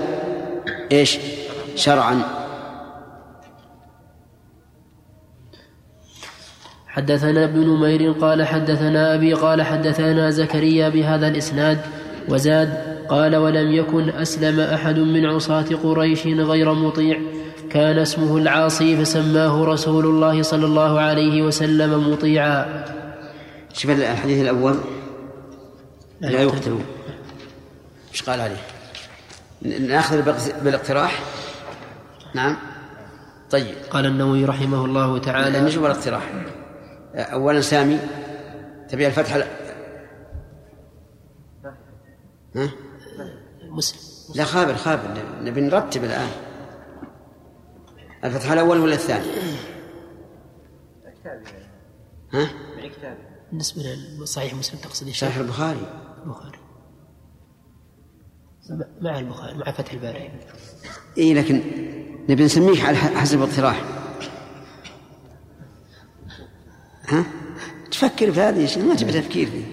[0.91, 1.19] إيش؟
[1.79, 2.21] شرعا.
[6.87, 11.81] حدثنا ابن نمير قال حدثنا أبي قال حدثنا زكريا بهذا الإسناد
[12.29, 17.19] وزاد قال ولم يكن أسلم أحد من عصاة قريش غير مطيع
[17.69, 22.85] كان اسمه العاصي فسماه رسول الله صلى الله عليه وسلم مطيعا.
[23.73, 24.75] شوف الحديث الأول.
[26.21, 26.85] لا يقتلون
[28.11, 28.61] إيش قال عليه؟
[29.87, 30.21] نأخذ
[30.63, 31.23] بالإقتراح.
[32.35, 32.57] نعم.
[33.51, 33.75] طيب.
[33.89, 36.33] قال النووي رحمه الله تعالى نشوف الاقتراح
[37.15, 37.99] أولا سامي
[38.89, 39.47] تبي الفتح لا.
[42.55, 42.69] ها؟
[43.61, 44.35] مسلم.
[44.35, 45.23] لا خابر خابر.
[45.41, 46.29] نبي نرتب الآن.
[48.23, 49.25] الفتح الأول ولا الثاني؟
[52.33, 52.49] ها؟
[53.51, 53.81] بالنسبة
[54.21, 55.87] لصحيح مسلم تقصد صحيح البخاري.
[56.23, 56.59] البخاري.
[59.01, 60.31] مع البخاري مع فتح الباري.
[61.17, 61.61] اي لكن
[62.29, 63.83] نبي نسميه على حسب الاقتراح.
[67.07, 67.25] ها؟
[67.91, 69.63] تفكر في هذه ما تبي تفكير فيه.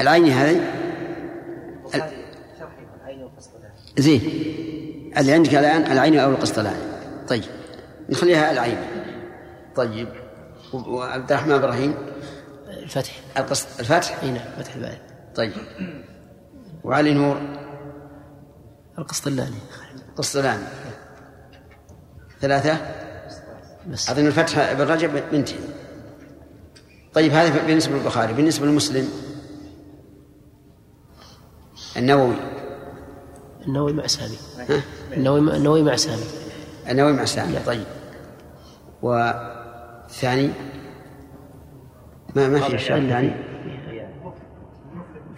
[0.00, 0.60] العيني هذه؟
[3.98, 4.20] زين.
[5.18, 6.82] اللي عندك الآن العين أو القسطلاني
[7.28, 7.44] طيب.
[8.08, 8.78] نخليها العين.
[9.76, 10.08] طيب.
[10.72, 11.94] وعبد الرحمن إبراهيم
[12.68, 13.12] الفتح.
[13.36, 14.98] القسط الفتح؟ إي نعم فتح الباري.
[15.34, 15.52] طيب.
[16.84, 17.67] وعلي نور؟
[18.98, 19.56] القسطلاني
[20.16, 20.64] قسطلاني
[22.40, 22.78] ثلاثة؟
[23.90, 24.10] بس.
[24.10, 25.60] أظن الفتح ابن رجب بنتين
[27.14, 28.32] طيب هذا بالنسبة للبخاري.
[28.32, 29.08] بالنسبة للمسلم؟
[31.96, 32.34] النووي.
[33.66, 34.36] النووي مع سامي؟
[35.12, 36.24] النووي مع النووي مع سامي.
[36.88, 37.58] النووي مع سامي.
[37.66, 37.86] طيب.
[39.02, 40.50] والثاني؟
[42.36, 43.34] ما ما في الشيء الثاني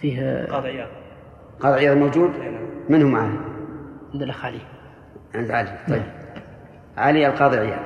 [0.01, 0.89] فيه قاضي عياض.
[1.59, 2.29] قاضي عياض موجود؟
[2.89, 3.50] من هو معه؟
[4.13, 4.61] عند الأخ علي.
[5.35, 5.79] عند علي.
[5.89, 6.03] طيب.
[6.97, 7.79] علي القاضي عياض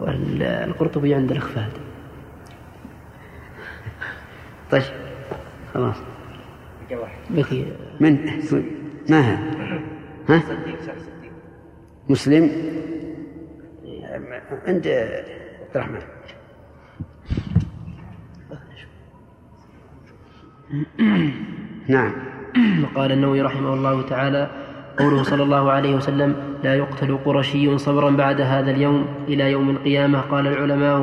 [0.00, 1.72] والقرطبي عند الأخ فهد.
[4.70, 4.82] طيب.
[5.74, 5.96] خلاص.
[7.30, 7.64] بقي
[8.00, 8.26] من؟
[9.10, 9.80] ما هذا؟
[10.28, 10.42] ها؟
[12.08, 12.50] مسلم؟
[14.66, 16.00] عند عبد الرحمن.
[21.88, 22.33] نعم.
[22.94, 24.42] قال النووي رحمه الله تعالى
[24.98, 30.20] قوله صلى الله عليه وسلم لا يقتل قرشي صبرا بعد هذا اليوم إلى يوم القيامة.
[30.20, 30.96] قال العلماء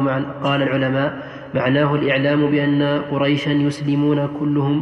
[0.44, 1.10] قال العلماء
[1.56, 4.78] معناه الإعلام بأن قريشا يسلمون كلهم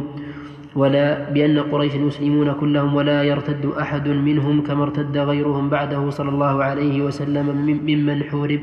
[0.76, 6.64] ولا بأن قريشا يسلمون كلهم ولا يرتد أحد منهم كما ارتد غيرهم بعده صلى الله
[6.64, 7.46] عليه وسلم
[7.82, 8.60] ممن حورب.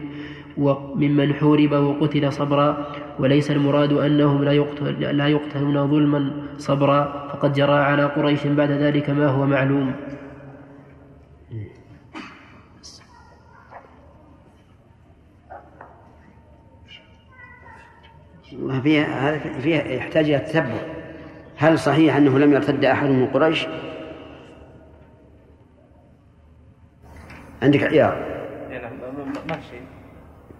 [0.59, 2.87] وممن حورب وقتل صبرا
[3.19, 9.09] وليس المراد أنهم لا, يقتل لا يقتلون ظلما صبرا فقد جرى على قريش بعد ذلك
[9.09, 9.93] ما هو معلوم.
[18.83, 20.81] فيها هذا فيها يحتاج إلى تتبع
[21.57, 23.67] هل صحيح أنه لم يرتد أحد من قريش؟
[27.61, 28.17] عندك عيار.
[28.69, 28.89] لا،
[29.49, 29.96] ما في شيء.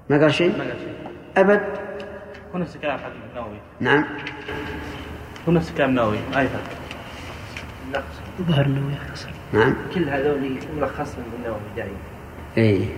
[0.09, 0.93] ما قال شيء؟ ما قال شيء.
[1.37, 1.61] أبد.
[2.55, 3.57] هو نفس الكلام حق النووي.
[3.79, 4.05] نعم.
[5.47, 6.17] هو نفس الكلام النووي.
[6.35, 6.63] ما يفرق
[8.41, 9.75] ظهر يختصر نعم.
[9.95, 11.97] كل هذول ملخصهم بالنووي دائما.
[12.57, 12.89] إي.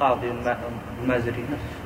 [0.00, 0.56] قاضي والما-
[1.00, 1.76] والمازري نفس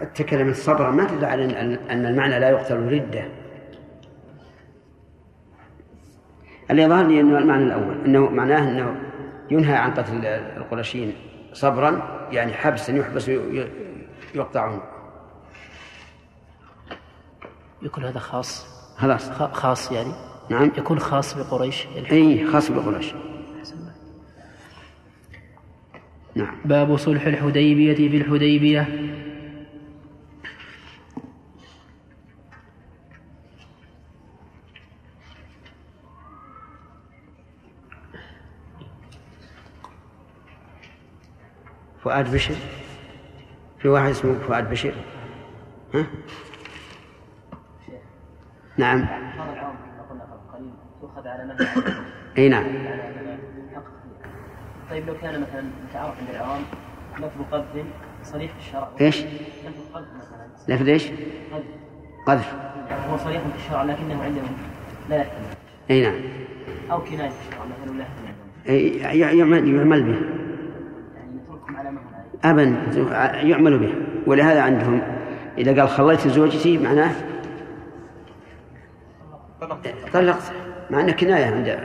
[0.00, 3.24] حتى كلمة صبرا ما تدل على أن- أن المعنى لا يقتل ردة
[6.70, 8.94] اللي يظهر لي أنه المعنى الأول أنه معناه أنه
[9.50, 11.12] ينهى عن قتل القرشيين
[11.52, 12.02] صبرا
[12.32, 13.30] يعني حبسا يحبس
[14.34, 14.80] يقطعون
[17.82, 18.66] يكون هذا خاص؟
[18.96, 20.12] خلاص خاص يعني؟
[20.50, 20.72] نعم.
[20.78, 23.14] يكون خاص بقريش؟ إي خاص بقريش.
[26.34, 26.56] نعم.
[26.64, 28.88] باب صلح الحديبية في الحديبية.
[42.08, 42.54] فؤاد بشر
[43.78, 44.94] في واحد اسمه فؤاد بشر
[45.94, 46.06] ها؟
[48.76, 49.06] نعم
[52.38, 52.64] اي نعم
[54.90, 56.62] طيب لو كان مثلا متعارف عند العوام
[57.18, 57.84] لفظ قذف
[58.22, 58.88] صريح في الشرع.
[59.00, 60.74] إيش؟ لفظ قذف مثلا.
[60.74, 61.10] لفظ إيش؟
[61.52, 61.66] قذف.
[62.26, 62.54] قذف
[63.10, 64.56] هو صريح في الشرع لكنه عندهم
[65.10, 65.46] لا يحتمل.
[65.90, 66.20] اي نعم.
[66.90, 68.34] أو كناية في الشرع مثلا لا يحتمل.
[68.68, 70.47] عندهم إي، يعمل يعمل به.
[72.44, 72.76] أبدا
[73.32, 73.94] يعمل به
[74.26, 75.02] ولهذا عندهم.
[75.58, 77.12] إذا قال خليت زوجتي معناه
[80.12, 80.52] طلقت
[80.90, 81.78] مع أنه كناية عند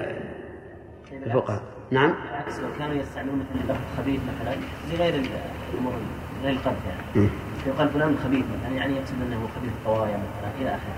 [1.26, 1.62] الفقهاء.
[1.92, 2.14] نعم.
[2.30, 4.56] بالعكس لو كانوا يستعملون مثلا لفظ خبيث مثلا
[4.94, 5.14] لغير
[5.74, 5.94] الأمور
[6.44, 6.78] غير القذف
[7.16, 7.30] يعني.
[7.68, 10.96] يقال فلان خبيث مثلا يعني يقصد أنه خبيث الطوايا مثلا إلى آخره.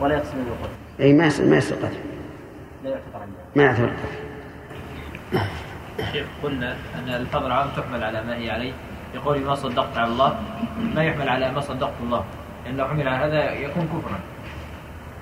[0.00, 1.96] ولا يقصد أنه قتل أي ما يصير ما يصير قتل
[2.84, 3.38] لا يعتبر عنده.
[3.56, 5.44] ما يعتبر قتل
[6.12, 8.72] شيخ قلنا أن الفضل العام تحمل على ما هي عليه.
[9.14, 10.40] يقول ما صدقت على الله
[10.94, 12.24] ما يحمل على ما صدقت الله.
[12.64, 14.18] لأن لو حمل على هذا يكون كفرا.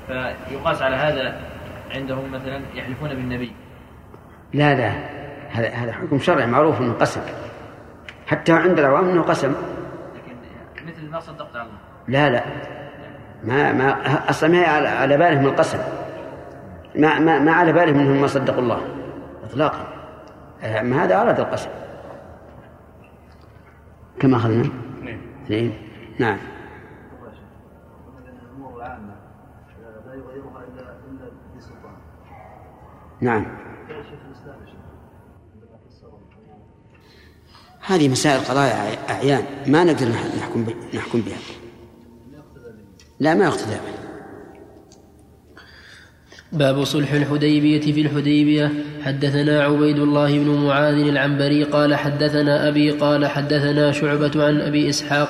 [0.06, 1.40] فيقاس على هذا
[1.90, 3.52] عندهم مثلا يحلفون بالنبي.
[4.52, 4.93] لا لا.
[5.51, 7.20] هذا هذا حكم شرعي معروف إنه قسم.
[8.27, 9.55] حتى عند العوام إنه قسم.
[10.14, 11.78] لكن مثل ما صدقت على الله.
[12.09, 12.43] لا لا.
[13.44, 13.97] ما ما
[14.31, 15.78] أصلا ما على- على بالهم القسم.
[16.94, 18.81] ما ما ما على بالهم إنهم ما صدقوا الله
[19.44, 19.86] اطلاقا.
[20.62, 21.70] آه، ما هذا أراد القسم.
[24.23, 24.61] كما أخذنا.
[24.61, 25.73] اثنين اثنين
[26.20, 26.39] نعم.
[33.20, 33.47] نعم.
[35.90, 36.19] فسروا
[37.86, 39.44] هذه مسائل قضايا أع- أعيان.
[39.73, 41.39] ما نقدر نح- نحكم نحكم بها.
[43.20, 44.02] لا ما يقتدى به
[46.53, 48.73] باب صلح الحديبية في الحديبية.
[49.03, 55.29] حدثنا عبيد الله بن معاذ العنبري قال حدثنا أبي قال حدثنا شعبة عن أبي إسحاق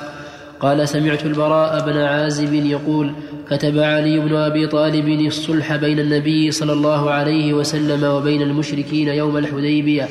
[0.61, 3.13] قال سمعت البراء بن عازب يقول
[3.51, 9.37] كتب علي بن أبي طالب الصلح بين النبي صلى الله عليه وسلم وبين المشركين يوم
[9.37, 10.09] الحديبية.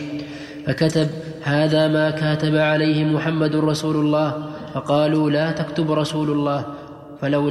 [0.68, 1.08] فكتب
[1.44, 4.44] هذا ما كاتب عليه محمد رسول الله.
[4.74, 6.66] فقالوا لا تكتب رسول الله.
[7.22, 7.50] فلو